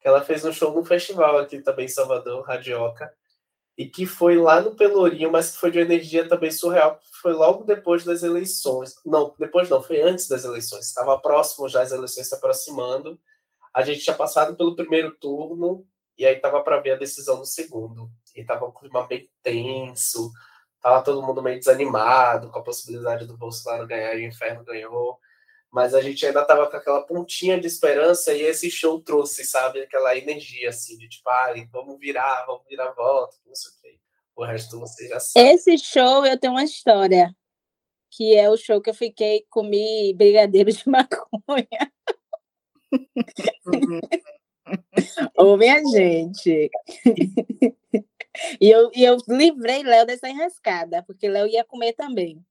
que 0.00 0.08
ela 0.08 0.22
fez 0.22 0.44
um 0.44 0.52
show 0.52 0.72
no 0.72 0.84
festival 0.84 1.38
aqui 1.38 1.60
também 1.60 1.86
em 1.86 1.88
Salvador, 1.88 2.44
Radioca. 2.44 3.12
e 3.76 3.86
que 3.86 4.06
foi 4.06 4.38
lá 4.38 4.60
no 4.60 4.74
Pelourinho, 4.74 5.30
mas 5.30 5.50
que 5.52 5.58
foi 5.58 5.70
de 5.70 5.78
uma 5.78 5.84
energia 5.84 6.26
também 6.26 6.50
surreal, 6.50 6.98
foi 7.20 7.32
logo 7.34 7.64
depois 7.64 8.04
das 8.04 8.22
eleições. 8.22 8.94
Não, 9.04 9.34
depois 9.38 9.68
não, 9.68 9.82
foi 9.82 10.00
antes 10.00 10.28
das 10.28 10.44
eleições. 10.44 10.86
Estava 10.86 11.18
próximo 11.20 11.68
já 11.68 11.82
as 11.82 11.92
eleições 11.92 12.28
se 12.28 12.34
aproximando. 12.34 13.20
A 13.76 13.82
gente 13.82 14.00
tinha 14.00 14.16
passado 14.16 14.56
pelo 14.56 14.74
primeiro 14.74 15.14
turno 15.16 15.86
e 16.16 16.24
aí 16.24 16.36
estava 16.36 16.62
para 16.62 16.80
ver 16.80 16.92
a 16.92 16.98
decisão 16.98 17.38
do 17.38 17.46
segundo. 17.46 18.10
E 18.34 18.40
estava 18.40 18.66
um 18.66 18.72
clima 18.72 19.06
bem 19.06 19.28
tenso, 19.42 20.30
tava 20.80 21.02
todo 21.02 21.22
mundo 21.22 21.42
meio 21.42 21.58
desanimado 21.58 22.50
com 22.50 22.58
a 22.58 22.62
possibilidade 22.62 23.26
do 23.26 23.36
Bolsonaro 23.36 23.86
ganhar 23.86 24.14
e 24.14 24.24
o 24.24 24.28
inferno 24.28 24.64
ganhou 24.64 25.18
mas 25.76 25.94
a 25.94 26.00
gente 26.00 26.24
ainda 26.24 26.42
tava 26.42 26.70
com 26.70 26.76
aquela 26.78 27.02
pontinha 27.02 27.60
de 27.60 27.66
esperança 27.66 28.32
e 28.32 28.40
esse 28.40 28.70
show 28.70 28.98
trouxe, 28.98 29.44
sabe, 29.44 29.80
aquela 29.80 30.16
energia 30.16 30.70
assim 30.70 30.96
de 30.96 31.06
tipo, 31.06 31.28
ah, 31.28 31.52
vamos 31.70 31.98
virar, 31.98 32.46
vamos 32.46 32.64
virar 32.66 32.88
a 32.88 32.92
volta, 32.92 33.36
não 33.44 33.54
sei 33.54 33.70
o 33.70 33.74
que. 33.82 34.00
O 34.34 34.44
resto 34.44 34.80
você 34.80 35.06
já 35.06 35.20
sabe. 35.20 35.46
Esse 35.48 35.76
show 35.76 36.24
eu 36.24 36.40
tenho 36.40 36.54
uma 36.54 36.64
história, 36.64 37.30
que 38.10 38.34
é 38.34 38.48
o 38.48 38.56
show 38.56 38.80
que 38.80 38.88
eu 38.88 38.94
fiquei 38.94 39.44
comi 39.50 40.14
brigadeiro 40.14 40.72
de 40.72 40.82
maconha. 40.88 41.92
Ô, 45.36 45.56
minha 45.56 45.80
gente. 45.92 46.70
e, 48.60 48.70
eu, 48.70 48.90
e 48.94 49.04
eu 49.04 49.16
livrei 49.28 49.82
Léo 49.82 50.06
dessa 50.06 50.28
enrascada, 50.28 51.02
porque 51.04 51.28
Léo 51.28 51.46
ia 51.46 51.64
comer 51.64 51.92
também. 51.92 52.44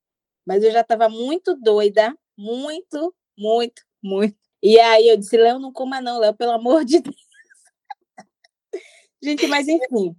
Mas 0.46 0.64
eu 0.64 0.72
já 0.72 0.82
estava 0.82 1.10
muito 1.10 1.56
doida 1.56 2.16
muito, 2.38 3.16
muito, 3.38 3.82
muito. 4.02 4.36
E 4.62 4.80
aí 4.80 5.08
eu 5.10 5.18
disse, 5.18 5.38
Léo, 5.38 5.60
não 5.60 5.72
coma 5.72 6.02
não, 6.02 6.20
Léo, 6.20 6.34
pelo 6.34 6.52
amor 6.52 6.84
de 6.84 7.00
Deus. 7.00 7.16
Gente, 9.24 9.48
mas 9.48 9.68
enfim. 9.68 10.16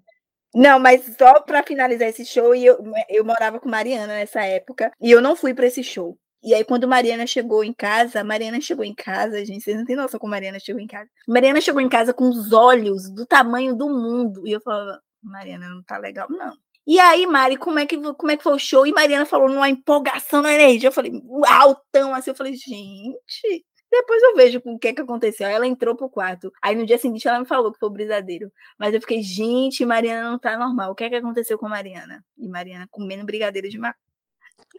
Não, 0.55 0.79
mas 0.79 1.05
só 1.19 1.41
para 1.41 1.62
finalizar 1.62 2.09
esse 2.09 2.25
show, 2.25 2.55
eu, 2.55 2.79
eu 3.09 3.25
morava 3.25 3.61
com 3.61 3.69
Mariana 3.69 4.07
nessa 4.07 4.43
época, 4.45 4.91
e 5.01 5.11
eu 5.11 5.21
não 5.21 5.37
fui 5.37 5.53
para 5.53 5.67
esse 5.67 5.83
show. 5.83 6.19
E 6.47 6.55
aí, 6.55 6.65
quando 6.65 6.87
Mariana 6.87 7.27
chegou 7.27 7.65
em 7.65 7.73
casa, 7.73 8.23
Mariana 8.23 8.61
chegou 8.61 8.85
em 8.85 8.95
casa, 8.95 9.45
gente, 9.45 9.65
vocês 9.65 9.77
não 9.77 9.85
têm 9.85 9.97
noção 9.97 10.21
como 10.21 10.31
Mariana 10.31 10.61
chegou 10.61 10.81
em 10.81 10.87
casa. 10.87 11.11
Mariana 11.27 11.61
chegou 11.61 11.81
em 11.81 11.89
casa 11.89 12.15
com 12.15 12.29
os 12.29 12.53
olhos 12.53 13.11
do 13.11 13.27
tamanho 13.27 13.75
do 13.75 13.89
mundo. 13.89 14.47
E 14.47 14.53
eu 14.53 14.61
falava, 14.61 15.03
Mariana, 15.21 15.69
não 15.69 15.83
tá 15.83 15.99
legal, 15.99 16.29
não. 16.31 16.57
E 16.87 17.01
aí, 17.01 17.27
Mari, 17.27 17.57
como 17.57 17.81
é 17.81 17.85
que, 17.85 18.01
como 18.15 18.31
é 18.31 18.37
que 18.37 18.45
foi 18.45 18.53
o 18.55 18.59
show? 18.61 18.87
E 18.87 18.93
Mariana 18.93 19.27
falou 19.27 19.49
numa 19.49 19.69
empolgação 19.69 20.41
na 20.41 20.55
energia. 20.55 20.89
Eu 20.89 20.93
falei, 20.93 21.21
altão, 21.49 22.15
assim. 22.15 22.31
Eu 22.31 22.37
falei, 22.37 22.55
gente. 22.55 23.67
Depois 23.91 24.23
eu 24.23 24.37
vejo 24.37 24.63
o 24.65 24.79
que 24.79 24.87
é 24.87 24.93
que 24.95 25.03
aconteceu. 25.03 25.49
Aí 25.49 25.55
ela 25.55 25.67
entrou 25.67 25.97
pro 25.97 26.09
quarto. 26.09 26.53
Aí 26.63 26.77
no 26.77 26.87
dia 26.87 26.97
seguinte 26.97 27.27
ela 27.27 27.41
me 27.41 27.47
falou 27.47 27.73
que 27.73 27.79
foi 27.81 27.89
o 27.89 27.93
brisadeiro. 27.93 28.53
Mas 28.79 28.95
eu 28.95 29.01
fiquei, 29.01 29.21
gente, 29.21 29.85
Mariana 29.85 30.31
não 30.31 30.39
tá 30.39 30.57
normal. 30.57 30.93
O 30.93 30.95
que 30.95 31.03
é 31.03 31.11
que 31.11 31.17
aconteceu 31.17 31.59
com 31.59 31.69
Mariana? 31.69 32.25
E 32.39 32.49
Mariana 32.49 32.87
comendo 32.89 33.25
brigadeiro 33.27 33.69
de 33.69 33.79
maconha. 33.79 34.06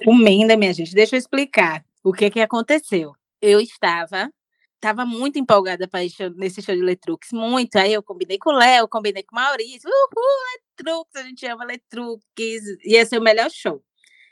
Comendo, 0.03 0.57
minha 0.57 0.73
gente. 0.73 0.93
Deixa 0.93 1.15
eu 1.15 1.19
explicar 1.19 1.83
o 2.03 2.13
que 2.13 2.29
que 2.29 2.39
aconteceu. 2.39 3.13
Eu 3.41 3.59
estava 3.59 4.31
tava 4.79 5.05
muito 5.05 5.39
empolgada 5.39 5.87
para 5.87 6.01
nesse 6.35 6.61
show 6.61 6.75
de 6.75 6.81
Letrux, 6.81 7.29
muito. 7.31 7.75
Aí 7.77 7.93
eu 7.93 8.03
combinei 8.03 8.37
com 8.37 8.51
o 8.51 8.53
Léo, 8.53 8.87
combinei 8.87 9.23
com 9.23 9.35
o 9.35 9.39
Maurício. 9.39 9.89
Uhul, 9.89 10.93
Letrux, 10.93 11.15
a 11.15 11.23
gente 11.23 11.45
ama 11.45 11.65
Letrux. 11.65 12.23
Ia 12.85 13.05
ser 13.05 13.17
o 13.17 13.21
melhor 13.21 13.49
show. 13.49 13.83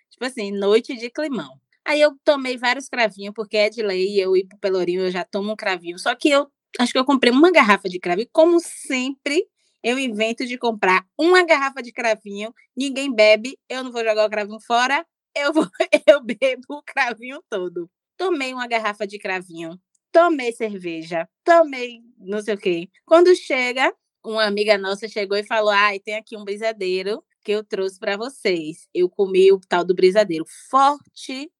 Tipo 0.09 0.25
assim, 0.25 0.51
noite 0.51 0.95
de 0.95 1.09
climão. 1.09 1.59
Aí 1.83 2.01
eu 2.01 2.15
tomei 2.23 2.57
vários 2.57 2.89
cravinhos, 2.89 3.33
porque 3.35 3.57
é 3.57 3.69
de 3.69 3.83
lei, 3.83 4.19
eu 4.19 4.35
ir 4.35 4.45
pro 4.47 4.57
Pelourinho, 4.57 5.01
eu 5.01 5.11
já 5.11 5.23
tomo 5.23 5.51
um 5.51 5.55
cravinho. 5.55 5.99
Só 5.99 6.15
que 6.15 6.29
eu 6.29 6.47
acho 6.79 6.91
que 6.91 6.97
eu 6.97 7.05
comprei 7.05 7.31
uma 7.31 7.51
garrafa 7.51 7.89
de 7.89 7.99
cravinho. 7.99 8.27
Como 8.31 8.59
sempre, 8.59 9.45
eu 9.83 9.99
invento 9.99 10.45
de 10.45 10.57
comprar 10.57 11.05
uma 11.17 11.43
garrafa 11.45 11.81
de 11.83 11.91
cravinho, 11.91 12.53
ninguém 12.75 13.13
bebe, 13.13 13.59
eu 13.69 13.83
não 13.83 13.91
vou 13.91 14.03
jogar 14.03 14.25
o 14.25 14.29
cravinho 14.29 14.59
fora, 14.59 15.05
eu, 15.35 15.53
vou, 15.53 15.67
eu 16.07 16.21
bebo 16.23 16.63
o 16.69 16.83
cravinho 16.83 17.43
todo. 17.49 17.89
Tomei 18.17 18.53
uma 18.53 18.67
garrafa 18.67 19.05
de 19.05 19.19
cravinho, 19.19 19.79
tomei 20.11 20.51
cerveja, 20.53 21.27
tomei 21.43 22.01
não 22.17 22.41
sei 22.41 22.55
o 22.55 22.57
quê. 22.57 22.89
Quando 23.05 23.35
chega, 23.35 23.93
uma 24.23 24.45
amiga 24.45 24.77
nossa 24.77 25.07
chegou 25.07 25.37
e 25.37 25.43
falou: 25.43 25.71
ai, 25.71 25.99
tem 25.99 26.15
aqui 26.15 26.37
um 26.37 26.45
brisadeiro 26.45 27.23
que 27.43 27.51
eu 27.51 27.63
trouxe 27.63 27.99
para 27.99 28.17
vocês. 28.17 28.87
Eu 28.93 29.09
comi 29.09 29.51
o 29.51 29.59
tal 29.59 29.83
do 29.85 29.93
brisadeiro 29.95 30.45
forte, 30.69 31.51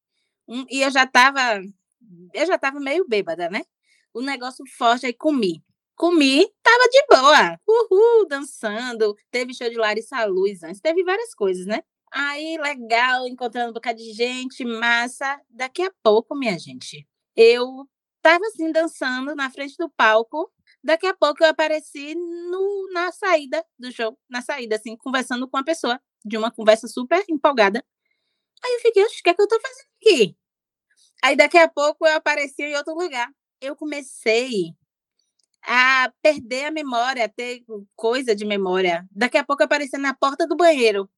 um, 0.48 0.64
e 0.70 0.82
eu 0.82 0.90
já 0.90 1.04
estava 1.04 1.62
eu 2.34 2.46
já 2.46 2.58
tava 2.58 2.80
meio 2.80 3.06
bêbada, 3.06 3.48
né? 3.50 3.62
O 4.14 4.20
negócio 4.22 4.64
forte, 4.78 5.06
aí 5.06 5.12
comi. 5.12 5.62
Comi, 5.96 6.46
tava 6.62 6.84
de 6.90 7.06
boa. 7.08 7.60
Uhul, 7.66 8.26
dançando. 8.28 9.16
Teve 9.30 9.54
show 9.54 9.68
de 9.68 9.76
Larissa 9.76 10.24
Luz 10.26 10.62
antes, 10.62 10.80
teve 10.80 11.02
várias 11.04 11.34
coisas, 11.34 11.66
né? 11.66 11.82
Aí, 12.12 12.56
legal, 12.58 13.26
encontrando 13.26 13.70
um 13.70 13.72
bocado 13.72 13.98
de 13.98 14.12
gente, 14.12 14.64
massa. 14.64 15.40
Daqui 15.50 15.82
a 15.82 15.92
pouco, 16.02 16.34
minha 16.36 16.58
gente, 16.58 17.06
eu 17.36 17.86
estava 18.16 18.44
assim 18.46 18.72
dançando 18.72 19.34
na 19.34 19.50
frente 19.50 19.76
do 19.78 19.90
palco. 19.90 20.50
Daqui 20.82 21.06
a 21.06 21.14
pouco 21.14 21.42
eu 21.42 21.48
apareci 21.48 22.14
no, 22.14 22.90
na 22.92 23.10
saída 23.12 23.64
do 23.78 23.90
show, 23.92 24.16
na 24.30 24.40
saída, 24.40 24.76
assim, 24.76 24.96
conversando 24.96 25.48
com 25.48 25.56
uma 25.56 25.64
pessoa, 25.64 26.00
de 26.24 26.36
uma 26.36 26.50
conversa 26.50 26.86
super 26.88 27.24
empolgada. 27.28 27.84
Aí 28.64 28.74
eu 28.74 28.80
fiquei, 28.80 29.04
o 29.04 29.08
que 29.08 29.30
é 29.30 29.34
que 29.34 29.42
eu 29.42 29.48
tô 29.48 29.60
fazendo 29.60 29.86
aqui? 30.02 30.36
Aí 31.24 31.36
daqui 31.36 31.58
a 31.58 31.68
pouco 31.68 32.06
eu 32.06 32.16
apareci 32.16 32.62
em 32.62 32.76
outro 32.76 32.94
lugar. 32.94 33.28
Eu 33.60 33.76
comecei 33.76 34.74
a 35.62 36.12
perder 36.22 36.66
a 36.66 36.70
memória, 36.70 37.24
a 37.24 37.28
ter 37.28 37.64
coisa 37.96 38.34
de 38.34 38.44
memória. 38.44 39.06
Daqui 39.10 39.38
a 39.38 39.44
pouco 39.44 39.62
eu 39.62 39.66
apareci 39.66 39.98
na 39.98 40.14
porta 40.14 40.46
do 40.46 40.56
banheiro. 40.56 41.08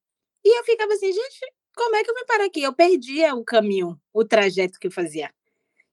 E 0.43 0.57
eu 0.59 0.63
ficava 0.63 0.93
assim, 0.93 1.11
gente, 1.11 1.39
como 1.75 1.95
é 1.95 2.03
que 2.03 2.11
eu 2.11 2.15
vim 2.15 2.25
parar 2.25 2.45
aqui? 2.45 2.61
Eu 2.61 2.73
perdia 2.73 3.35
o 3.35 3.43
caminho, 3.43 3.99
o 4.13 4.25
trajeto 4.25 4.79
que 4.79 4.87
eu 4.87 4.91
fazia. 4.91 5.31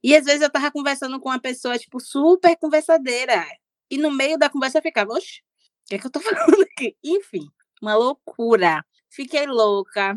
E 0.02 0.14
às 0.16 0.24
vezes 0.24 0.42
eu 0.42 0.50
tava 0.50 0.70
conversando 0.70 1.18
com 1.20 1.28
uma 1.28 1.40
pessoa, 1.40 1.78
tipo, 1.78 2.00
super 2.00 2.56
conversadeira. 2.56 3.44
E 3.90 3.98
no 3.98 4.10
meio 4.10 4.38
da 4.38 4.50
conversa 4.50 4.78
eu 4.78 4.82
ficava, 4.82 5.12
oxe, 5.12 5.40
o 5.84 5.88
que 5.88 5.94
é 5.96 5.98
que 5.98 6.06
eu 6.06 6.10
tô 6.10 6.20
falando 6.20 6.62
aqui? 6.62 6.96
Enfim, 7.04 7.48
uma 7.82 7.94
loucura. 7.96 8.84
Fiquei 9.10 9.46
louca. 9.46 10.16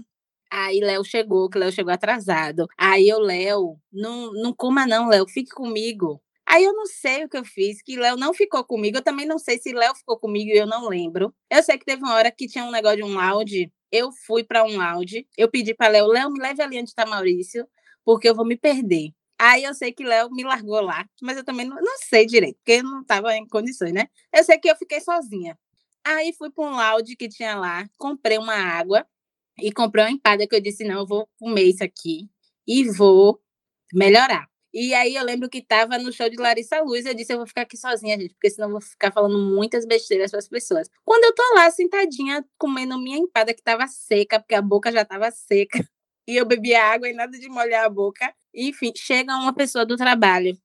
Aí 0.52 0.80
Léo 0.80 1.04
chegou, 1.04 1.50
que 1.50 1.60
Léo 1.60 1.72
chegou 1.72 1.94
atrasado. 1.94 2.68
Aí 2.78 3.08
eu, 3.08 3.20
Léo, 3.20 3.80
não, 3.92 4.32
não 4.34 4.54
coma 4.54 4.86
não, 4.88 5.08
Léo, 5.08 5.28
fique 5.28 5.52
comigo. 5.52 6.22
Aí 6.46 6.63
eu 6.63 6.74
não 6.74 6.88
sei 6.88 7.26
o 7.26 7.30
que 7.30 7.38
eu 7.38 7.46
fiz, 7.46 7.82
que 7.84 7.96
Léo 7.96 8.18
não 8.18 8.34
ficou 8.34 8.63
comigo. 8.63 8.98
Eu 8.98 9.04
também 9.04 9.26
não 9.28 9.38
sei 9.38 9.60
se 9.60 9.72
Léo 9.72 9.94
ficou 9.96 10.18
comigo 10.20 10.50
e 10.50 10.58
eu 10.58 10.65
não 10.65 10.88
lembro. 10.89 11.34
Eu 11.50 11.62
sei 11.62 11.78
que 11.78 11.86
teve 11.86 12.02
uma 12.04 12.15
hora 12.15 12.32
que 12.32 12.48
tinha 12.48 12.65
um 12.65 12.72
negócio 12.72 12.98
de 12.98 13.04
um 13.04 13.13
lounge. 13.13 13.72
Eu 13.91 14.12
fui 14.12 14.43
para 14.43 14.63
um 14.63 14.78
lounge. 14.78 15.28
Eu 15.38 15.49
pedi 15.49 15.73
para 15.73 15.91
Léo, 15.91 16.08
Léo, 16.08 16.32
me 16.32 16.39
leve 16.39 16.62
ali 16.62 16.80
onde 16.80 16.89
está 16.89 17.06
Maurício, 17.06 17.67
porque 18.06 18.30
eu 18.30 18.36
vou 18.36 18.45
me 18.45 18.58
perder. 18.58 19.12
Aí 19.39 19.63
eu 19.63 19.73
sei 19.73 19.93
que 19.93 20.04
Léo 20.04 20.30
me 20.32 20.43
largou 20.43 20.82
lá, 20.82 21.06
mas 21.21 21.38
eu 21.38 21.45
também 21.45 21.65
não, 21.65 21.78
não 21.78 21.97
sei 22.10 22.25
direito, 22.25 22.58
porque 22.58 22.73
eu 22.82 22.84
não 22.84 23.02
estava 23.02 23.36
em 23.38 23.47
condições, 23.47 23.93
né? 23.93 24.08
Eu 24.34 24.43
sei 24.43 24.58
que 24.60 24.69
eu 24.69 24.75
fiquei 24.75 24.99
sozinha. 24.99 25.58
Aí 26.06 26.34
fui 26.38 26.49
para 26.52 26.65
um 26.65 26.71
laude 26.75 27.15
que 27.15 27.30
tinha 27.30 27.56
lá, 27.56 27.88
comprei 27.97 28.38
uma 28.38 28.56
água 28.56 29.06
e 29.60 29.71
comprei 29.71 30.04
uma 30.06 30.12
empada 30.12 30.47
que 30.47 30.56
eu 30.56 30.62
disse: 30.62 30.84
não, 30.84 30.99
eu 30.99 31.08
vou 31.08 31.30
comer 31.39 31.63
isso 31.63 31.84
aqui 31.84 32.30
e 32.67 32.89
vou 32.89 33.41
melhorar. 33.93 34.49
E 34.74 34.94
aí 34.94 35.16
eu 35.16 35.24
lembro 35.24 35.50
que 35.50 35.60
estava 35.60 35.98
no 35.98 36.12
show 36.14 36.30
de 36.30 36.38
Larissa 36.38 36.80
Luz, 36.82 37.06
eu 37.06 37.14
disse, 37.14 37.34
eu 37.34 37.38
vou 37.38 37.48
ficar 37.48 37.62
aqui 37.62 37.76
sozinha, 37.76 38.18
gente, 38.20 38.34
porque 38.36 38.50
senão 38.52 38.68
eu 38.68 38.74
vou 38.74 38.82
ficar 38.82 39.12
falando 39.12 39.38
muitas 39.40 39.86
besteiras 39.86 40.30
para 40.30 40.40
as 40.40 40.48
pessoas. 40.48 40.90
Quando 41.04 41.24
eu 41.24 41.34
tô 41.34 41.44
lá 41.56 41.72
sentadinha, 41.72 42.46
comendo 42.58 43.00
minha 43.00 43.18
empada 43.18 43.54
que 43.54 43.62
estava 43.62 43.88
seca, 43.88 44.40
porque 44.40 44.54
a 44.56 44.62
boca 44.62 44.92
já 44.92 45.02
estava 45.02 45.32
seca, 45.32 45.80
e 46.28 46.36
eu 46.36 46.46
bebia 46.46 46.84
água 46.84 47.10
e 47.10 47.14
nada 47.14 47.38
de 47.38 47.50
molhar 47.50 47.86
a 47.86 47.90
boca. 47.90 48.32
Enfim, 48.54 48.92
chega 48.96 49.36
uma 49.36 49.54
pessoa 49.54 49.86
do 49.86 49.96
trabalho 49.96 50.56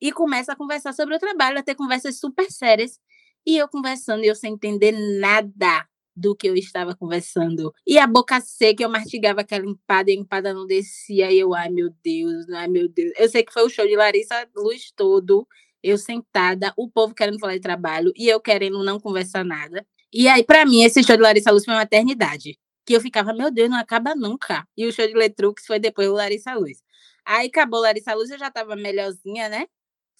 e 0.00 0.12
começa 0.12 0.52
a 0.52 0.56
conversar 0.56 0.92
sobre 0.92 1.16
o 1.16 1.18
trabalho, 1.18 1.58
a 1.58 1.62
ter 1.62 1.74
conversas 1.74 2.18
super 2.18 2.50
sérias. 2.50 3.00
E 3.46 3.56
eu 3.56 3.68
conversando 3.68 4.24
e 4.24 4.28
eu 4.28 4.34
sem 4.34 4.54
entender 4.54 4.92
nada 4.92 5.86
do 6.16 6.34
que 6.34 6.46
eu 6.46 6.54
estava 6.56 6.94
conversando. 6.94 7.72
E 7.86 7.98
a 7.98 8.06
boca 8.06 8.40
seca, 8.40 8.82
eu 8.82 8.88
mastigava 8.90 9.40
aquela 9.40 9.66
empada 9.66 10.10
e 10.10 10.14
a 10.16 10.20
empada 10.20 10.54
não 10.54 10.66
descia. 10.66 11.30
E 11.32 11.38
eu, 11.38 11.54
ai 11.54 11.70
meu 11.70 11.90
Deus, 12.02 12.48
ai 12.50 12.68
meu 12.68 12.88
Deus. 12.88 13.12
Eu 13.18 13.28
sei 13.28 13.42
que 13.42 13.52
foi 13.52 13.64
o 13.64 13.68
show 13.68 13.86
de 13.86 13.96
Larissa 13.96 14.48
Luz 14.56 14.92
todo, 14.96 15.46
eu 15.82 15.98
sentada, 15.98 16.72
o 16.76 16.88
povo 16.88 17.14
querendo 17.14 17.38
falar 17.38 17.54
de 17.54 17.60
trabalho 17.60 18.12
e 18.16 18.28
eu 18.28 18.40
querendo 18.40 18.82
não 18.84 18.98
conversar 19.00 19.44
nada. 19.44 19.86
E 20.12 20.28
aí, 20.28 20.44
para 20.44 20.64
mim, 20.64 20.82
esse 20.84 21.02
show 21.02 21.16
de 21.16 21.22
Larissa 21.22 21.50
Luz 21.50 21.64
foi 21.64 21.74
uma 21.74 21.82
eternidade 21.82 22.58
que 22.86 22.94
eu 22.94 23.00
ficava, 23.00 23.32
meu 23.32 23.50
Deus, 23.50 23.70
não 23.70 23.78
acaba 23.78 24.14
nunca. 24.14 24.66
E 24.76 24.86
o 24.86 24.92
show 24.92 25.06
de 25.06 25.14
Letrux 25.14 25.66
foi 25.66 25.78
depois 25.78 26.08
do 26.08 26.14
Larissa 26.14 26.54
Luz. 26.54 26.82
Aí 27.24 27.48
acabou 27.48 27.80
Larissa 27.80 28.14
Luz, 28.14 28.30
eu 28.30 28.38
já 28.38 28.50
tava 28.50 28.76
melhorzinha, 28.76 29.48
né? 29.48 29.66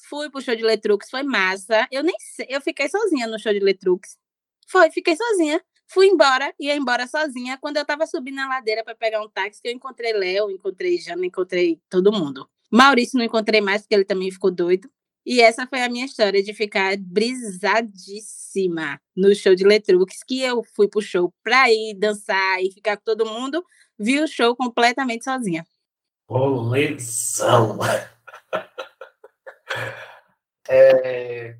Fui 0.08 0.30
pro 0.30 0.40
show 0.40 0.56
de 0.56 0.62
Letrux, 0.62 1.10
foi 1.10 1.22
massa. 1.22 1.86
Eu 1.90 2.02
nem 2.02 2.14
sei, 2.18 2.46
eu 2.48 2.60
fiquei 2.60 2.88
sozinha 2.88 3.26
no 3.26 3.38
show 3.38 3.52
de 3.52 3.60
Letrux. 3.60 4.18
Foi, 4.68 4.90
fiquei 4.90 5.16
sozinha. 5.16 5.62
Fui 5.94 6.08
embora, 6.08 6.52
ia 6.58 6.74
embora 6.74 7.06
sozinha. 7.06 7.56
Quando 7.56 7.76
eu 7.76 7.84
tava 7.84 8.04
subindo 8.04 8.34
na 8.34 8.48
ladeira 8.48 8.82
para 8.82 8.96
pegar 8.96 9.22
um 9.22 9.28
táxi, 9.28 9.60
eu 9.62 9.70
encontrei 9.70 10.12
Léo, 10.12 10.50
encontrei 10.50 10.98
Jana, 10.98 11.24
encontrei 11.24 11.80
todo 11.88 12.10
mundo. 12.10 12.50
Maurício 12.68 13.16
não 13.16 13.24
encontrei 13.24 13.60
mais, 13.60 13.82
porque 13.82 13.94
ele 13.94 14.04
também 14.04 14.28
ficou 14.28 14.50
doido. 14.50 14.90
E 15.24 15.40
essa 15.40 15.68
foi 15.68 15.82
a 15.82 15.88
minha 15.88 16.04
história 16.04 16.42
de 16.42 16.52
ficar 16.52 16.96
brisadíssima 16.98 19.00
no 19.16 19.32
show 19.36 19.54
de 19.54 19.62
Letrux, 19.62 20.24
que 20.26 20.42
eu 20.42 20.64
fui 20.74 20.88
pro 20.88 21.00
show 21.00 21.32
pra 21.44 21.70
ir 21.70 21.94
dançar 21.94 22.60
e 22.60 22.72
ficar 22.72 22.96
com 22.96 23.04
todo 23.04 23.24
mundo, 23.24 23.64
vi 23.96 24.20
o 24.20 24.26
show 24.26 24.56
completamente 24.56 25.22
sozinha. 25.22 25.64
Bolezão! 26.28 27.78
é... 30.68 31.56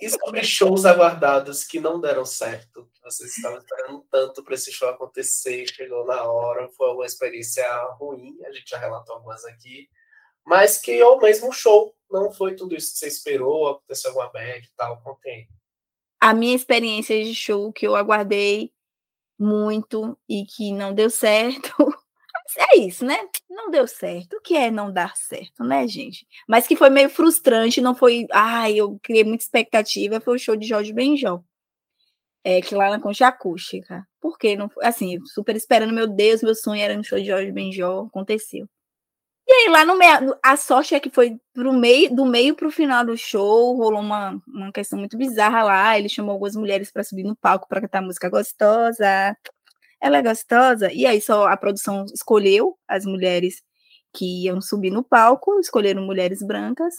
E 0.00 0.08
sobre 0.08 0.42
shows 0.44 0.86
aguardados 0.86 1.62
que 1.62 1.78
não 1.78 2.00
deram 2.00 2.24
certo? 2.24 2.89
Vocês 3.10 3.36
estavam 3.36 3.58
esperando 3.58 4.06
tanto 4.10 4.42
para 4.44 4.54
esse 4.54 4.72
show 4.72 4.88
acontecer, 4.88 5.66
chegou 5.66 6.06
na 6.06 6.22
hora, 6.22 6.68
foi 6.70 6.92
uma 6.92 7.06
experiência 7.06 7.66
ruim, 7.98 8.38
a 8.44 8.52
gente 8.52 8.70
já 8.70 8.78
relatou 8.78 9.16
algumas 9.16 9.44
aqui, 9.44 9.88
mas 10.46 10.78
que 10.78 11.02
o 11.02 11.18
mesmo 11.18 11.52
show 11.52 11.94
não 12.10 12.30
foi 12.30 12.54
tudo 12.54 12.74
isso 12.74 12.92
que 12.92 12.98
você 12.98 13.08
esperou, 13.08 13.68
aconteceu 13.68 14.10
alguma 14.10 14.30
bad 14.30 14.66
e 14.66 14.76
tal, 14.76 15.00
contém. 15.02 15.48
A 16.20 16.34
minha 16.34 16.54
experiência 16.54 17.22
de 17.22 17.34
show 17.34 17.72
que 17.72 17.86
eu 17.86 17.96
aguardei 17.96 18.72
muito 19.38 20.18
e 20.28 20.44
que 20.44 20.72
não 20.72 20.94
deu 20.94 21.10
certo. 21.10 21.72
É 22.58 22.76
isso, 22.78 23.04
né? 23.04 23.16
Não 23.48 23.70
deu 23.70 23.86
certo. 23.86 24.36
O 24.36 24.40
que 24.40 24.56
é 24.56 24.72
não 24.72 24.92
dar 24.92 25.16
certo, 25.16 25.62
né, 25.62 25.86
gente? 25.86 26.26
Mas 26.48 26.66
que 26.66 26.74
foi 26.74 26.90
meio 26.90 27.08
frustrante, 27.08 27.80
não 27.80 27.94
foi. 27.94 28.26
Ai, 28.32 28.74
eu 28.74 28.98
criei 29.00 29.22
muita 29.22 29.44
expectativa. 29.44 30.20
Foi 30.20 30.34
o 30.34 30.38
show 30.38 30.56
de 30.56 30.66
Jorge 30.66 30.92
Benjol. 30.92 31.44
É, 32.44 32.60
que 32.62 32.74
lá 32.74 32.90
na 32.90 33.00
Concha 33.00 33.28
Acústica. 33.28 34.06
Por 34.20 34.38
quê? 34.38 34.56
Não, 34.56 34.70
assim, 34.82 35.18
super 35.26 35.56
esperando, 35.56 35.92
meu 35.92 36.06
Deus, 36.06 36.42
meu 36.42 36.54
sonho 36.54 36.82
era 36.82 36.96
no 36.96 37.04
show 37.04 37.18
de 37.18 37.26
Jorge 37.26 37.52
Benjol. 37.52 38.06
Aconteceu. 38.06 38.66
E 39.46 39.52
aí, 39.52 39.68
lá 39.68 39.84
no 39.84 39.98
meio, 39.98 40.38
a 40.42 40.56
sorte 40.56 40.94
é 40.94 41.00
que 41.00 41.10
foi 41.10 41.36
pro 41.52 41.72
meio, 41.72 42.14
do 42.14 42.24
meio 42.24 42.54
pro 42.54 42.70
final 42.70 43.04
do 43.04 43.16
show, 43.16 43.76
rolou 43.76 44.00
uma, 44.00 44.40
uma 44.46 44.72
questão 44.72 44.98
muito 44.98 45.18
bizarra 45.18 45.64
lá. 45.64 45.98
Ele 45.98 46.08
chamou 46.08 46.32
algumas 46.32 46.54
mulheres 46.54 46.90
para 46.92 47.02
subir 47.02 47.24
no 47.24 47.36
palco 47.36 47.66
para 47.68 47.80
cantar 47.80 48.00
música 48.00 48.28
gostosa. 48.30 49.36
Ela 50.00 50.18
é 50.18 50.22
gostosa. 50.22 50.92
E 50.92 51.06
aí, 51.06 51.20
só 51.20 51.48
a 51.48 51.56
produção 51.56 52.04
escolheu 52.14 52.78
as 52.88 53.04
mulheres 53.04 53.62
que 54.14 54.44
iam 54.44 54.60
subir 54.60 54.90
no 54.90 55.04
palco, 55.04 55.58
escolheram 55.60 56.02
mulheres 56.04 56.42
brancas. 56.42 56.94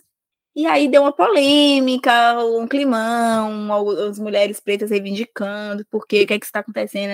E 0.56 0.66
aí 0.66 0.90
deu 0.90 1.04
uma 1.04 1.14
polêmica, 1.14 2.38
um 2.44 2.68
climão, 2.68 3.70
as 4.10 4.20
mulheres 4.20 4.60
pretas 4.60 4.90
reivindicando, 4.90 5.86
porque 5.90 6.24
o 6.24 6.28
que 6.28 6.34
é 6.34 6.40
que 6.40 6.46
está 6.46 6.60
acontecendo? 6.60 7.12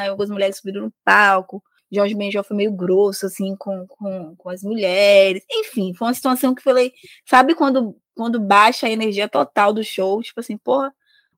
Aí 0.00 0.08
algumas 0.08 0.30
mulheres 0.30 0.56
subiram 0.56 0.82
no 0.82 0.92
palco. 1.04 1.62
Jorge 1.90 2.14
Benjol 2.16 2.42
foi 2.42 2.56
meio 2.56 2.72
grosso, 2.72 3.26
assim, 3.26 3.54
com, 3.56 3.86
com, 3.86 4.34
com 4.36 4.50
as 4.50 4.62
mulheres. 4.62 5.44
Enfim, 5.50 5.94
foi 5.94 6.08
uma 6.08 6.14
situação 6.14 6.54
que 6.54 6.62
falei, 6.62 6.92
sabe 7.24 7.54
quando, 7.54 7.96
quando 8.14 8.40
baixa 8.40 8.86
a 8.86 8.90
energia 8.90 9.28
total 9.28 9.72
do 9.72 9.84
show? 9.84 10.20
Tipo 10.20 10.40
assim, 10.40 10.56
porra, 10.58 10.92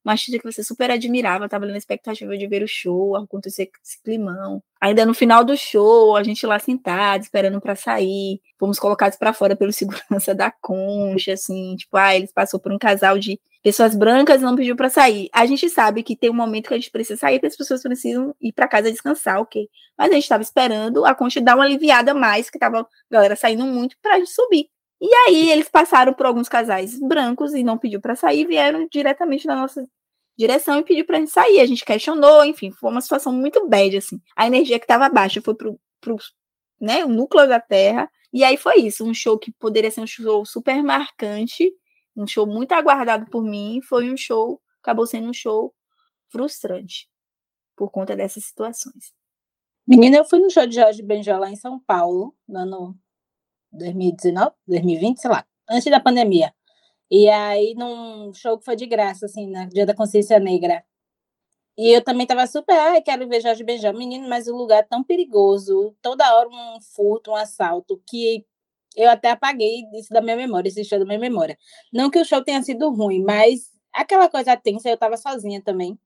uma 0.05 0.13
artista 0.13 0.39
que 0.39 0.45
você 0.45 0.63
super 0.63 0.91
admirava, 0.91 1.49
tava 1.49 1.65
ali 1.65 1.73
na 1.73 1.79
expectativa 1.79 2.37
de 2.37 2.47
ver 2.47 2.63
o 2.63 2.69
show, 2.69 3.17
acontecer 3.17 3.71
esse 3.85 4.03
climão. 4.03 4.63
Ainda 4.81 5.05
no 5.05 5.15
final 5.15 5.45
do 5.45 5.57
show, 5.57 6.17
a 6.17 6.23
gente 6.23 6.47
lá 6.47 6.59
sentado, 6.59 7.23
esperando 7.23 7.61
para 7.61 7.75
sair, 7.75 8.41
fomos 8.59 8.79
colocados 8.79 9.19
para 9.19 9.33
fora 9.33 9.57
pelo 9.57 9.73
segurança 9.73 10.35
da 10.35 10.51
concha, 10.51 11.33
assim, 11.33 11.77
tipo, 11.77 11.97
ah, 11.97 12.15
eles 12.15 12.33
passou 12.33 12.61
por 12.61 12.73
um 12.73 12.79
casal 12.79 13.19
de 13.19 13.41
pessoas 13.63 13.95
brancas 13.95 14.41
e 14.41 14.45
não 14.45 14.57
pediu 14.57 14.77
para 14.77 14.89
sair. 14.89 15.29
A 15.33 15.45
gente 15.47 15.69
sabe 15.69 16.03
que 16.03 16.17
tem 16.17 16.31
um 16.31 16.35
momento 16.35 16.69
que 16.69 16.75
a 16.75 16.79
gente 16.79 16.91
precisa 16.91 17.19
sair, 17.19 17.41
que 17.41 17.47
as 17.47 17.57
pessoas 17.57 17.83
precisam 17.83 18.35
ir 18.41 18.53
para 18.53 18.69
casa 18.69 18.91
descansar, 18.91 19.41
ok? 19.41 19.69
Mas 19.97 20.11
a 20.11 20.15
gente 20.15 20.23
estava 20.23 20.43
esperando 20.43 21.05
a 21.05 21.15
concha 21.15 21.41
dar 21.41 21.57
uma 21.57 21.65
aliviada 21.65 22.15
mais, 22.15 22.49
que 22.51 22.59
tava 22.59 22.81
a 22.81 22.87
galera 23.11 23.37
saindo 23.37 23.65
muito 23.67 23.97
pra 24.01 24.19
gente 24.19 24.31
subir. 24.31 24.71
E 25.01 25.15
aí 25.27 25.51
eles 25.51 25.69
passaram 25.69 26.13
por 26.13 26.27
alguns 26.27 26.49
casais 26.49 26.99
brancos 26.99 27.55
e 27.55 27.63
não 27.63 27.79
pediu 27.79 28.01
para 28.01 28.17
sair, 28.17 28.47
vieram 28.47 28.87
diretamente 28.91 29.47
na 29.47 29.55
nossa 29.55 29.87
direção 30.37 30.79
e 30.79 30.85
pediu 30.85 31.07
pra 31.07 31.19
gente 31.19 31.31
sair. 31.31 31.61
A 31.61 31.67
gente 31.67 31.85
questionou, 31.85 32.45
enfim, 32.45 32.71
foi 32.71 32.91
uma 32.91 33.01
situação 33.01 33.33
muito 33.33 33.69
bad, 33.69 33.97
assim. 33.97 34.21
A 34.37 34.47
energia 34.47 34.79
que 34.79 34.85
estava 34.85 35.09
baixa 35.09 35.41
foi 35.41 35.55
pro, 35.55 35.79
pro 36.01 36.17
né, 36.81 37.05
o 37.05 37.09
núcleo 37.09 37.49
da 37.49 37.61
Terra. 37.61 38.11
E 38.33 38.45
aí 38.45 38.57
foi 38.57 38.77
isso, 38.81 39.05
um 39.05 39.15
show 39.15 39.39
que 39.39 39.51
poderia 39.53 39.91
ser 39.91 40.01
um 40.01 40.07
show 40.07 40.45
super 40.45 40.83
marcante, 40.83 41.73
um 42.17 42.27
show 42.27 42.47
muito 42.47 42.73
aguardado 42.73 43.27
por 43.31 43.43
mim, 43.43 43.81
foi 43.83 44.13
um 44.13 44.17
show, 44.17 44.61
acabou 44.83 45.07
sendo 45.07 45.29
um 45.29 45.33
show 45.33 45.75
frustrante 46.29 47.09
por 47.75 47.91
conta 47.91 48.15
dessas 48.15 48.45
situações. 48.45 49.15
Menina, 49.87 50.19
eu 50.19 50.25
fui 50.25 50.41
no 50.41 50.51
show 50.51 50.67
de 50.67 50.75
Jorge 50.75 51.03
Benjol 51.03 51.39
lá 51.39 51.51
em 51.51 51.57
São 51.57 51.81
Paulo, 51.81 52.35
no 52.47 52.59
ano 52.59 52.99
2019, 53.73 54.53
2020, 54.67 55.19
sei 55.19 55.31
lá, 55.31 55.45
antes 55.69 55.91
da 55.91 56.01
pandemia. 56.01 56.53
E 57.11 57.29
aí, 57.29 57.75
num 57.75 58.33
show 58.35 58.59
que 58.59 58.65
foi 58.65 58.77
de 58.77 58.87
graça, 58.87 59.27
assim, 59.27 59.47
no 59.51 59.69
Dia 59.69 59.87
da 59.87 59.95
Consciência 59.95 60.39
Negra. 60.39 60.85
E 61.77 61.91
eu 61.91 62.03
também 62.03 62.27
tava 62.27 62.47
super, 62.47 62.75
ai, 62.75 63.01
quero 63.03 63.29
ver 63.29 63.41
Jorge 63.41 63.65
Benjão. 63.65 63.93
Menino, 63.95 64.29
mas 64.29 64.49
o 64.49 64.57
lugar 64.57 64.81
é 64.81 64.83
tão 64.83 65.05
perigoso, 65.05 65.95
toda 66.03 66.35
hora 66.35 66.49
um 66.49 66.81
furto, 66.83 67.31
um 67.31 67.37
assalto, 67.37 68.03
que 68.07 68.45
eu 68.97 69.09
até 69.11 69.31
apaguei 69.31 69.85
isso 69.95 70.13
da 70.13 70.21
minha 70.21 70.37
memória, 70.37 70.69
esse 70.69 70.85
show 70.85 70.99
da 70.99 71.05
minha 71.05 71.19
memória. 71.19 71.57
Não 71.93 72.11
que 72.11 72.19
o 72.19 72.25
show 72.25 72.43
tenha 72.45 72.63
sido 72.63 72.91
ruim, 72.91 73.23
mas 73.23 73.71
aquela 73.93 74.29
coisa 74.29 74.57
tensa, 74.57 74.91
eu 74.91 74.97
tava 74.99 75.17
sozinha 75.17 75.63
também. 75.63 75.99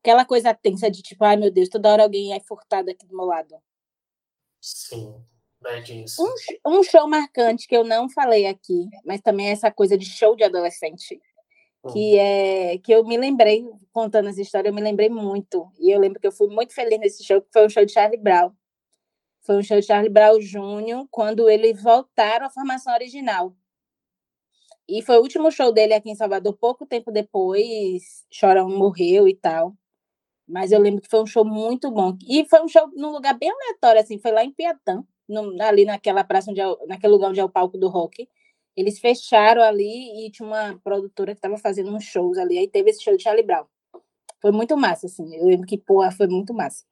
Aquela 0.00 0.24
coisa 0.24 0.54
tensa 0.54 0.90
de 0.90 1.02
tipo, 1.02 1.24
ai 1.24 1.36
meu 1.36 1.50
Deus, 1.50 1.68
toda 1.68 1.90
hora 1.92 2.04
alguém 2.04 2.32
é 2.34 2.40
furtado 2.40 2.90
aqui 2.90 3.06
do 3.06 3.16
meu 3.16 3.26
lado. 3.26 3.56
Sim. 4.60 5.24
Um, 6.64 6.78
um, 6.78 6.82
show 6.82 7.08
marcante 7.08 7.66
que 7.66 7.76
eu 7.76 7.84
não 7.84 8.08
falei 8.08 8.46
aqui, 8.46 8.88
mas 9.04 9.20
também 9.20 9.48
é 9.48 9.52
essa 9.52 9.70
coisa 9.70 9.98
de 9.98 10.04
show 10.06 10.36
de 10.36 10.44
adolescente. 10.44 11.20
Que 11.92 12.14
uhum. 12.14 12.20
é 12.20 12.78
que 12.78 12.92
eu 12.92 13.04
me 13.04 13.16
lembrei, 13.16 13.64
contando 13.92 14.28
essa 14.28 14.40
história, 14.40 14.68
eu 14.68 14.74
me 14.74 14.80
lembrei 14.80 15.08
muito. 15.08 15.70
E 15.78 15.90
eu 15.90 16.00
lembro 16.00 16.20
que 16.20 16.26
eu 16.26 16.32
fui 16.32 16.48
muito 16.48 16.74
feliz 16.74 16.98
nesse 16.98 17.24
show, 17.24 17.40
que 17.40 17.48
foi 17.52 17.66
um 17.66 17.68
show 17.68 17.84
de 17.84 17.92
Charlie 17.92 18.20
Brown. 18.20 18.52
Foi 19.42 19.56
um 19.56 19.62
show 19.62 19.78
de 19.78 19.86
Charlie 19.86 20.10
Brown 20.10 20.38
Jr., 20.38 21.06
quando 21.10 21.48
eles 21.48 21.80
voltaram 21.80 22.46
à 22.46 22.50
formação 22.50 22.92
original. 22.92 23.54
E 24.88 25.02
foi 25.02 25.16
o 25.16 25.20
último 25.20 25.50
show 25.50 25.72
dele 25.72 25.94
aqui 25.94 26.10
em 26.10 26.14
Salvador, 26.16 26.56
pouco 26.56 26.86
tempo 26.86 27.10
depois, 27.12 28.24
Chorão 28.30 28.68
morreu 28.68 29.28
e 29.28 29.34
tal. 29.34 29.74
Mas 30.48 30.70
eu 30.72 30.80
lembro 30.80 31.02
que 31.02 31.08
foi 31.08 31.22
um 31.22 31.26
show 31.26 31.44
muito 31.44 31.90
bom. 31.90 32.16
E 32.26 32.44
foi 32.44 32.62
um 32.62 32.68
show 32.68 32.88
num 32.94 33.10
lugar 33.10 33.34
bem 33.34 33.50
aleatório, 33.50 34.00
assim, 34.00 34.18
foi 34.18 34.32
lá 34.32 34.44
em 34.44 34.52
Piatã 34.52 35.04
no, 35.28 35.60
ali 35.62 35.84
naquela 35.84 36.24
praça, 36.24 36.50
onde 36.50 36.60
é, 36.60 36.66
naquele 36.86 37.12
lugar 37.12 37.30
onde 37.30 37.40
é 37.40 37.44
o 37.44 37.48
palco 37.48 37.78
do 37.78 37.88
rock. 37.88 38.28
Eles 38.76 38.98
fecharam 38.98 39.62
ali 39.62 40.26
e 40.26 40.30
tinha 40.30 40.46
uma 40.46 40.78
produtora 40.84 41.32
que 41.32 41.38
estava 41.38 41.56
fazendo 41.56 41.94
uns 41.94 42.04
shows 42.04 42.36
ali. 42.36 42.58
Aí 42.58 42.68
teve 42.68 42.90
esse 42.90 43.02
show 43.02 43.16
de 43.16 43.22
Charlie 43.22 43.44
Brown. 43.44 43.64
Foi 44.40 44.52
muito 44.52 44.76
massa, 44.76 45.06
assim. 45.06 45.34
Eu 45.34 45.46
lembro 45.46 45.66
que, 45.66 45.78
pô, 45.78 46.08
foi 46.12 46.26
muito 46.26 46.52
massa. 46.52 46.84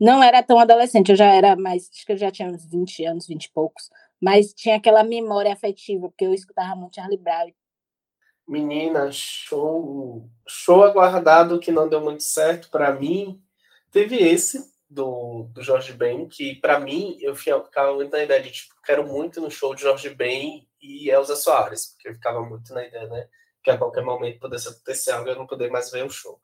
Não 0.00 0.22
era 0.22 0.42
tão 0.42 0.58
adolescente, 0.58 1.10
eu 1.10 1.16
já 1.16 1.26
era 1.26 1.54
mais, 1.54 1.90
acho 1.92 2.06
que 2.06 2.12
eu 2.12 2.16
já 2.16 2.30
tinha 2.30 2.48
uns 2.48 2.64
20 2.64 3.04
anos, 3.04 3.26
20 3.26 3.44
e 3.44 3.52
poucos. 3.52 3.90
Mas 4.18 4.54
tinha 4.54 4.76
aquela 4.76 5.04
memória 5.04 5.52
afetiva, 5.52 6.08
porque 6.08 6.24
eu 6.24 6.32
escutava 6.32 6.74
muito 6.74 6.94
Charlie 6.94 7.18
Brown. 7.18 7.52
Menina, 8.48 9.12
show, 9.12 10.28
show 10.48 10.82
aguardado 10.82 11.60
que 11.60 11.70
não 11.70 11.88
deu 11.88 12.00
muito 12.00 12.22
certo 12.22 12.70
para 12.70 12.92
mim. 12.92 13.40
Teve 13.92 14.16
esse, 14.16 14.69
do, 14.90 15.48
do 15.52 15.62
Jorge 15.62 15.92
Ben, 15.92 16.26
que 16.28 16.56
para 16.56 16.80
mim 16.80 17.16
eu 17.20 17.34
ficava 17.36 17.94
muito 17.94 18.10
na 18.10 18.24
ideia 18.24 18.42
de 18.42 18.50
tipo, 18.50 18.74
quero 18.84 19.06
muito 19.06 19.40
no 19.40 19.50
show 19.50 19.72
de 19.72 19.82
Jorge 19.82 20.10
Ben 20.10 20.68
e 20.82 21.08
Elza 21.08 21.36
Soares, 21.36 21.92
porque 21.92 22.08
eu 22.08 22.14
ficava 22.14 22.42
muito 22.42 22.74
na 22.74 22.84
ideia, 22.84 23.06
né? 23.06 23.28
Que 23.62 23.70
a 23.70 23.78
qualquer 23.78 24.04
momento 24.04 24.40
pudesse 24.40 24.68
acontecer 24.68 25.12
algo 25.12 25.28
eu 25.28 25.36
não 25.36 25.46
poder 25.46 25.70
mais 25.70 25.90
ver 25.92 26.04
o 26.04 26.10
show. 26.10 26.40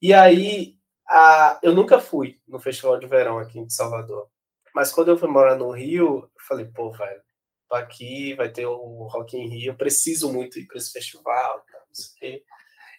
E 0.00 0.14
aí, 0.14 0.78
a, 1.06 1.58
eu 1.62 1.74
nunca 1.74 2.00
fui 2.00 2.40
no 2.48 2.58
Festival 2.58 2.98
de 2.98 3.06
Verão 3.06 3.38
aqui 3.38 3.58
em 3.58 3.68
Salvador. 3.68 4.28
Mas 4.74 4.90
quando 4.90 5.08
eu 5.10 5.18
fui 5.18 5.28
morar 5.28 5.56
no 5.56 5.70
Rio, 5.70 6.30
eu 6.34 6.42
falei, 6.48 6.64
pô, 6.64 6.90
velho, 6.90 7.22
tô 7.68 7.76
aqui, 7.76 8.34
vai 8.34 8.48
ter 8.48 8.66
o 8.66 9.06
Rock 9.10 9.36
in 9.36 9.48
Rio, 9.48 9.72
eu 9.72 9.76
preciso 9.76 10.32
muito 10.32 10.58
ir 10.58 10.66
para 10.66 10.78
esse 10.78 10.90
festival, 10.90 11.64
não 11.72 11.94
sei 11.94 12.06
o 12.06 12.18
quê. 12.18 12.44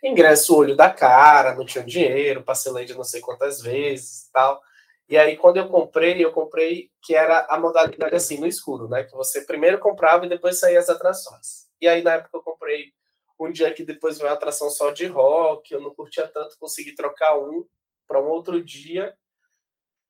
Ingresso 0.04 0.56
olho 0.56 0.76
da 0.76 0.90
cara, 0.92 1.56
não 1.56 1.66
tinha 1.66 1.84
dinheiro, 1.84 2.44
parcelei 2.44 2.86
de 2.86 2.94
não 2.94 3.04
sei 3.04 3.20
quantas 3.22 3.62
vezes 3.62 4.28
e 4.28 4.32
tal. 4.32 4.62
E 5.08 5.18
aí, 5.18 5.38
quando 5.38 5.58
eu 5.58 5.68
comprei, 5.68 6.24
eu 6.24 6.32
comprei 6.32 6.90
que 7.02 7.14
era 7.14 7.46
a 7.48 7.60
modalidade 7.60 8.16
assim, 8.16 8.40
no 8.40 8.48
escuro, 8.48 8.88
né? 8.88 9.04
Que 9.04 9.16
você 9.16 9.42
primeiro 9.42 9.80
comprava 9.80 10.26
e 10.26 10.30
depois 10.30 10.60
saía 10.60 10.80
as 10.80 10.90
atrações. 10.90 11.68
E 11.80 11.88
aí, 11.88 12.02
na 12.02 12.14
época, 12.14 12.38
eu 12.38 12.42
comprei 12.42 12.92
um 13.40 13.52
dia 13.52 13.72
que 13.74 13.84
depois 13.84 14.18
veio 14.18 14.30
uma 14.30 14.36
atração 14.36 14.70
só 14.70 14.92
de 14.92 15.06
rock, 15.06 15.72
eu 15.72 15.82
não 15.82 15.94
curtia 15.94 16.28
tanto, 16.28 16.58
consegui 16.58 16.96
trocar 16.96 17.38
um 17.38 17.68
para 18.08 18.20
um 18.20 18.28
outro 18.28 18.64
dia. 18.64 19.16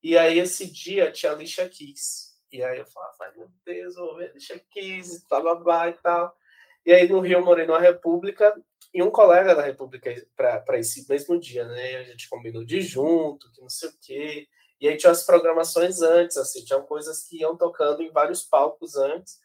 E 0.02 0.18
aí, 0.18 0.39
esse 0.39 0.72
dia 0.72 1.12
tinha 1.12 1.34
Alicia 1.34 1.68
Keys. 1.68 2.36
E 2.52 2.64
aí 2.64 2.80
eu 2.80 2.86
falava, 2.86 3.34
meu 3.36 3.50
Deus, 3.66 3.96
vou 3.96 4.16
ver 4.16 4.30
Alicia 4.30 4.64
Keys, 4.72 5.26
blá, 5.28 5.89
e 5.89 5.93
tal. 5.93 6.34
E 6.86 6.93
aí, 6.93 7.10
no 7.10 7.20
Rio, 7.20 7.39
eu 7.39 7.46
morei 7.46 7.66
numa 7.66 7.80
república 7.80 8.56
e 8.93 9.04
um 9.04 9.12
colega 9.12 9.54
da 9.54 9.64
república 9.64 10.10
para 10.38 10.80
esse 10.80 11.06
mesmo 11.10 11.38
dia, 11.38 11.68
né? 11.68 11.98
A 11.98 12.04
gente 12.04 12.30
combinou 12.30 12.64
de 12.64 12.80
junto, 12.80 13.52
que 13.52 13.60
não 13.60 13.68
sei 13.68 13.89
o 13.89 13.93
quê. 14.00 14.48
E 14.80 14.88
aí 14.88 14.98
tinha 14.98 15.12
as 15.12 15.26
programações 15.26 16.02
antes, 16.02 16.38
assim, 16.38 16.64
tinham 16.64 16.86
coisas 16.86 17.24
que 17.24 17.40
iam 17.40 17.56
tocando 17.56 18.04
em 18.04 18.12
vários 18.12 18.44
palcos 18.44 18.96
antes. 18.96 19.40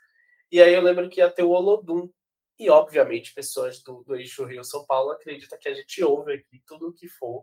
E 0.50 0.60
aí 0.60 0.74
eu 0.74 0.82
lembro 0.82 1.08
que 1.08 1.20
ia 1.20 1.30
ter 1.30 1.42
o 1.42 1.50
Olodum. 1.50 2.10
E, 2.58 2.68
obviamente, 2.68 3.32
pessoas 3.32 3.82
do, 3.82 4.02
do 4.04 4.16
eixo 4.16 4.44
Rio-São 4.44 4.84
Paulo 4.84 5.12
acreditam 5.12 5.58
que 5.58 5.68
a 5.68 5.74
gente 5.74 6.04
ouve 6.04 6.34
aqui 6.34 6.62
tudo 6.66 6.88
o 6.88 6.92
que 6.92 7.08
for. 7.08 7.42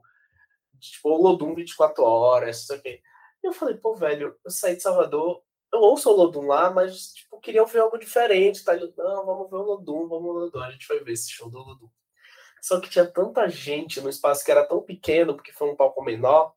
Tipo, 0.80 1.10
o 1.10 1.22
Lodum 1.22 1.56
24 1.56 2.04
horas, 2.04 2.62
isso 2.62 2.74
aqui. 2.74 3.02
E 3.44 3.48
eu 3.48 3.54
falei, 3.54 3.76
pô, 3.76 3.96
velho, 3.96 4.38
eu 4.46 4.52
saí 4.52 4.76
de 4.76 4.84
Salvador, 4.84 5.42
eu 5.74 5.80
ouço 5.80 6.10
o 6.10 6.16
Lodum 6.16 6.48
lá, 6.48 6.70
mas, 6.70 7.14
tipo, 7.14 7.40
queria 7.40 7.62
ouvir 7.62 7.80
algo 7.80 7.98
diferente, 7.98 8.64
tá? 8.64 8.76
não, 8.76 9.26
vamos 9.26 9.50
ver 9.50 9.56
o 9.56 9.64
Lodum, 9.64 10.08
vamos 10.08 10.30
o 10.30 10.40
Lodum. 10.40 10.60
A 10.60 10.72
gente 10.72 10.86
foi 10.86 11.04
ver 11.04 11.14
esse 11.14 11.32
show 11.32 11.50
do 11.50 11.58
Lodum. 11.58 11.90
Só 12.62 12.80
que 12.80 12.90
tinha 12.90 13.06
tanta 13.06 13.48
gente 13.50 14.02
no 14.02 14.10
espaço 14.10 14.44
que 14.44 14.52
era 14.52 14.66
tão 14.66 14.82
pequeno, 14.82 15.36
porque 15.36 15.52
foi 15.52 15.70
um 15.70 15.76
palco 15.76 16.04
menor, 16.04 16.54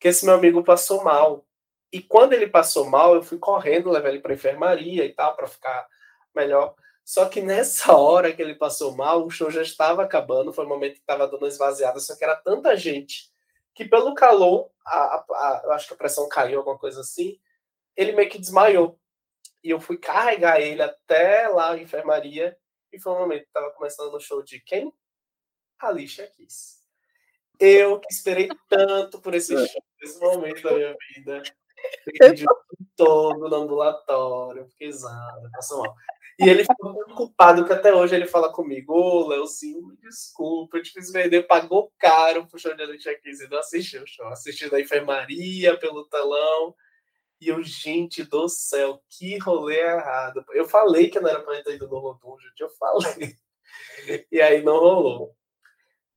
que 0.00 0.08
esse 0.08 0.24
meu 0.24 0.34
amigo 0.34 0.64
passou 0.64 1.04
mal. 1.04 1.46
E 1.92 2.00
quando 2.00 2.32
ele 2.32 2.46
passou 2.46 2.88
mal, 2.88 3.14
eu 3.14 3.22
fui 3.22 3.38
correndo 3.38 3.90
levar 3.90 4.08
ele 4.08 4.20
para 4.20 4.34
enfermaria 4.34 5.04
e 5.04 5.12
tal, 5.12 5.36
para 5.36 5.46
ficar 5.46 5.86
melhor. 6.34 6.74
Só 7.04 7.28
que 7.28 7.42
nessa 7.42 7.92
hora 7.96 8.32
que 8.32 8.40
ele 8.40 8.54
passou 8.54 8.96
mal, 8.96 9.26
o 9.26 9.30
show 9.30 9.50
já 9.50 9.62
estava 9.62 10.02
acabando, 10.02 10.52
foi 10.52 10.64
o 10.64 10.68
momento 10.68 10.94
que 10.94 11.00
estava 11.00 11.28
dando 11.28 11.46
esvaziada, 11.46 12.00
só 12.00 12.16
que 12.16 12.24
era 12.24 12.36
tanta 12.36 12.76
gente 12.76 13.30
que 13.74 13.84
pelo 13.84 14.14
calor, 14.14 14.70
a, 14.84 14.96
a, 14.96 15.24
a, 15.30 15.74
acho 15.74 15.88
que 15.88 15.94
a 15.94 15.96
pressão 15.96 16.28
caiu, 16.28 16.58
alguma 16.58 16.78
coisa 16.78 17.00
assim, 17.00 17.38
ele 17.96 18.12
meio 18.12 18.28
que 18.28 18.38
desmaiou. 18.38 18.98
E 19.62 19.70
eu 19.70 19.80
fui 19.80 19.98
carregar 19.98 20.60
ele 20.60 20.82
até 20.82 21.48
lá 21.48 21.74
na 21.74 21.82
enfermaria, 21.82 22.56
e 22.92 22.98
foi 22.98 23.12
o 23.12 23.18
momento 23.18 23.42
que 23.42 23.48
estava 23.48 23.70
começando 23.72 24.14
o 24.14 24.20
show 24.20 24.42
de 24.42 24.60
quem? 24.60 24.92
Alicia 25.78 26.26
Keys. 26.26 26.79
Eu 27.60 28.00
que 28.00 28.12
esperei 28.12 28.48
tanto 28.68 29.20
por 29.20 29.34
esse 29.34 29.54
show, 29.54 29.82
esse 30.00 30.18
momento 30.18 30.62
da 30.62 30.72
minha 30.72 30.96
vida. 31.14 31.42
Fiquei 32.04 32.44
todo 32.96 33.48
no 33.48 33.56
ambulatório, 33.56 34.66
fiquei 34.70 34.88
exato, 34.88 35.50
passou 35.52 35.82
mal. 35.82 35.94
E 36.38 36.48
ele 36.48 36.64
ficou 36.64 36.94
muito 36.94 37.14
culpado 37.14 37.66
que 37.66 37.72
até 37.72 37.94
hoje 37.94 38.14
ele 38.14 38.26
fala 38.26 38.50
comigo, 38.50 38.94
ô, 38.94 39.28
Leozinho, 39.28 39.86
me 39.88 39.96
desculpa, 39.98 40.78
eu 40.78 40.82
te 40.82 40.90
fiz 40.90 41.12
vender, 41.12 41.42
pagou 41.42 41.92
caro 41.98 42.46
pro 42.46 42.58
show 42.58 42.74
de 42.74 42.82
Alicia 42.82 43.18
Keys 43.20 43.46
não 43.50 43.58
assistiu 43.58 44.02
o 44.02 44.06
show. 44.06 44.26
Assisti 44.28 44.70
da 44.70 44.80
enfermaria, 44.80 45.76
pelo 45.76 46.06
telão. 46.06 46.74
E 47.42 47.48
eu, 47.48 47.62
gente 47.62 48.22
do 48.22 48.48
céu, 48.48 49.02
que 49.08 49.36
rolê 49.38 49.80
errado. 49.80 50.42
Eu 50.52 50.66
falei 50.66 51.10
que 51.10 51.20
não 51.20 51.28
era 51.28 51.40
pra 51.40 51.62
ter 51.62 51.74
ido 51.74 51.88
no 51.88 52.38
gente, 52.40 52.60
eu 52.60 52.70
falei. 52.70 53.34
E 54.32 54.40
aí 54.40 54.62
não 54.62 54.78
rolou. 54.78 55.36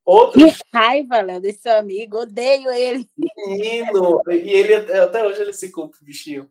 Outro... 0.06 0.40
Que 0.40 0.54
raiva, 0.74 1.22
Léo, 1.22 1.40
desse 1.40 1.62
seu 1.62 1.78
amigo, 1.78 2.18
odeio 2.18 2.70
ele. 2.72 3.08
Menino, 3.48 4.22
e 4.30 4.50
ele 4.50 4.76
até 4.76 5.26
hoje 5.26 5.42
ele 5.42 5.54
se 5.54 5.72
culpa, 5.72 5.98
bichinho. 6.02 6.50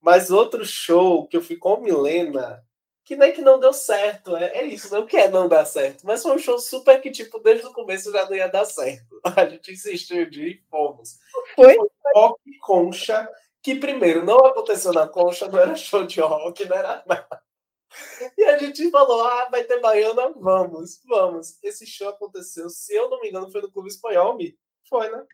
Mas 0.00 0.30
outro 0.30 0.64
show 0.64 1.26
que 1.26 1.36
eu 1.36 1.42
fui 1.42 1.56
com 1.56 1.78
Milena, 1.78 2.62
que 3.04 3.16
nem 3.16 3.32
que 3.32 3.40
não 3.40 3.58
deu 3.58 3.72
certo, 3.72 4.36
é, 4.36 4.58
é 4.58 4.66
isso, 4.66 4.92
não 4.92 5.06
quer 5.06 5.30
não 5.30 5.48
dar 5.48 5.64
certo. 5.64 6.04
Mas 6.04 6.22
foi 6.22 6.32
um 6.32 6.38
show 6.38 6.58
super 6.58 7.00
que, 7.00 7.10
tipo, 7.10 7.38
desde 7.38 7.66
o 7.66 7.72
começo 7.72 8.12
já 8.12 8.24
não 8.24 8.34
ia 8.34 8.48
dar 8.48 8.64
certo. 8.64 9.20
A 9.36 9.46
gente 9.48 9.72
insistiu 9.72 10.28
de 10.28 10.42
ir 10.42 10.50
e 10.56 10.62
fomos. 10.68 11.18
Foi? 11.54 11.76
Rock 12.14 12.58
Concha, 12.60 13.28
que 13.62 13.76
primeiro 13.76 14.24
não 14.24 14.38
aconteceu 14.38 14.92
na 14.92 15.06
Concha, 15.06 15.48
não 15.48 15.58
era 15.58 15.76
show 15.76 16.04
de 16.04 16.20
rock, 16.20 16.64
não 16.68 16.76
era 16.76 17.02
nada. 17.06 17.42
E 18.36 18.44
a 18.44 18.58
gente 18.58 18.90
falou: 18.90 19.24
ah, 19.24 19.48
vai 19.50 19.64
ter 19.64 19.80
baiana? 19.80 20.32
Vamos, 20.36 21.00
vamos. 21.06 21.58
Esse 21.62 21.86
show 21.86 22.08
aconteceu, 22.08 22.68
se 22.68 22.94
eu 22.94 23.08
não 23.08 23.20
me 23.20 23.28
engano, 23.28 23.50
foi 23.50 23.60
no 23.60 23.70
Clube 23.70 23.88
Espanhol, 23.88 24.36
Mi? 24.36 24.58
Foi, 24.88 25.10
né? 25.10 25.26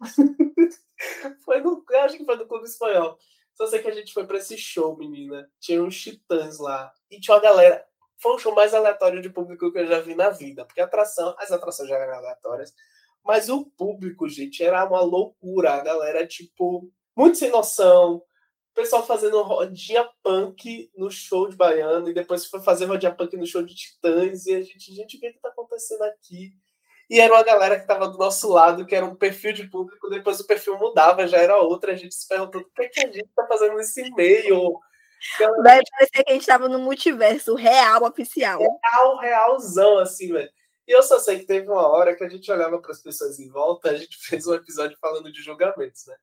foi 1.44 1.60
no, 1.60 1.84
acho 2.02 2.16
que 2.16 2.24
foi 2.24 2.36
no 2.36 2.46
Clube 2.46 2.66
Espanhol. 2.66 3.18
Só 3.54 3.66
sei 3.66 3.82
que 3.82 3.88
a 3.88 3.94
gente 3.94 4.12
foi 4.12 4.26
para 4.26 4.38
esse 4.38 4.56
show, 4.56 4.96
menina. 4.96 5.50
Tinha 5.60 5.82
uns 5.82 6.00
titãs 6.00 6.58
lá. 6.58 6.92
E 7.10 7.20
tinha 7.20 7.34
uma 7.34 7.42
galera. 7.42 7.86
Foi 8.16 8.32
o 8.34 8.38
show 8.38 8.54
mais 8.54 8.72
aleatório 8.72 9.20
de 9.20 9.30
público 9.30 9.70
que 9.70 9.78
eu 9.78 9.86
já 9.86 10.00
vi 10.00 10.14
na 10.14 10.30
vida. 10.30 10.64
Porque 10.64 10.80
a 10.80 10.84
atração, 10.84 11.34
as 11.38 11.50
atrações 11.52 11.88
já 11.88 11.96
eram 11.96 12.14
aleatórias. 12.14 12.74
Mas 13.22 13.50
o 13.50 13.66
público, 13.66 14.28
gente, 14.28 14.62
era 14.62 14.84
uma 14.86 15.02
loucura. 15.02 15.74
A 15.74 15.80
galera, 15.80 16.26
tipo, 16.26 16.90
muito 17.14 17.36
sem 17.36 17.50
noção 17.50 18.22
o 18.72 18.74
pessoal 18.74 19.06
fazendo 19.06 19.42
rodinha 19.42 20.08
punk 20.22 20.90
no 20.96 21.10
show 21.10 21.48
de 21.48 21.56
baiano, 21.56 22.08
e 22.08 22.14
depois 22.14 22.46
foi 22.46 22.60
fazer 22.60 22.86
rodinha 22.86 23.14
punk 23.14 23.36
no 23.36 23.46
show 23.46 23.62
de 23.62 23.74
Titãs, 23.74 24.46
e 24.46 24.54
a 24.54 24.62
gente, 24.62 24.94
gente, 24.94 25.16
o 25.16 25.20
que 25.20 25.26
é 25.26 25.32
que 25.32 25.40
tá 25.40 25.48
acontecendo 25.48 26.02
aqui? 26.02 26.52
E 27.08 27.18
era 27.18 27.34
uma 27.34 27.42
galera 27.42 27.74
que 27.74 27.82
estava 27.82 28.08
do 28.08 28.16
nosso 28.16 28.48
lado, 28.48 28.86
que 28.86 28.94
era 28.94 29.04
um 29.04 29.16
perfil 29.16 29.52
de 29.52 29.68
público, 29.68 30.08
depois 30.08 30.38
o 30.38 30.46
perfil 30.46 30.78
mudava, 30.78 31.26
já 31.26 31.38
era 31.38 31.58
outra, 31.58 31.92
a 31.92 31.96
gente 31.96 32.14
se 32.14 32.28
perguntou 32.28 32.60
o 32.60 32.64
que, 32.64 32.82
é 32.82 32.88
que 32.88 33.00
a 33.00 33.10
gente 33.10 33.28
tá 33.34 33.46
fazendo 33.48 33.74
nesse 33.74 34.08
meio? 34.14 34.78
Vai 35.62 35.80
parecer 35.90 36.24
que 36.24 36.30
a 36.30 36.32
gente 36.32 36.42
estava 36.42 36.68
no 36.68 36.78
multiverso 36.78 37.54
real 37.54 38.04
oficial. 38.04 38.58
Real, 38.58 39.18
realzão, 39.18 39.98
assim, 39.98 40.32
velho. 40.32 40.50
E 40.86 40.92
eu 40.92 41.02
só 41.02 41.18
sei 41.18 41.40
que 41.40 41.46
teve 41.46 41.68
uma 41.68 41.86
hora 41.86 42.16
que 42.16 42.24
a 42.24 42.28
gente 42.28 42.50
olhava 42.50 42.80
para 42.80 42.90
as 42.92 43.02
pessoas 43.02 43.38
em 43.38 43.48
volta, 43.48 43.90
a 43.90 43.96
gente 43.96 44.16
fez 44.26 44.46
um 44.46 44.54
episódio 44.54 44.96
falando 45.00 45.32
de 45.32 45.42
julgamentos, 45.42 46.06
né? 46.06 46.16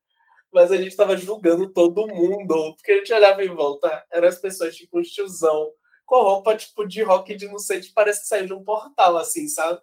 Mas 0.51 0.71
a 0.71 0.77
gente 0.77 0.95
tava 0.95 1.17
julgando 1.17 1.71
todo 1.71 2.07
mundo, 2.07 2.75
porque 2.75 2.91
a 2.91 2.97
gente 2.97 3.13
olhava 3.13 3.43
em 3.43 3.53
volta, 3.53 4.05
eram 4.11 4.27
as 4.27 4.39
pessoas 4.39 4.75
tipo 4.75 4.99
um 4.99 5.01
tiozão, 5.01 5.71
com 6.05 6.21
roupa 6.21 6.55
tipo 6.55 6.87
de 6.87 7.03
rock 7.03 7.35
de 7.35 7.47
não 7.47 7.59
sei, 7.59 7.81
parece 7.93 8.21
que 8.21 8.27
saiu 8.27 8.45
de 8.45 8.53
um 8.53 8.63
portal, 8.63 9.17
assim, 9.17 9.47
sabe? 9.47 9.79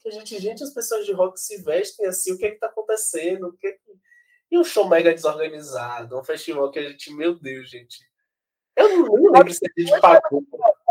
Que 0.00 0.08
a 0.08 0.12
gente, 0.12 0.38
gente, 0.38 0.62
as 0.62 0.72
pessoas 0.72 1.04
de 1.04 1.12
rock 1.12 1.38
se 1.40 1.62
vestem 1.62 2.06
assim, 2.06 2.32
o 2.32 2.38
que 2.38 2.46
é 2.46 2.50
que 2.52 2.58
tá 2.58 2.68
acontecendo? 2.68 3.48
O 3.48 3.52
que, 3.56 3.66
é 3.66 3.72
que... 3.72 3.80
E 4.50 4.58
um 4.58 4.64
show 4.64 4.88
mega 4.88 5.12
desorganizado, 5.12 6.18
um 6.18 6.22
festival 6.22 6.70
que 6.70 6.78
a 6.78 6.88
gente, 6.88 7.12
meu 7.12 7.34
Deus, 7.34 7.68
gente. 7.68 7.98
Eu 8.76 8.88
não 8.96 9.32
lembro 9.32 9.52
se 9.52 9.64
a 9.64 9.80
gente 9.80 10.00
pagou. 10.00 10.44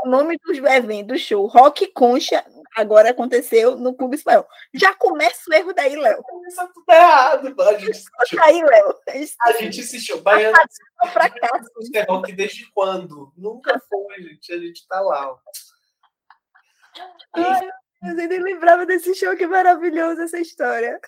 O 0.06 0.08
nome 0.08 0.38
do 0.38 0.54
evento, 0.68 1.08
do 1.08 1.18
show, 1.18 1.48
Rock 1.48 1.88
Concha, 1.88 2.46
agora 2.76 3.10
aconteceu 3.10 3.76
no 3.76 3.96
Clube 3.96 4.16
Espanhol. 4.16 4.48
Já 4.72 4.94
começa 4.94 5.50
o 5.50 5.54
erro 5.54 5.74
daí, 5.74 5.96
Léo. 5.96 6.22
Começa 6.22 6.70
tudo 6.72 6.86
errado. 6.92 7.56
A 7.60 7.78
gente. 7.80 8.04
Aí, 8.40 8.64
Léo. 8.64 8.96
A 9.42 9.52
gente 9.54 9.82
assistiu. 9.82 10.22
Baiano 10.22 10.56
pra 11.12 11.28
cá. 11.28 11.60
rock 12.08 12.32
desde 12.34 12.72
quando? 12.72 13.34
Nunca 13.36 13.82
foi, 13.90 14.22
gente. 14.22 14.54
A 14.54 14.60
gente 14.60 14.88
tá 14.88 15.02
lá. 15.02 15.36
Ai, 17.34 17.70
eu 18.04 18.14
nem 18.14 18.44
lembrava 18.44 18.86
desse 18.86 19.16
show, 19.16 19.36
que 19.36 19.48
maravilhoso 19.48 20.22
essa 20.22 20.40
história. 20.40 21.00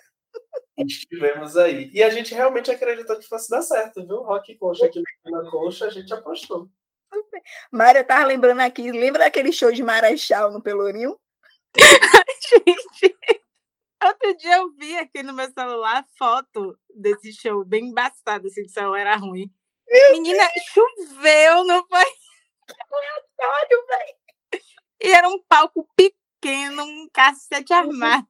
Estivemos 0.76 1.56
aí. 1.56 1.88
E 1.94 2.02
a 2.02 2.10
gente 2.10 2.34
realmente 2.34 2.68
acreditou 2.68 3.16
que 3.16 3.28
fosse 3.28 3.48
dar 3.48 3.62
certo, 3.62 4.04
viu? 4.04 4.24
Rock 4.24 4.56
Concha 4.56 4.86
aqui 4.86 5.00
na 5.24 5.48
Concha, 5.52 5.86
a 5.86 5.90
gente 5.90 6.12
apostou. 6.12 6.68
Mário, 7.70 8.00
eu 8.00 8.06
tava 8.06 8.24
lembrando 8.26 8.60
aqui, 8.60 8.90
lembra 8.90 9.24
daquele 9.24 9.52
show 9.52 9.72
de 9.72 9.82
Marechal 9.82 10.50
no 10.50 10.62
Pelourinho? 10.62 11.18
Gente, 12.48 13.16
outro 14.02 14.36
dia 14.36 14.56
eu 14.56 14.70
vi 14.76 14.96
aqui 14.96 15.22
no 15.22 15.32
meu 15.32 15.50
celular 15.52 16.04
foto 16.18 16.78
desse 16.94 17.32
show, 17.32 17.64
bem 17.64 17.86
embaçado, 17.86 18.46
assim, 18.46 18.62
o 18.62 18.68
celular 18.68 19.00
era 19.00 19.16
ruim. 19.16 19.50
Meu 19.88 20.12
Menina, 20.12 20.46
Deus. 20.54 20.66
choveu, 20.66 21.64
não 21.64 21.86
foi? 21.86 22.04
Aleatório, 22.92 23.86
velho. 23.86 24.18
E 25.00 25.12
era 25.12 25.28
um 25.28 25.42
palco 25.48 25.88
pequeno, 25.96 26.82
um 26.82 27.08
cacete 27.12 27.72
armado. 27.72 28.26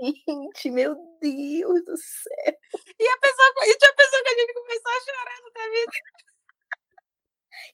Gente, 0.00 0.70
meu 0.70 0.96
Deus 1.20 1.84
do 1.84 1.96
céu. 1.96 2.54
E 2.98 3.08
a 3.08 3.18
pessoa, 3.18 3.52
e 3.66 3.76
tinha 3.76 3.90
a 3.90 3.94
pessoa 3.94 4.22
que 4.22 4.28
a 4.28 4.38
gente 4.38 4.54
começou 4.54 4.92
a 4.92 5.00
chorar, 5.00 5.40
não 5.42 5.52
teve 5.52 5.86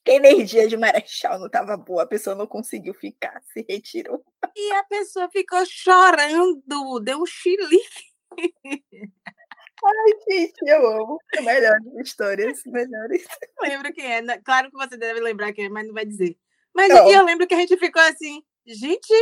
que 0.04 0.12
a 0.12 0.14
energia 0.14 0.68
de 0.68 0.76
Marechal 0.76 1.38
não 1.38 1.46
estava 1.46 1.76
boa, 1.76 2.04
a 2.04 2.06
pessoa 2.06 2.36
não 2.36 2.46
conseguiu 2.46 2.94
ficar, 2.94 3.42
se 3.52 3.64
retirou. 3.68 4.24
E 4.54 4.72
a 4.72 4.84
pessoa 4.84 5.28
ficou 5.30 5.64
chorando, 5.66 7.00
deu 7.00 7.20
um 7.20 7.26
chilique. 7.26 8.04
Ai, 9.84 10.12
gente, 10.30 10.54
eu 10.66 10.86
amo. 10.86 11.18
Melhores 11.42 11.94
histórias, 12.02 12.62
melhores. 12.66 13.26
Lembro 13.60 13.92
quem 13.92 14.06
é. 14.06 14.22
Né? 14.22 14.38
Claro 14.38 14.70
que 14.70 14.76
você 14.76 14.96
deve 14.96 15.20
lembrar 15.20 15.52
quem 15.52 15.66
é, 15.66 15.68
mas 15.68 15.86
não 15.86 15.94
vai 15.94 16.06
dizer. 16.06 16.38
Mas 16.74 16.92
oh. 16.92 17.10
eu 17.10 17.24
lembro 17.24 17.46
que 17.46 17.54
a 17.54 17.58
gente 17.58 17.76
ficou 17.76 18.02
assim, 18.02 18.42
gente, 18.66 19.12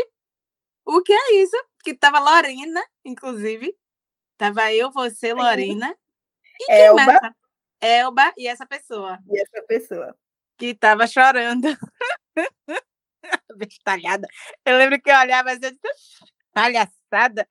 o 0.85 1.03
que 1.03 1.12
é 1.12 1.35
isso? 1.37 1.57
Que 1.83 1.95
tava 1.95 2.19
Lorena, 2.19 2.83
inclusive. 3.05 3.77
Tava 4.37 4.73
eu, 4.73 4.91
você, 4.91 5.33
Lorena. 5.33 5.97
E 6.61 6.73
Elba. 6.73 7.35
Elba 7.81 8.33
e 8.37 8.47
essa 8.47 8.67
pessoa. 8.67 9.19
E 9.31 9.41
essa 9.41 9.62
pessoa 9.67 10.17
que 10.57 10.67
estava 10.67 11.07
chorando. 11.07 11.69
Bestalhada. 13.57 14.27
Eu 14.65 14.77
lembro 14.77 15.01
que 15.01 15.11
eu 15.11 15.17
olhava 15.17 15.53
assim, 15.53 15.79
palhaçada. 16.53 17.47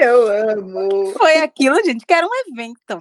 eu 0.00 0.28
amo. 0.52 1.12
Foi 1.12 1.38
aquilo, 1.38 1.82
gente, 1.84 2.04
que 2.06 2.14
era 2.14 2.26
um 2.26 2.52
evento. 2.52 2.98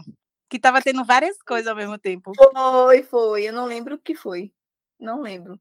Que 0.50 0.58
estava 0.58 0.82
tendo 0.82 1.04
várias 1.04 1.38
coisas 1.44 1.68
ao 1.68 1.76
mesmo 1.76 1.98
tempo. 1.98 2.32
Foi, 2.36 3.04
foi. 3.04 3.44
Eu 3.44 3.54
não 3.54 3.66
lembro 3.66 3.96
o 3.96 4.00
que 4.00 4.16
foi. 4.16 4.52
Não 5.00 5.22
lembro. 5.22 5.60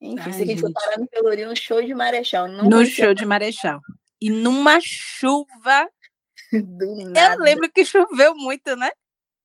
Enfim, 0.00 0.22
Ai, 0.26 0.32
se 0.32 0.42
a 0.42 0.46
gente 0.46 0.60
for 0.60 0.72
parar 0.72 0.98
no 0.98 1.06
Pelourinho, 1.08 1.48
no 1.48 1.56
show 1.56 1.82
de 1.82 1.94
Marechal. 1.94 2.48
no 2.48 2.86
show 2.86 3.12
de 3.12 3.26
Marechal. 3.26 3.80
E 4.20 4.30
numa 4.30 4.78
chuva. 4.80 5.90
Do 6.52 7.10
nada. 7.10 7.34
Eu 7.34 7.40
lembro 7.40 7.70
que 7.70 7.84
choveu 7.84 8.34
muito, 8.34 8.74
né? 8.76 8.90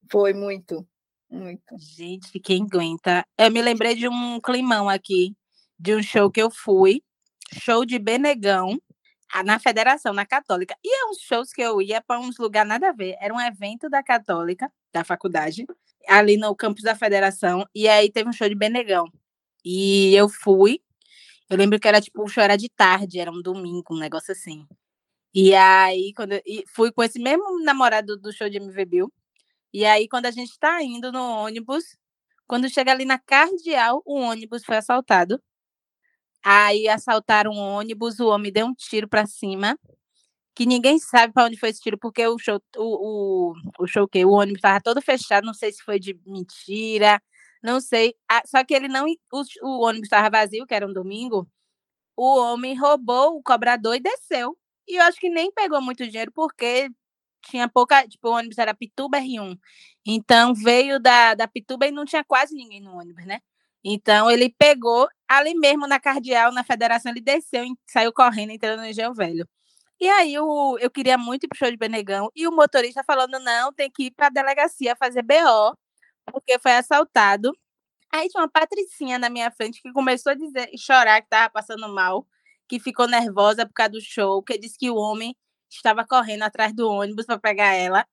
Foi 0.10 0.34
muito. 0.34 0.88
Muito. 1.30 1.78
Gente, 1.80 2.40
quem 2.40 2.64
aguenta? 2.64 3.26
Eu 3.38 3.52
me 3.52 3.62
lembrei 3.62 3.96
de 3.96 4.08
um 4.08 4.40
climão 4.40 4.88
aqui, 4.90 5.36
de 5.80 5.96
um 5.96 6.02
show 6.04 6.30
que 6.32 6.42
eu 6.42 6.50
fui, 6.52 7.02
show 7.54 7.86
de 7.86 7.98
Benegão, 8.00 8.80
na 9.44 9.60
Federação, 9.60 10.14
na 10.14 10.26
Católica. 10.26 10.76
E 10.84 10.88
é 10.88 11.10
uns 11.10 11.20
shows 11.22 11.52
que 11.52 11.62
eu 11.62 11.82
ia 11.82 12.02
para 12.02 12.20
uns 12.20 12.38
lugares 12.38 12.70
nada 12.70 12.90
a 12.90 12.94
ver. 12.94 13.16
Era 13.20 13.34
um 13.34 13.42
evento 13.42 13.90
da 13.90 14.04
Católica, 14.04 14.72
da 14.94 15.04
faculdade, 15.04 15.66
ali 16.08 16.38
no 16.38 16.56
campus 16.56 16.84
da 16.84 16.96
Federação, 16.96 17.66
e 17.74 17.88
aí 17.88 18.12
teve 18.12 18.30
um 18.30 18.34
show 18.34 18.48
de 18.48 18.56
Benegão. 18.56 19.06
E 19.66 20.14
eu 20.16 20.30
fui. 20.30 20.80
Eu 21.50 21.58
lembro 21.58 21.80
que 21.80 21.88
era 21.88 22.02
tipo, 22.02 22.24
o 22.24 22.28
show 22.28 22.44
era 22.44 22.58
de 22.58 22.70
tarde, 22.70 23.20
era 23.20 23.32
um 23.32 23.42
domingo, 23.42 23.96
um 23.96 24.00
negócio 24.00 24.32
assim. 24.32 24.66
E 25.34 25.56
aí, 25.56 26.14
quando 26.16 26.34
eu, 26.34 26.42
fui 26.76 26.92
com 26.92 27.04
esse 27.04 27.20
mesmo 27.20 27.64
namorado 27.64 28.18
do 28.18 28.32
show 28.34 28.50
de 28.50 28.58
MV 28.58 28.86
Bill. 28.86 29.14
E 29.76 29.84
aí, 29.86 30.08
quando 30.08 30.26
a 30.26 30.32
gente 30.32 30.52
está 30.52 30.82
indo 30.82 31.12
no 31.12 31.22
ônibus, 31.22 31.84
quando 32.48 32.70
chega 32.70 32.94
ali 32.94 33.04
na 33.04 33.20
Cardeal, 33.20 34.02
o 34.06 34.22
ônibus 34.22 34.64
foi 34.64 34.78
assaltado. 34.78 35.38
Aí 36.44 36.88
assaltaram 36.88 37.52
o 37.52 37.58
ônibus, 37.58 38.20
o 38.22 38.28
homem 38.30 38.54
deu 38.54 38.68
um 38.68 38.74
tiro 38.74 39.06
para 39.10 39.26
cima, 39.26 39.78
que 40.56 40.66
ninguém 40.66 41.00
sabe 41.00 41.34
para 41.34 41.46
onde 41.48 41.60
foi 41.60 41.70
esse 41.70 41.82
tiro, 41.82 41.98
porque 42.00 42.26
o 42.28 42.38
show, 42.40 42.62
o, 42.78 43.52
o, 43.52 43.54
o 43.80 43.88
show 43.88 44.08
que 44.08 44.26
o 44.26 44.32
ônibus 44.32 44.60
estava 44.60 44.82
todo 44.82 45.02
fechado, 45.02 45.46
não 45.46 45.54
sei 45.54 45.74
se 45.74 45.84
foi 45.84 46.00
de 46.00 46.20
mentira, 46.26 47.22
não 47.64 47.82
sei. 47.82 48.16
Só 48.48 48.64
que 48.66 48.74
ele 48.76 48.88
não, 48.88 49.06
o, 49.08 49.44
o 49.64 49.86
ônibus 49.86 50.08
estava 50.08 50.30
vazio, 50.30 50.66
que 50.68 50.76
era 50.76 50.88
um 50.88 50.94
domingo. 50.94 51.48
O 52.18 52.40
homem 52.40 52.78
roubou 52.80 53.38
o 53.38 53.44
cobrador 53.44 53.96
e 53.96 54.02
desceu. 54.02 54.58
E 54.88 54.98
eu 54.98 55.04
acho 55.04 55.20
que 55.20 55.30
nem 55.30 55.52
pegou 55.54 55.82
muito 55.82 56.08
dinheiro, 56.08 56.32
porque 56.34 56.90
tinha 57.46 57.70
pouca. 57.70 58.08
Tipo, 58.08 58.30
o 58.30 58.34
ônibus 58.34 58.58
era 58.58 58.74
Pituba 58.74 59.20
R1. 59.20 59.58
Então 60.06 60.54
veio 60.54 61.00
da, 61.00 61.34
da 61.36 61.48
Pituba 61.48 61.88
e 61.88 61.92
não 61.92 62.06
tinha 62.06 62.24
quase 62.24 62.56
ninguém 62.56 62.82
no 62.82 62.98
ônibus, 62.98 63.26
né? 63.26 63.40
Então 63.84 64.32
ele 64.32 64.50
pegou 64.50 65.08
ali 65.28 65.54
mesmo 65.56 65.88
na 65.88 66.00
Cardeal, 66.00 66.52
na 66.52 66.64
federação, 66.64 67.12
ele 67.12 67.22
desceu 67.22 67.64
e 67.64 67.74
saiu 67.88 68.12
correndo, 68.14 68.52
entrando 68.52 68.80
no 68.80 68.88
Engenho 68.88 69.14
Velho. 69.14 69.48
E 70.00 70.08
aí 70.10 70.34
eu, 70.34 70.78
eu 70.80 70.92
queria 70.92 71.18
muito 71.18 71.46
ir 71.46 71.48
pro 71.48 71.58
show 71.58 71.72
de 71.72 71.78
Benegão 71.78 72.30
e 72.36 72.48
o 72.48 72.52
motorista 72.52 73.04
falando: 73.06 73.40
não, 73.40 73.74
tem 73.74 73.90
que 73.92 74.06
ir 74.08 74.12
para 74.12 74.28
a 74.28 74.30
delegacia 74.30 74.96
fazer 74.96 75.24
BO, 75.24 75.78
porque 76.26 76.60
foi 76.60 76.74
assaltado. 76.74 77.56
Aí 78.14 78.30
tinha 78.30 78.44
uma 78.44 78.50
patricinha 78.50 79.20
na 79.20 79.30
minha 79.30 79.52
frente 79.52 79.82
que 79.82 79.92
começou 79.94 80.32
a 80.32 80.36
dizer, 80.36 80.70
chorar 80.78 81.22
que 81.22 81.28
estava 81.28 81.50
passando 81.52 81.88
mal 81.90 82.26
que 82.68 82.80
ficou 82.80 83.08
nervosa 83.08 83.66
por 83.66 83.74
causa 83.74 83.92
do 83.94 84.02
show, 84.02 84.42
que 84.44 84.58
disse 84.58 84.78
que 84.78 84.90
o 84.90 84.96
homem 84.96 85.36
estava 85.78 86.06
correndo 86.06 86.44
atrás 86.44 86.74
do 86.74 86.90
ônibus 86.90 87.26
para 87.26 87.40
pegar 87.40 87.74
ela. 87.74 88.06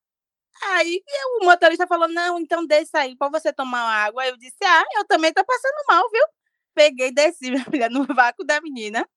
Aí 0.65 1.03
o 1.41 1.45
motorista 1.45 1.87
falou: 1.87 2.09
Não, 2.09 2.39
então 2.39 2.67
desça 2.67 3.01
aí 3.01 3.17
para 3.17 3.31
você 3.31 3.53
tomar 3.53 3.81
água. 3.83 4.27
Eu 4.27 4.37
disse: 4.37 4.57
Ah, 4.65 4.85
eu 4.97 5.07
também 5.07 5.33
tô 5.33 5.45
passando 5.45 5.85
mal, 5.89 6.09
viu? 6.11 6.25
Peguei 6.75 7.09
e 7.09 7.13
desci, 7.13 7.51
minha 7.53 7.65
filha, 7.65 7.89
no 7.91 8.07
vácuo 8.07 8.45
da 8.45 8.61
menina, 8.61 9.09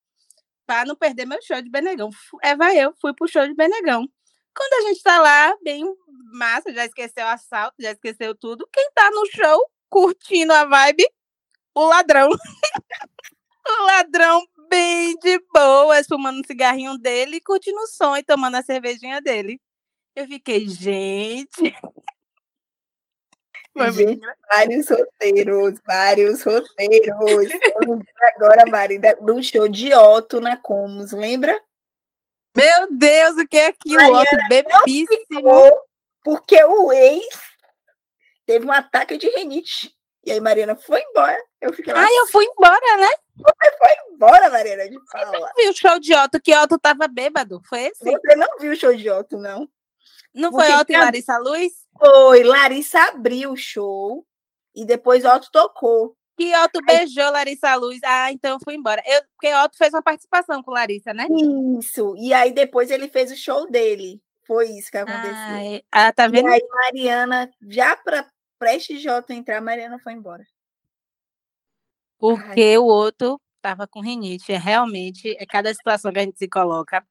para 0.66 0.86
não 0.86 0.96
perder 0.96 1.26
meu 1.26 1.42
show 1.42 1.62
de 1.62 1.70
Benegão. 1.70 2.10
Eva, 2.44 2.74
eu 2.76 2.94
fui 3.02 3.14
pro 3.14 3.28
show 3.28 3.48
de 3.48 3.56
Benegão. 3.56 4.08
Quando 4.56 4.74
a 4.86 4.90
gente 4.90 5.04
tá 5.04 5.20
lá, 5.22 5.56
bem 5.64 5.84
massa, 6.34 6.74
já 6.74 6.86
esqueceu 6.86 7.26
o 7.26 7.30
assalto, 7.30 7.76
já 7.80 7.92
esqueceu 7.92 8.36
tudo. 8.36 8.68
Quem 8.72 8.90
tá 8.94 9.10
no 9.12 9.26
show, 9.28 9.72
curtindo 9.90 10.54
a 10.54 10.66
vibe, 10.66 11.06
o 11.76 11.86
ladrão. 11.86 12.30
o 13.68 13.84
ladrão 13.86 14.46
bem 14.70 15.16
de 15.20 15.40
boa, 15.54 16.04
fumando 16.04 16.40
um 16.40 16.44
cigarrinho 16.44 16.98
dele, 16.98 17.42
curtindo 17.42 17.78
o 17.78 17.88
som 17.88 18.16
e 18.16 18.24
tomando 18.24 18.56
a 18.56 18.64
cervejinha 18.64 19.22
dele. 19.22 19.60
Eu 20.16 20.28
fiquei, 20.28 20.68
gente. 20.68 21.52
gente 23.94 24.22
vários 24.50 24.90
roteiros, 24.90 25.80
vários 25.86 26.44
roteiros. 26.44 27.52
Agora, 28.36 28.66
Marina, 28.70 29.16
do 29.16 29.42
show 29.44 29.68
de 29.68 29.94
Otto 29.94 30.40
na 30.40 30.56
Comus, 30.56 31.12
lembra? 31.12 31.60
Meu 32.56 32.88
Deus, 32.92 33.38
o 33.38 33.48
que 33.48 33.58
é 33.58 33.68
aquilo? 33.68 34.02
O 34.02 34.22
Otto 34.22 34.38
bebíssimo. 34.48 35.82
Porque 36.24 36.64
o 36.64 36.92
ex 36.92 37.24
teve 38.46 38.66
um 38.66 38.72
ataque 38.72 39.18
de 39.18 39.30
renite. 39.30 39.95
E 40.26 40.32
aí, 40.32 40.40
Mariana 40.40 40.76
foi 40.76 41.02
embora. 41.02 41.38
Eu 41.62 41.72
fiquei 41.72 41.94
lá. 41.94 42.04
Ah, 42.04 42.10
eu 42.12 42.28
fui 42.28 42.46
embora, 42.46 42.98
né? 42.98 43.10
Você 43.38 43.78
foi 43.78 44.14
embora, 44.14 44.50
Mariana, 44.50 44.90
de 44.90 44.98
fala. 45.12 45.26
Você 45.26 45.40
não 45.40 45.50
viu 45.56 45.72
o 45.72 45.76
show 45.76 46.00
de 46.00 46.16
Otto, 46.16 46.42
que 46.42 46.56
Otto 46.56 46.80
tava 46.80 47.08
bêbado? 47.08 47.62
Foi 47.68 47.82
esse? 47.82 48.04
Você 48.04 48.36
não 48.36 48.48
viu 48.60 48.72
o 48.72 48.76
show 48.76 48.96
de 48.96 49.10
Otto, 49.10 49.38
não. 49.38 49.70
Não 50.34 50.52
Porque 50.52 50.66
foi 50.66 50.76
Otto 50.76 50.92
e 50.92 50.98
Larissa 50.98 51.38
Luz? 51.38 51.74
Foi. 51.98 52.44
Larissa 52.44 53.02
abriu 53.10 53.52
o 53.52 53.58
show 53.58 54.26
e 54.76 54.86
depois 54.86 55.24
Otto 55.26 55.50
tocou. 55.52 56.16
Que 56.38 56.54
Otto 56.58 56.80
Aí... 56.90 56.98
beijou 56.98 57.32
Larissa 57.32 57.76
Luz. 57.76 58.00
Ah, 58.04 58.32
então 58.32 58.52
eu 58.52 58.60
fui 58.64 58.76
embora. 58.76 59.02
Eu, 59.06 59.22
porque 59.34 59.54
Otto 59.56 59.78
fez 59.78 59.94
uma 59.94 60.04
participação 60.04 60.62
com 60.62 60.72
Larissa, 60.72 61.14
né? 61.14 61.28
Isso. 61.80 62.16
E 62.18 62.34
aí 62.34 62.52
depois 62.52 62.92
ele 62.92 63.08
fez 63.08 63.32
o 63.32 63.38
show 63.38 63.70
dele. 63.70 64.22
Foi 64.46 64.70
isso 64.70 64.92
que 64.92 64.98
aconteceu. 64.98 65.34
Ai, 65.34 65.82
ah, 65.92 66.12
tá 66.12 66.28
vendo? 66.28 66.48
E 66.50 66.54
aí 66.54 66.68
Mariana, 66.70 67.50
já 67.68 67.96
para 67.96 68.30
prestes 68.66 69.06
Otto 69.06 69.32
entrar, 69.32 69.62
Mariana 69.62 70.00
foi 70.00 70.14
embora. 70.14 70.44
Porque 72.18 72.62
Ai. 72.62 72.78
o 72.80 72.86
outro 72.86 73.40
estava 73.58 73.88
com 73.88 74.02
rinite. 74.02 74.52
É 74.52 74.58
realmente, 74.58 75.36
é 75.38 75.46
cada 75.46 75.72
situação 75.72 76.12
que 76.12 76.18
a 76.18 76.24
gente 76.24 76.40
se 76.40 76.48
coloca. 76.48 77.06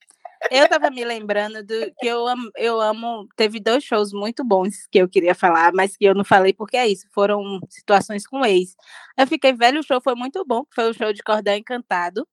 Eu 0.51 0.65
estava 0.65 0.91
me 0.91 1.05
lembrando 1.05 1.63
do 1.63 1.95
que 1.97 2.07
eu 2.09 2.27
amo, 2.27 2.51
eu 2.57 2.81
amo. 2.81 3.29
Teve 3.37 3.61
dois 3.61 3.85
shows 3.85 4.13
muito 4.13 4.45
bons 4.45 4.87
que 4.91 4.99
eu 4.99 5.09
queria 5.09 5.35
falar, 5.35 5.73
mas 5.73 5.97
que 5.97 6.05
eu 6.05 6.15
não 6.15 6.25
falei 6.25 6.53
porque 6.53 6.77
é 6.77 6.89
isso. 6.89 7.07
Foram 7.13 7.61
situações 7.69 8.27
com 8.27 8.45
ex. 8.45 8.75
Eu 9.17 9.27
fiquei 9.29 9.53
velho, 9.53 9.79
o 9.79 9.83
show 9.85 10.01
foi 10.03 10.17
muito 10.17 10.45
bom. 10.45 10.65
Foi 10.75 10.91
o 10.91 10.93
show 10.95 11.13
de 11.13 11.23
Cordão 11.23 11.55
Encantado. 11.55 12.27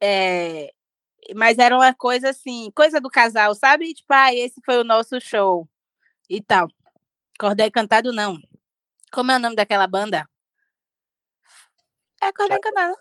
É, 0.00 0.72
mas 1.34 1.58
era 1.58 1.76
uma 1.76 1.92
coisa 1.92 2.30
assim, 2.30 2.70
coisa 2.74 3.00
do 3.00 3.10
casal, 3.10 3.52
sabe? 3.56 3.92
Tipo, 3.92 4.12
ah, 4.14 4.32
esse 4.32 4.60
foi 4.64 4.78
o 4.78 4.84
nosso 4.84 5.20
show 5.20 5.68
e 6.30 6.40
tal. 6.40 6.68
Cordel 7.42 7.66
Encantado, 7.66 8.12
não. 8.12 8.38
Como 9.10 9.32
é 9.32 9.36
o 9.36 9.38
nome 9.40 9.56
daquela 9.56 9.88
banda? 9.88 10.28
É 12.22 12.32
Cordel 12.32 12.58
Encantado. 12.58 12.94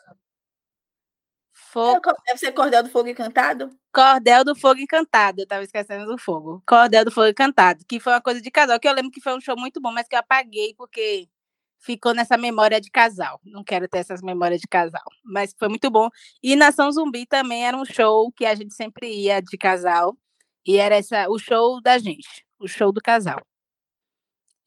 Fogo. 1.54 2.02
Deve 2.26 2.40
ser 2.40 2.52
Cordel 2.52 2.82
do 2.82 2.90
Fogo 2.90 3.08
Encantado? 3.08 3.70
Cordel 3.94 4.44
do 4.44 4.56
Fogo 4.56 4.80
Encantado, 4.80 5.42
eu 5.42 5.48
tava 5.48 5.62
esquecendo 5.62 6.08
do 6.08 6.18
fogo. 6.18 6.64
Cordel 6.68 7.06
do 7.06 7.12
Fogo 7.12 7.28
Encantado, 7.28 7.86
que 7.88 8.00
foi 8.00 8.14
uma 8.14 8.22
coisa 8.22 8.42
de 8.42 8.50
casal, 8.50 8.80
que 8.80 8.88
eu 8.88 8.94
lembro 8.94 9.12
que 9.12 9.22
foi 9.22 9.38
um 9.38 9.40
show 9.40 9.56
muito 9.56 9.80
bom, 9.80 9.92
mas 9.92 10.08
que 10.08 10.16
eu 10.16 10.20
apaguei 10.20 10.74
porque 10.74 11.30
ficou 11.78 12.16
nessa 12.16 12.36
memória 12.36 12.82
de 12.82 12.90
casal. 12.90 13.40
Não 13.44 13.64
quero 13.64 13.88
ter 13.88 14.00
essas 14.00 14.24
memórias 14.24 14.60
de 14.60 14.68
casal, 14.68 15.06
mas 15.24 15.54
foi 15.56 15.70
muito 15.70 15.92
bom. 15.92 16.10
E 16.42 16.56
Nação 16.56 16.92
Zumbi 16.92 17.28
também 17.28 17.68
era 17.68 17.78
um 17.78 17.86
show 17.86 18.32
que 18.32 18.48
a 18.48 18.56
gente 18.56 18.74
sempre 18.74 19.08
ia 19.08 19.40
de 19.40 19.56
casal, 19.56 20.18
e 20.66 20.78
era 20.78 20.96
essa, 20.96 21.30
o 21.30 21.38
show 21.38 21.80
da 21.80 22.00
gente, 22.00 22.44
o 22.60 22.68
show 22.68 22.92
do 22.92 23.00
casal. 23.00 23.40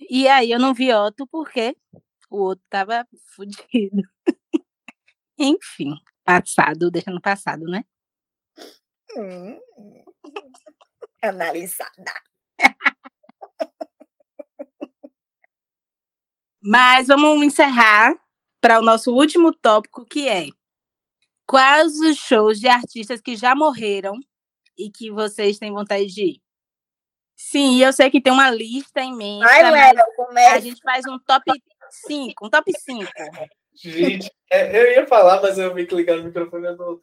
E 0.01 0.29
aí 0.29 0.51
eu 0.51 0.59
não 0.59 0.75
vi 0.75 0.93
Otto 0.93 1.27
porque 1.27 1.77
o 2.31 2.39
outro 2.39 2.65
tava 2.69 3.07
fudido. 3.35 4.03
Enfim, 5.39 5.95
passado, 6.25 6.91
deixando 6.91 7.21
passado, 7.21 7.65
né? 7.65 7.85
Hum, 9.17 9.59
analisada. 11.23 12.13
Mas 16.63 17.09
vamos 17.09 17.45
encerrar 17.45 18.15
para 18.61 18.79
o 18.79 18.83
nosso 18.83 19.13
último 19.13 19.53
tópico, 19.53 20.07
que 20.07 20.29
é 20.29 20.49
quais 21.47 21.99
os 22.01 22.17
shows 22.17 22.59
de 22.59 22.69
artistas 22.69 23.21
que 23.21 23.37
já 23.37 23.55
morreram 23.55 24.19
e 24.79 24.91
que 24.91 25.11
vocês 25.11 25.59
têm 25.59 25.73
vontade 25.73 26.07
de 26.07 26.23
ir? 26.25 26.44
Sim, 27.37 27.83
eu 27.83 27.93
sei 27.93 28.11
que 28.11 28.21
tem 28.21 28.33
uma 28.33 28.51
lista 28.51 29.01
imensa. 29.01 29.47
Ai, 29.49 29.71
Léo, 29.71 30.05
A 30.53 30.61
gente 30.61 30.81
faz 30.83 31.05
um 31.07 31.19
top 31.19 31.51
5, 32.07 32.47
um 32.47 32.51
top 32.51 32.73
5. 32.73 33.11
Gente, 33.75 34.31
é, 34.51 34.81
eu 34.81 34.93
ia 34.93 35.07
falar, 35.07 35.43
mas 35.43 35.59
eu 35.59 35.75
vi 35.75 35.87
que 35.87 35.95
ligar 35.95 36.17
no 36.17 36.25
microfone 36.25 36.67
e 36.67 36.77
não 36.77 37.01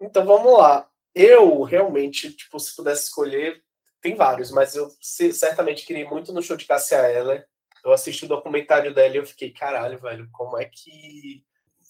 Então 0.00 0.24
vamos 0.24 0.58
lá. 0.58 0.88
Eu 1.14 1.62
realmente, 1.62 2.32
tipo, 2.32 2.58
se 2.58 2.74
pudesse 2.74 3.04
escolher, 3.04 3.62
tem 4.00 4.16
vários, 4.16 4.50
mas 4.50 4.74
eu 4.74 4.90
certamente 5.00 5.86
queria 5.86 6.08
muito 6.08 6.32
no 6.32 6.42
show 6.42 6.56
de 6.56 6.66
Cassia 6.66 7.08
Eller. 7.10 7.46
Eu 7.84 7.92
assisti 7.92 8.24
o 8.24 8.28
documentário 8.28 8.92
dela 8.92 9.14
e 9.14 9.18
eu 9.18 9.26
fiquei, 9.26 9.52
caralho, 9.52 9.98
velho, 9.98 10.28
como 10.32 10.58
é 10.58 10.64
que. 10.64 11.44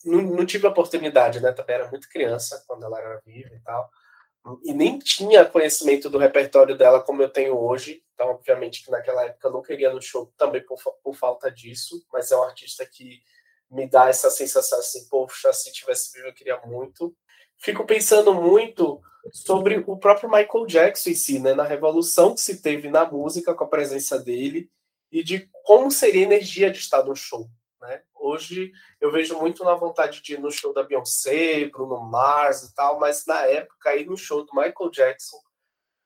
Não, 0.04 0.20
não 0.20 0.44
tive 0.44 0.66
a 0.66 0.70
oportunidade, 0.70 1.40
né? 1.40 1.50
Também 1.52 1.76
era 1.76 1.90
muito 1.90 2.08
criança 2.10 2.62
quando 2.66 2.84
ela 2.84 3.00
era 3.00 3.22
viva 3.24 3.54
e 3.54 3.60
tal 3.60 3.90
e 4.62 4.74
nem 4.74 4.98
tinha 4.98 5.44
conhecimento 5.44 6.10
do 6.10 6.18
repertório 6.18 6.76
dela 6.76 7.02
como 7.02 7.22
eu 7.22 7.28
tenho 7.28 7.58
hoje. 7.58 8.02
Então, 8.14 8.28
obviamente, 8.28 8.84
que 8.84 8.90
naquela 8.90 9.24
época 9.24 9.48
eu 9.48 9.52
não 9.52 9.62
queria 9.62 9.92
no 9.92 10.02
show 10.02 10.32
também 10.36 10.64
por, 10.64 10.78
por 11.02 11.14
falta 11.14 11.50
disso, 11.50 12.04
mas 12.12 12.30
é 12.30 12.36
um 12.36 12.42
artista 12.42 12.84
que 12.84 13.22
me 13.70 13.88
dá 13.88 14.08
essa 14.08 14.30
sensação 14.30 14.78
assim, 14.78 15.08
poxa, 15.08 15.52
se 15.52 15.72
tivesse 15.72 16.12
vivo 16.12 16.28
eu 16.28 16.34
queria 16.34 16.60
muito. 16.64 17.16
Fico 17.56 17.86
pensando 17.86 18.34
muito 18.34 19.00
sobre 19.32 19.82
o 19.86 19.96
próprio 19.96 20.30
Michael 20.30 20.66
Jackson 20.66 21.10
em 21.10 21.14
si, 21.14 21.38
né, 21.38 21.54
na 21.54 21.64
revolução 21.64 22.34
que 22.34 22.40
se 22.40 22.60
teve 22.60 22.90
na 22.90 23.10
música 23.10 23.54
com 23.54 23.64
a 23.64 23.68
presença 23.68 24.18
dele 24.18 24.70
e 25.10 25.22
de 25.22 25.48
como 25.64 25.90
seria 25.90 26.20
a 26.22 26.24
energia 26.24 26.70
de 26.70 26.78
estar 26.78 27.02
no 27.02 27.16
show. 27.16 27.48
Né? 27.84 28.02
Hoje 28.14 28.72
eu 28.98 29.12
vejo 29.12 29.38
muito 29.38 29.62
na 29.62 29.74
vontade 29.74 30.22
de 30.22 30.34
ir 30.34 30.40
no 30.40 30.50
show 30.50 30.72
da 30.72 30.82
Beyoncé, 30.82 31.66
Bruno 31.66 32.00
Mars 32.00 32.62
e 32.62 32.74
tal, 32.74 32.98
mas 32.98 33.26
na 33.26 33.42
época 33.42 33.94
ir 33.94 34.06
no 34.06 34.16
show 34.16 34.44
do 34.44 34.54
Michael 34.54 34.90
Jackson, 34.90 35.36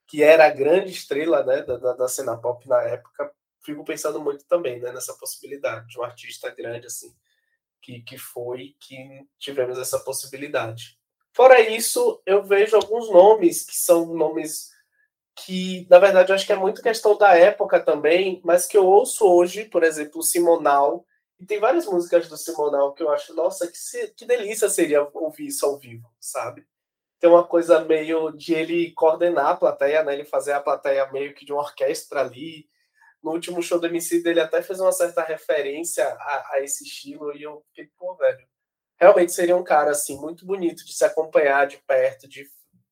que 0.06 0.22
era 0.22 0.46
a 0.46 0.50
grande 0.50 0.90
estrela 0.90 1.44
né, 1.44 1.62
da, 1.62 1.76
da, 1.76 1.92
da 1.92 2.08
cena 2.08 2.36
pop 2.36 2.68
na 2.68 2.82
época, 2.82 3.32
fico 3.62 3.84
pensando 3.84 4.20
muito 4.20 4.44
também 4.46 4.80
né, 4.80 4.90
nessa 4.90 5.14
possibilidade 5.14 5.86
de 5.86 6.00
um 6.00 6.02
artista 6.02 6.50
grande 6.50 6.86
assim, 6.86 7.14
que, 7.80 8.00
que 8.00 8.18
foi 8.18 8.74
que 8.80 9.26
tivemos 9.38 9.78
essa 9.78 10.00
possibilidade. 10.00 10.98
Fora 11.32 11.60
isso, 11.60 12.20
eu 12.26 12.42
vejo 12.42 12.74
alguns 12.74 13.08
nomes 13.08 13.64
que 13.64 13.76
são 13.76 14.06
nomes 14.06 14.70
que, 15.44 15.86
na 15.88 16.00
verdade, 16.00 16.32
eu 16.32 16.34
acho 16.34 16.44
que 16.44 16.52
é 16.52 16.56
muito 16.56 16.82
questão 16.82 17.16
da 17.16 17.36
época 17.36 17.78
também, 17.78 18.40
mas 18.44 18.66
que 18.66 18.76
eu 18.76 18.84
ouço 18.84 19.24
hoje, 19.24 19.64
por 19.66 19.84
exemplo, 19.84 20.20
Simonal, 20.20 21.06
e 21.40 21.46
tem 21.46 21.60
várias 21.60 21.86
músicas 21.86 22.28
do 22.28 22.36
Simonal 22.36 22.92
que 22.94 23.02
eu 23.02 23.10
acho, 23.10 23.34
nossa, 23.34 23.66
que, 23.66 23.78
se, 23.78 24.08
que 24.14 24.26
delícia 24.26 24.68
seria 24.68 25.08
ouvir 25.14 25.46
isso 25.46 25.64
ao 25.64 25.78
vivo, 25.78 26.12
sabe? 26.20 26.66
Tem 27.20 27.30
uma 27.30 27.46
coisa 27.46 27.84
meio 27.84 28.30
de 28.32 28.54
ele 28.54 28.92
coordenar 28.92 29.46
a 29.46 29.56
plateia, 29.56 30.02
né? 30.02 30.14
Ele 30.14 30.24
fazer 30.24 30.52
a 30.52 30.60
plateia 30.60 31.10
meio 31.12 31.34
que 31.34 31.44
de 31.44 31.52
uma 31.52 31.62
orquestra 31.62 32.20
ali. 32.20 32.68
No 33.22 33.32
último 33.32 33.62
show 33.62 33.80
do 33.80 33.86
MC 33.86 34.22
dele 34.22 34.40
até 34.40 34.62
fez 34.62 34.80
uma 34.80 34.92
certa 34.92 35.22
referência 35.22 36.06
a, 36.06 36.52
a 36.54 36.60
esse 36.60 36.84
estilo 36.84 37.34
e 37.36 37.42
eu 37.42 37.62
fiquei, 37.68 37.90
pô, 37.96 38.14
velho, 38.16 38.46
realmente 38.96 39.32
seria 39.32 39.56
um 39.56 39.64
cara 39.64 39.90
assim 39.90 40.16
muito 40.20 40.46
bonito 40.46 40.84
de 40.84 40.92
se 40.92 41.04
acompanhar 41.04 41.66
de 41.66 41.78
perto, 41.78 42.28
de 42.28 42.46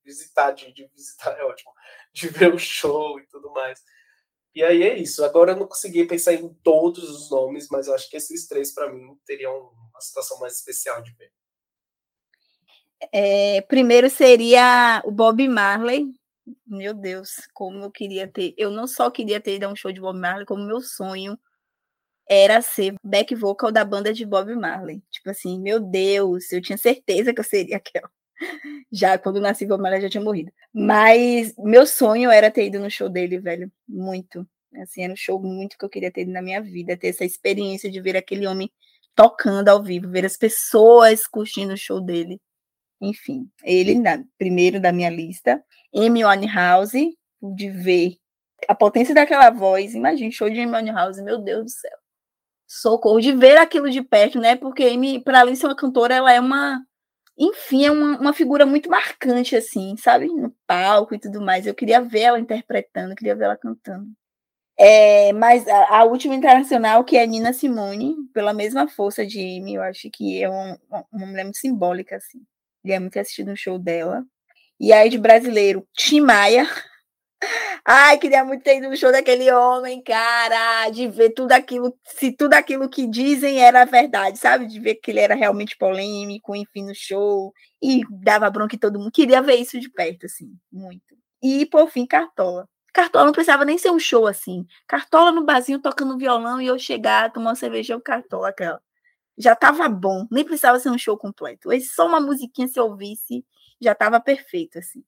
visitar, 0.05 0.53
de, 0.53 0.73
de 0.73 0.87
visitar 0.95 1.33
é 1.39 1.45
ótimo, 1.45 1.73
de 2.13 2.29
ver 2.29 2.55
o 2.55 2.59
show 2.59 3.19
e 3.21 3.27
tudo 3.27 3.51
mais. 3.53 3.81
E 4.57 4.63
aí 4.63 4.83
é 4.85 4.97
isso. 4.97 5.23
Agora 5.23 5.53
eu 5.53 5.57
não 5.59 5.67
consegui 5.67 6.07
pensar 6.07 6.33
em 6.33 6.49
todos 6.63 7.11
os 7.11 7.31
nomes, 7.31 7.69
mas 7.71 7.89
eu 7.89 7.95
acho 7.95 8.09
que 8.09 8.17
esses 8.17 8.49
três, 8.49 8.73
para 8.73 8.91
mim, 8.91 9.15
teriam 9.27 9.71
uma 9.91 10.01
situação 10.01 10.41
mais 10.41 10.55
especial 10.55 11.03
de 11.03 11.13
ver. 11.13 11.31
É, 13.13 13.61
primeiro 13.61 14.09
seria 14.09 15.03
o 15.05 15.11
Bob 15.11 15.47
Marley. 15.47 16.11
Meu 16.67 16.95
Deus, 16.95 17.47
como 17.53 17.85
eu 17.85 17.91
queria 17.91 18.27
ter. 18.27 18.55
Eu 18.57 18.71
não 18.71 18.87
só 18.87 19.11
queria 19.11 19.43
ter 19.43 19.57
ido 19.57 19.65
a 19.67 19.69
um 19.69 19.77
show 19.77 19.93
de 19.93 20.01
Bob 20.01 20.19
Marley, 20.19 20.47
como 20.47 20.65
meu 20.65 20.81
sonho 20.81 21.39
era 22.27 22.63
ser 22.63 22.95
back 23.05 23.35
vocal 23.35 23.71
da 23.71 23.85
banda 23.85 24.11
de 24.11 24.25
Bob 24.25 24.55
Marley. 24.55 25.03
Tipo 25.11 25.29
assim, 25.29 25.61
meu 25.61 25.79
Deus, 25.79 26.51
eu 26.51 26.63
tinha 26.63 26.79
certeza 26.79 27.35
que 27.35 27.41
eu 27.41 27.45
seria 27.45 27.77
aquela. 27.77 28.11
Já 28.93 29.19
quando 29.19 29.41
nasci, 29.41 29.67
Bob 29.67 29.81
Marley 29.81 30.03
já 30.03 30.09
tinha 30.09 30.23
morrido. 30.23 30.53
Mas 30.73 31.55
meu 31.59 31.87
sonho 31.87 32.31
era 32.31 32.51
ter 32.51 32.67
ido 32.67 32.79
no 32.79 32.91
show 32.91 33.09
dele, 33.09 33.39
velho. 33.39 33.71
Muito. 33.89 34.47
Assim, 34.83 35.03
era 35.03 35.13
um 35.13 35.17
show 35.17 35.41
muito 35.41 35.77
que 35.79 35.85
eu 35.85 35.89
queria 35.89 36.11
ter 36.11 36.23
ido 36.23 36.33
na 36.33 36.43
minha 36.43 36.61
vida, 36.61 36.97
ter 36.97 37.09
essa 37.09 37.25
experiência 37.25 37.91
de 37.91 38.01
ver 38.01 38.17
aquele 38.17 38.47
homem 38.47 38.71
tocando 39.15 39.69
ao 39.71 39.83
vivo, 39.83 40.11
ver 40.11 40.27
as 40.27 40.37
pessoas 40.37 41.27
curtindo 41.27 41.73
o 41.73 41.79
show 41.79 42.01
dele. 42.01 42.41
Enfim, 43.01 43.49
ele, 43.63 43.95
na, 43.95 44.23
primeiro 44.39 44.81
da 44.81 44.93
minha 44.93 45.11
lista. 45.11 45.63
Amy 45.95 46.25
Winehouse, 46.25 47.17
de 47.43 47.71
ver 47.71 48.17
a 48.69 48.75
potência 48.75 49.15
daquela 49.15 49.51
voz. 49.51 49.95
Imagina, 49.95 50.31
show 50.31 50.51
de 50.51 50.61
Amy 50.61 50.77
Winehouse, 50.77 51.23
meu 51.23 51.39
Deus 51.39 51.65
do 51.65 51.71
céu. 51.71 51.99
Socorro, 52.67 53.21
de 53.21 53.33
ver 53.33 53.57
aquilo 53.59 53.91
de 53.91 54.03
perto, 54.03 54.41
né? 54.41 54.57
Porque 54.57 54.85
Amy, 54.85 55.23
para 55.23 55.41
além 55.41 55.55
de 55.55 55.61
ser 55.61 55.67
uma 55.67 55.77
cantora, 55.77 56.15
ela 56.15 56.33
é 56.33 56.41
uma 56.41 56.85
enfim, 57.39 57.85
é 57.85 57.91
uma, 57.91 58.19
uma 58.19 58.33
figura 58.33 58.65
muito 58.65 58.89
marcante, 58.91 59.57
assim, 59.57 59.97
sabe? 59.97 60.27
No 60.29 60.51
palco 60.67 61.15
e 61.15 61.19
tudo 61.19 61.41
mais. 61.41 61.67
Eu 61.67 61.75
queria 61.75 62.01
ver 62.01 62.21
ela 62.21 62.41
interpretando, 62.41 63.15
queria 63.15 63.35
ver 63.35 63.45
ela 63.45 63.57
cantando. 63.57 64.09
É, 64.79 65.33
mas 65.33 65.67
a, 65.69 66.01
a, 66.01 66.05
última 66.05 66.35
internacional, 66.35 67.05
que 67.05 67.17
é 67.17 67.27
Nina 67.27 67.53
Simone, 67.53 68.15
pela 68.35 68.53
mesma 68.53 68.87
força 68.89 69.27
de 69.27 69.41
Amy, 69.41 69.75
eu 69.75 69.83
acho 69.83 70.11
que 70.11 70.43
é 70.43 70.51
um, 70.51 70.77
uma 71.13 71.27
mulher 71.27 71.45
muito 71.45 71.59
simbólica, 71.59 72.17
assim. 72.17 72.41
Queria 72.83 73.01
muito 73.01 73.19
assistido 73.19 73.51
um 73.51 73.57
show 73.57 73.79
dela. 73.79 74.25
E 74.79 74.93
aí, 74.93 75.09
de 75.09 75.19
brasileiro, 75.19 75.87
Tim 75.95 76.21
Maia, 76.21 76.69
Ai, 77.85 78.19
queria 78.19 78.45
muito 78.45 78.63
ter 78.63 78.79
ido 78.79 78.89
no 78.89 78.97
show 78.97 79.13
daquele 79.13 79.51
homem, 79.53 80.03
cara, 80.03 80.91
de 80.91 81.09
ver 81.09 81.31
tudo 81.31 81.53
aquilo, 81.53 81.97
se 82.05 82.33
tudo 82.33 82.55
aquilo 82.55 82.89
que 82.89 83.07
dizem 83.07 83.61
era 83.63 83.85
verdade, 83.85 84.39
sabe? 84.39 84.67
De 84.67 84.81
ver 84.81 84.97
que 84.97 85.11
ele 85.11 85.21
era 85.21 85.35
realmente 85.35 85.77
polêmico, 85.77 86.55
enfim, 86.57 86.85
no 86.85 86.95
show, 86.95 87.53
e 87.83 88.03
dava 88.11 88.51
bronca 88.51 88.75
em 88.75 88.79
todo 88.79 88.99
mundo. 88.99 89.13
Queria 89.13 89.41
ver 89.43 89.57
isso 89.57 89.79
de 89.79 89.89
perto, 89.91 90.27
assim, 90.27 90.53
muito. 90.73 91.17
E, 91.43 91.67
por 91.67 91.89
fim, 91.91 92.07
Cartola. 92.07 92.69
Cartola 92.93 93.27
não 93.27 93.33
precisava 93.33 93.65
nem 93.65 93.79
ser 93.79 93.91
um 93.91 93.99
show 93.99 94.27
assim. 94.27 94.67
Cartola 94.87 95.31
no 95.31 95.45
barzinho 95.45 95.79
tocando 95.81 96.17
violão 96.17 96.61
e 96.61 96.67
eu 96.67 96.79
chegar, 96.79 97.31
tomar 97.33 97.51
uma 97.51 97.55
cerveja, 97.57 98.01
Cartola, 98.01 98.49
aquela. 98.49 98.81
Já 99.39 99.55
tava 99.55 99.89
bom, 99.89 100.27
nem 100.31 100.45
precisava 100.45 100.81
ser 100.81 100.91
um 100.91 100.99
show 100.99 101.17
completo. 101.19 101.69
Só 101.95 102.07
uma 102.07 102.21
musiquinha, 102.21 102.69
se 102.69 102.79
eu 102.81 102.87
ouvisse, 102.87 103.45
já 103.81 103.95
tava 103.95 104.19
perfeito, 104.21 104.79
assim. 104.79 105.05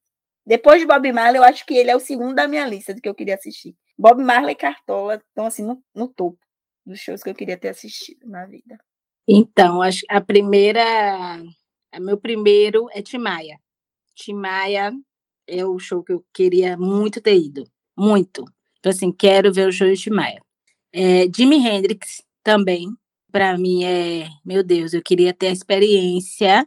Depois 0.48 0.80
de 0.80 0.86
Bob 0.86 1.12
Marley, 1.12 1.36
eu 1.36 1.44
acho 1.44 1.66
que 1.66 1.74
ele 1.74 1.90
é 1.90 1.94
o 1.94 2.00
segundo 2.00 2.34
da 2.34 2.48
minha 2.48 2.66
lista 2.66 2.94
do 2.94 3.02
que 3.02 3.08
eu 3.08 3.14
queria 3.14 3.34
assistir. 3.34 3.76
Bob 3.98 4.24
Marley 4.24 4.52
e 4.52 4.56
Cartola 4.56 5.16
estão 5.16 5.44
assim 5.44 5.62
no, 5.62 5.78
no 5.94 6.08
topo 6.08 6.38
dos 6.86 6.98
shows 7.00 7.22
que 7.22 7.28
eu 7.28 7.34
queria 7.34 7.58
ter 7.58 7.68
assistido 7.68 8.26
na 8.26 8.46
vida. 8.46 8.78
Então, 9.28 9.80
a 10.08 10.20
primeira, 10.22 10.82
a 11.92 12.00
meu 12.00 12.16
primeiro 12.16 12.88
é 12.92 13.02
Timaya. 13.02 13.60
Timaya 14.14 14.90
é 15.46 15.66
o 15.66 15.78
show 15.78 16.02
que 16.02 16.14
eu 16.14 16.24
queria 16.32 16.78
muito 16.78 17.20
ter 17.20 17.36
ido, 17.36 17.64
muito. 17.94 18.42
Então 18.78 18.88
assim, 18.88 19.12
quero 19.12 19.52
ver 19.52 19.68
o 19.68 19.72
show 19.72 19.86
de 19.86 20.00
Timaya. 20.00 20.40
É, 20.90 21.26
Jimi 21.30 21.56
Hendrix 21.56 22.22
também, 22.42 22.88
para 23.30 23.58
mim 23.58 23.84
é, 23.84 24.30
meu 24.42 24.62
Deus, 24.62 24.94
eu 24.94 25.02
queria 25.02 25.34
ter 25.34 25.48
a 25.48 25.52
experiência 25.52 26.66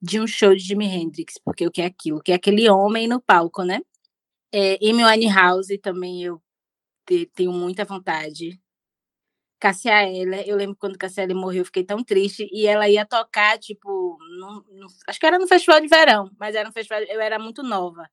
de 0.00 0.20
um 0.20 0.26
show 0.26 0.54
de 0.54 0.62
Jimi 0.62 0.86
Hendrix, 0.86 1.34
porque 1.44 1.66
o 1.66 1.70
que 1.70 1.82
é 1.82 1.86
aquilo? 1.86 2.20
Que 2.22 2.32
é 2.32 2.34
aquele 2.36 2.68
homem 2.70 3.08
no 3.08 3.20
palco, 3.20 3.62
né? 3.64 3.80
É, 4.52 4.76
Amy 4.82 5.04
Winehouse 5.04 5.78
também 5.78 6.24
eu 6.24 6.42
te, 7.06 7.26
tenho 7.34 7.52
muita 7.52 7.84
vontade. 7.84 8.60
Cassia 9.60 10.08
Eller, 10.08 10.48
eu 10.48 10.56
lembro 10.56 10.76
quando 10.76 10.98
Cassia 10.98 11.24
Eller 11.24 11.36
morreu, 11.36 11.62
eu 11.62 11.64
fiquei 11.64 11.84
tão 11.84 12.02
triste, 12.04 12.48
e 12.52 12.66
ela 12.66 12.88
ia 12.88 13.04
tocar, 13.04 13.58
tipo, 13.58 14.16
no, 14.38 14.64
no, 14.70 14.86
acho 15.08 15.18
que 15.18 15.26
era 15.26 15.38
no 15.38 15.48
festival 15.48 15.80
de 15.80 15.88
verão, 15.88 16.30
mas 16.38 16.54
era 16.54 16.68
um 16.68 16.72
festival, 16.72 17.02
eu 17.02 17.20
era 17.20 17.38
muito 17.38 17.62
nova. 17.62 18.08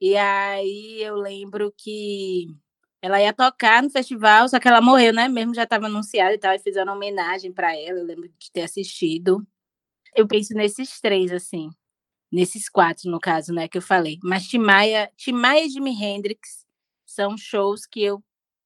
E 0.00 0.16
aí 0.16 1.02
eu 1.02 1.16
lembro 1.16 1.72
que 1.76 2.48
ela 3.02 3.20
ia 3.20 3.32
tocar 3.32 3.82
no 3.82 3.90
festival, 3.90 4.48
só 4.48 4.60
que 4.60 4.68
ela 4.68 4.80
morreu, 4.80 5.12
né? 5.12 5.28
Mesmo 5.28 5.54
já 5.54 5.64
estava 5.64 5.86
anunciado 5.86 6.34
e 6.34 6.38
tal, 6.38 6.54
e 6.54 6.58
fizeram 6.60 6.92
uma 6.92 6.96
homenagem 6.96 7.52
para 7.52 7.76
ela, 7.76 8.00
eu 8.00 8.04
lembro 8.06 8.28
de 8.38 8.52
ter 8.52 8.62
assistido. 8.62 9.46
Eu 10.14 10.26
penso 10.28 10.54
nesses 10.54 11.00
três, 11.00 11.32
assim. 11.32 11.70
Nesses 12.32 12.68
quatro, 12.68 13.10
no 13.10 13.20
caso, 13.20 13.52
né, 13.52 13.68
que 13.68 13.78
eu 13.78 13.82
falei. 13.82 14.18
Mas 14.22 14.46
Timaya, 14.46 15.10
Timaya 15.16 15.64
e 15.64 15.70
Jimi 15.70 15.92
Hendrix 15.92 16.66
são 17.06 17.36
shows 17.36 17.86
que 17.86 18.02
eu 18.02 18.22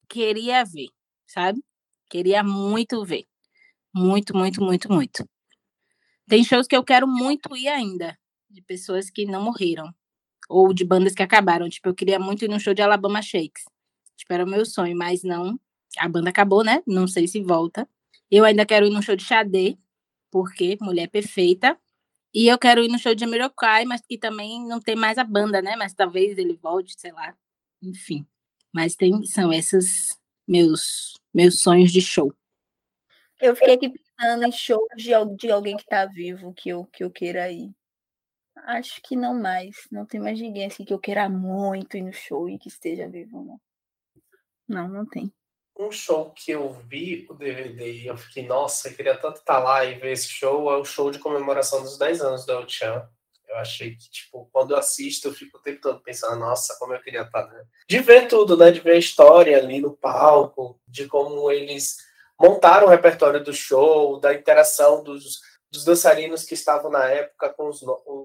queria 0.09 0.65
ver, 0.65 0.89
sabe? 1.27 1.63
Queria 2.11 2.43
muito 2.43 3.05
ver. 3.05 3.27
Muito, 3.95 4.37
muito, 4.37 4.63
muito, 4.63 4.93
muito. 4.93 5.29
Tem 6.29 6.45
shows 6.45 6.67
que 6.67 6.77
eu 6.77 6.85
quero 6.85 7.07
muito 7.09 7.57
ir 7.57 7.69
ainda, 7.69 8.19
de 8.51 8.63
pessoas 8.63 9.11
que 9.11 9.27
não 9.27 9.43
morreram. 9.43 9.93
Ou 10.49 10.73
de 10.75 10.85
bandas 10.85 11.15
que 11.15 11.23
acabaram. 11.23 11.69
Tipo, 11.69 11.91
eu 11.91 11.95
queria 11.95 12.19
muito 12.19 12.45
ir 12.45 12.49
no 12.49 12.61
show 12.61 12.75
de 12.75 12.83
Alabama 12.83 13.23
Shakes. 13.23 13.65
Tipo, 14.17 14.35
era 14.35 14.45
o 14.45 14.49
meu 14.49 14.65
sonho, 14.67 14.97
mas 14.97 15.23
não. 15.23 15.59
A 15.99 16.09
banda 16.09 16.31
acabou, 16.31 16.65
né? 16.65 16.83
Não 16.87 17.07
sei 17.09 17.29
se 17.29 17.43
volta. 17.43 17.89
Eu 18.31 18.45
ainda 18.45 18.67
quero 18.67 18.87
ir 18.87 18.91
no 18.91 19.03
show 19.03 19.17
de 19.17 19.25
Xadê, 19.25 19.79
porque 20.31 20.79
Mulher 20.81 21.09
Perfeita. 21.09 21.79
E 22.33 22.47
eu 22.49 22.59
quero 22.59 22.83
ir 22.83 22.89
no 22.89 22.99
show 22.99 23.15
de 23.15 23.21
Jamiroquai, 23.23 23.85
mas 23.85 24.03
que 24.03 24.19
também 24.19 24.67
não 24.67 24.81
tem 24.81 24.95
mais 24.95 25.19
a 25.19 25.25
banda, 25.25 25.63
né? 25.63 25.77
Mas 25.77 25.95
talvez 25.95 26.37
ele 26.39 26.55
volte, 26.55 26.95
sei 26.99 27.13
lá. 27.13 27.37
Enfim. 27.83 28.27
Mas 28.73 28.95
tem, 28.95 29.25
são 29.25 29.53
esses 29.53 30.19
meus 30.47 31.15
meus 31.33 31.61
sonhos 31.61 31.91
de 31.91 32.01
show. 32.01 32.35
Eu 33.41 33.55
fiquei 33.55 33.75
aqui 33.75 33.91
pensando 33.91 34.45
em 34.45 34.53
show 34.53 34.87
de, 34.97 35.13
de 35.37 35.51
alguém 35.51 35.77
que 35.77 35.85
está 35.85 36.05
vivo 36.07 36.53
que 36.53 36.69
eu, 36.69 36.85
que 36.87 37.05
eu 37.05 37.11
queira 37.11 37.51
ir. 37.51 37.73
Acho 38.65 39.01
que 39.03 39.15
não 39.15 39.41
mais. 39.41 39.77
Não 39.91 40.05
tem 40.05 40.21
mais 40.21 40.41
ninguém 40.41 40.67
assim 40.67 40.85
que 40.85 40.93
eu 40.93 40.99
queira 40.99 41.29
muito 41.29 41.97
ir 41.97 42.03
no 42.03 42.13
show 42.13 42.49
e 42.49 42.59
que 42.59 42.69
esteja 42.69 43.09
vivo, 43.09 43.45
não. 43.45 43.61
Não, 44.69 44.89
não 44.89 45.07
tem 45.07 45.33
um 45.79 45.93
show 45.93 46.31
que 46.31 46.51
eu 46.51 46.71
vi 46.89 47.27
o 47.31 47.35
DVD 47.35 47.93
e 47.93 48.07
eu 48.09 48.17
fiquei, 48.17 48.47
nossa, 48.47 48.89
eu 48.89 48.95
queria 48.95 49.17
tanto 49.17 49.39
estar 49.39 49.61
lá 49.61 49.85
e 49.85 49.95
ver 49.95 50.13
esse 50.13 50.29
show, 50.29 50.71
é 50.73 50.77
o 50.77 50.85
show 50.85 51.11
de 51.11 51.21
comemoração 51.21 51.83
dos 51.83 51.97
10 51.97 52.21
anos 52.21 52.45
do 52.45 52.53
El 52.53 52.69
Chan. 52.69 53.09
Eu 53.49 53.57
achei 53.57 53.95
que, 53.95 54.11
tipo, 54.11 54.49
quando 54.53 54.73
eu 54.73 54.77
assisto, 54.77 55.29
eu 55.29 55.33
fico 55.33 55.57
o 55.57 55.63
tempo 55.63 55.81
todo 55.81 56.03
pensando, 56.03 56.39
nossa, 56.39 56.77
como 56.79 56.93
eu 56.93 57.01
queria 57.01 57.23
estar, 57.23 57.47
né? 57.47 57.65
De 57.89 57.99
ver 58.01 58.29
tudo, 58.29 58.57
né? 58.57 58.71
De 58.71 58.81
ver 58.81 58.93
a 58.93 58.99
história 58.99 59.57
ali 59.57 59.81
no 59.81 59.97
palco, 59.97 60.79
de 60.87 61.07
como 61.07 61.51
eles 61.51 61.97
montaram 62.39 62.87
o 62.87 62.91
repertório 62.91 63.43
do 63.43 63.53
show, 63.55 64.21
da 64.21 64.35
interação 64.35 65.03
dos, 65.03 65.41
dos 65.71 65.85
dançarinos 65.85 66.45
que 66.45 66.55
estavam 66.55 66.91
na 66.91 67.09
época 67.09 67.49
com 67.51 67.69
os, 67.69 67.81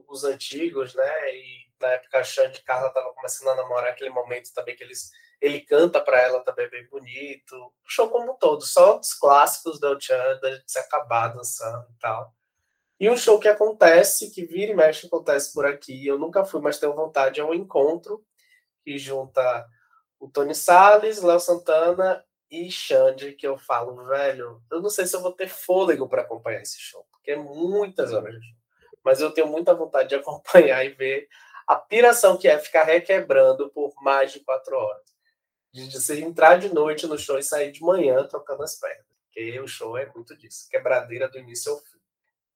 os 0.09 0.23
antigos, 0.25 0.93
né? 0.93 1.35
E 1.35 1.67
Na 1.79 1.87
época 1.89 2.19
a 2.19 2.23
Xande 2.23 2.61
Carla 2.63 2.89
tava 2.89 3.13
começando 3.13 3.49
a 3.49 3.55
namorar 3.55 3.91
aquele 3.91 4.09
momento 4.09 4.53
também 4.53 4.75
que 4.75 4.83
eles 4.83 5.09
ele 5.43 5.59
canta 5.59 5.99
para 5.99 6.21
ela 6.21 6.39
também 6.39 6.69
bem 6.69 6.87
bonito. 6.87 7.53
O 7.53 7.89
show 7.89 8.09
como 8.09 8.31
um 8.31 8.35
todo, 8.35 8.61
só 8.61 8.97
os 8.97 9.13
clássicos 9.13 9.77
do 9.77 9.99
Chan, 9.99 10.39
da 10.41 10.55
gente 10.55 10.71
se 10.71 10.79
acabar 10.79 11.27
dançando 11.27 11.85
e 11.91 11.99
tal. 11.99 12.33
E 12.97 13.09
um 13.09 13.17
show 13.17 13.37
que 13.37 13.49
acontece, 13.49 14.31
que 14.31 14.45
vira 14.45 14.71
e 14.71 14.75
mexe 14.75 15.05
acontece 15.05 15.53
por 15.53 15.65
aqui, 15.65 16.07
eu 16.07 16.17
nunca 16.17 16.45
fui, 16.45 16.61
mas 16.61 16.79
tenho 16.79 16.95
vontade, 16.95 17.41
é 17.41 17.43
um 17.43 17.53
encontro 17.53 18.23
que 18.85 18.97
junta 18.97 19.67
o 20.17 20.29
Tony 20.29 20.55
Salles, 20.55 21.21
Léo 21.21 21.41
Santana 21.41 22.23
e 22.49 22.71
Xande, 22.71 23.33
que 23.33 23.45
eu 23.45 23.57
falo, 23.57 24.05
velho, 24.05 24.63
eu 24.71 24.81
não 24.81 24.89
sei 24.89 25.05
se 25.05 25.13
eu 25.13 25.21
vou 25.21 25.33
ter 25.33 25.49
fôlego 25.49 26.07
para 26.07 26.21
acompanhar 26.21 26.61
esse 26.61 26.79
show, 26.79 27.05
porque 27.11 27.31
é 27.31 27.35
muitas 27.35 28.13
horas 28.13 28.33
de 28.33 28.47
show. 28.47 28.57
Mas 29.03 29.19
eu 29.19 29.31
tenho 29.31 29.47
muita 29.47 29.73
vontade 29.73 30.07
de 30.07 30.15
acompanhar 30.15 30.85
e 30.85 30.89
ver 30.89 31.27
a 31.67 31.75
piração 31.75 32.37
que 32.37 32.47
é 32.47 32.57
ficar 32.57 32.83
requebrando 32.83 33.69
por 33.71 33.93
mais 34.01 34.31
de 34.31 34.39
quatro 34.39 34.77
horas 34.77 35.12
de 35.74 35.91
você 35.91 36.21
entrar 36.21 36.57
de 36.57 36.71
noite 36.71 37.07
no 37.07 37.17
show 37.17 37.39
e 37.39 37.43
sair 37.43 37.71
de 37.71 37.82
manhã 37.82 38.24
trocando 38.28 38.63
as 38.63 38.80
pernas. 38.80 39.05
Porque 39.26 39.59
o 39.59 39.67
show 39.67 39.97
é 39.97 40.09
muito 40.13 40.38
disso, 40.38 40.69
quebradeira 40.69 41.28
do 41.28 41.39
início 41.39 41.71
ao 41.71 41.80
fim. 41.80 41.97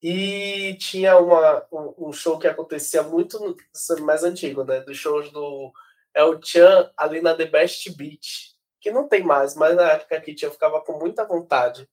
E 0.01 0.77
tinha 0.79 1.17
uma, 1.17 1.65
um, 1.71 2.09
um 2.09 2.13
show 2.13 2.37
que 2.37 2.47
acontecia 2.47 3.01
muito 3.01 3.39
no, 3.39 4.05
mais 4.05 4.23
antigo, 4.23 4.63
né? 4.63 4.81
Dos 4.81 4.95
shows 4.95 5.31
do 5.31 5.73
El 6.13 6.39
Chan 6.43 6.91
ali 6.95 7.19
na 7.19 7.33
The 7.33 7.45
Best 7.45 7.89
Beach, 7.97 8.55
que 8.79 8.91
não 8.91 9.07
tem 9.07 9.23
mais, 9.23 9.55
mas 9.55 9.75
na 9.75 9.93
época 9.93 10.21
que 10.21 10.35
tinha, 10.35 10.49
eu 10.49 10.53
ficava 10.53 10.79
com 10.81 10.99
muita 10.99 11.25
vontade. 11.25 11.89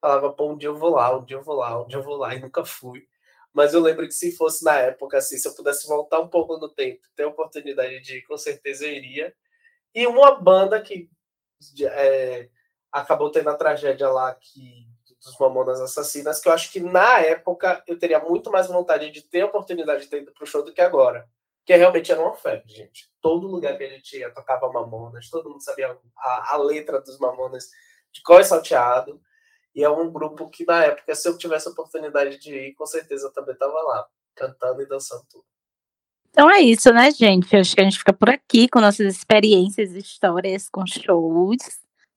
Falava, 0.00 0.32
pô, 0.32 0.52
um 0.52 0.56
dia 0.56 0.70
eu 0.70 0.76
vou 0.76 0.90
lá, 0.90 1.14
um 1.16 1.24
dia 1.24 1.36
eu 1.36 1.42
vou 1.42 1.56
lá, 1.56 1.82
um 1.82 1.86
dia 1.86 1.98
eu 1.98 2.02
vou 2.02 2.16
lá, 2.16 2.34
e 2.34 2.40
nunca 2.40 2.64
fui. 2.64 3.06
Mas 3.52 3.74
eu 3.74 3.80
lembro 3.80 4.06
que 4.06 4.14
se 4.14 4.34
fosse 4.34 4.64
na 4.64 4.74
época, 4.78 5.18
assim, 5.18 5.36
se 5.36 5.46
eu 5.46 5.54
pudesse 5.54 5.86
voltar 5.86 6.20
um 6.20 6.28
pouco 6.28 6.56
no 6.56 6.70
tempo, 6.70 7.02
ter 7.14 7.24
a 7.24 7.28
oportunidade 7.28 8.00
de 8.00 8.16
ir, 8.16 8.22
com 8.22 8.38
certeza 8.38 8.86
eu 8.86 8.92
iria. 8.92 9.34
E 9.94 10.06
uma 10.06 10.34
banda 10.40 10.80
que 10.80 11.10
é, 11.84 12.48
acabou 12.90 13.30
tendo 13.30 13.50
a 13.50 13.56
tragédia 13.56 14.08
lá 14.08 14.34
que, 14.34 14.86
dos 15.22 15.38
Mamonas 15.38 15.80
Assassinas, 15.80 16.40
que 16.40 16.48
eu 16.48 16.52
acho 16.52 16.70
que 16.72 16.80
na 16.80 17.20
época 17.20 17.82
eu 17.86 17.98
teria 17.98 18.18
muito 18.20 18.50
mais 18.50 18.66
vontade 18.66 19.10
de 19.10 19.22
ter 19.22 19.42
a 19.42 19.46
oportunidade 19.46 20.02
de 20.02 20.08
ter 20.08 20.22
ido 20.22 20.32
pro 20.32 20.46
show 20.46 20.64
do 20.64 20.72
que 20.72 20.80
agora. 20.80 21.28
Que 21.64 21.76
realmente 21.76 22.10
era 22.10 22.20
uma 22.20 22.34
febre, 22.34 22.68
gente. 22.72 23.08
Todo 23.20 23.46
lugar 23.46 23.78
que 23.78 23.84
a 23.84 23.88
gente 23.88 24.18
ia 24.18 24.32
tocava 24.32 24.72
Mamonas, 24.72 25.30
todo 25.30 25.48
mundo 25.48 25.62
sabia 25.62 25.96
a, 26.16 26.54
a 26.54 26.56
letra 26.56 27.00
dos 27.00 27.18
Mamonas 27.18 27.70
de 28.12 28.20
qual 28.22 28.40
é 28.40 28.44
salteado. 28.44 29.20
E 29.74 29.82
é 29.82 29.88
um 29.88 30.10
grupo 30.10 30.50
que, 30.50 30.66
na 30.66 30.84
época, 30.84 31.14
se 31.14 31.28
eu 31.28 31.38
tivesse 31.38 31.68
a 31.68 31.70
oportunidade 31.70 32.38
de 32.38 32.54
ir, 32.54 32.74
com 32.74 32.84
certeza 32.84 33.32
também 33.32 33.54
estava 33.54 33.80
lá, 33.80 34.06
cantando 34.34 34.82
e 34.82 34.86
dançando 34.86 35.24
tudo. 35.30 35.44
Então 36.32 36.50
é 36.50 36.60
isso, 36.60 36.90
né, 36.92 37.10
gente? 37.10 37.52
Eu 37.54 37.60
acho 37.60 37.74
que 37.74 37.80
a 37.80 37.84
gente 37.84 37.98
fica 37.98 38.12
por 38.12 38.30
aqui 38.30 38.66
com 38.66 38.80
nossas 38.80 39.14
experiências, 39.14 39.92
histórias 39.92 40.68
com 40.70 40.86
shows. 40.86 41.58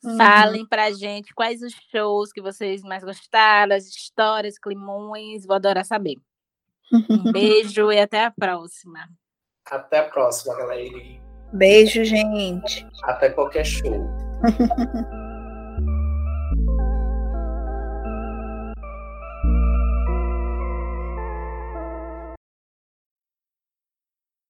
Uhum. 0.01 0.15
Falem 0.17 0.65
pra 0.65 0.89
gente 0.91 1.33
quais 1.33 1.61
os 1.61 1.73
shows 1.91 2.31
que 2.31 2.41
vocês 2.41 2.81
mais 2.81 3.03
gostaram, 3.03 3.75
as 3.75 3.85
histórias, 3.85 4.57
climões. 4.57 5.45
Vou 5.45 5.55
adorar 5.55 5.83
saber. 5.83 6.15
Um 6.93 7.31
beijo 7.33 7.91
e 7.91 7.99
até 7.99 8.23
a 8.23 8.31
próxima. 8.31 8.99
Até 9.69 9.99
a 9.99 10.03
próxima, 10.03 10.55
galera. 10.55 10.89
Beijo, 11.51 12.05
gente. 12.05 12.87
Até 13.03 13.29
qualquer 13.29 13.65
show. 13.65 14.07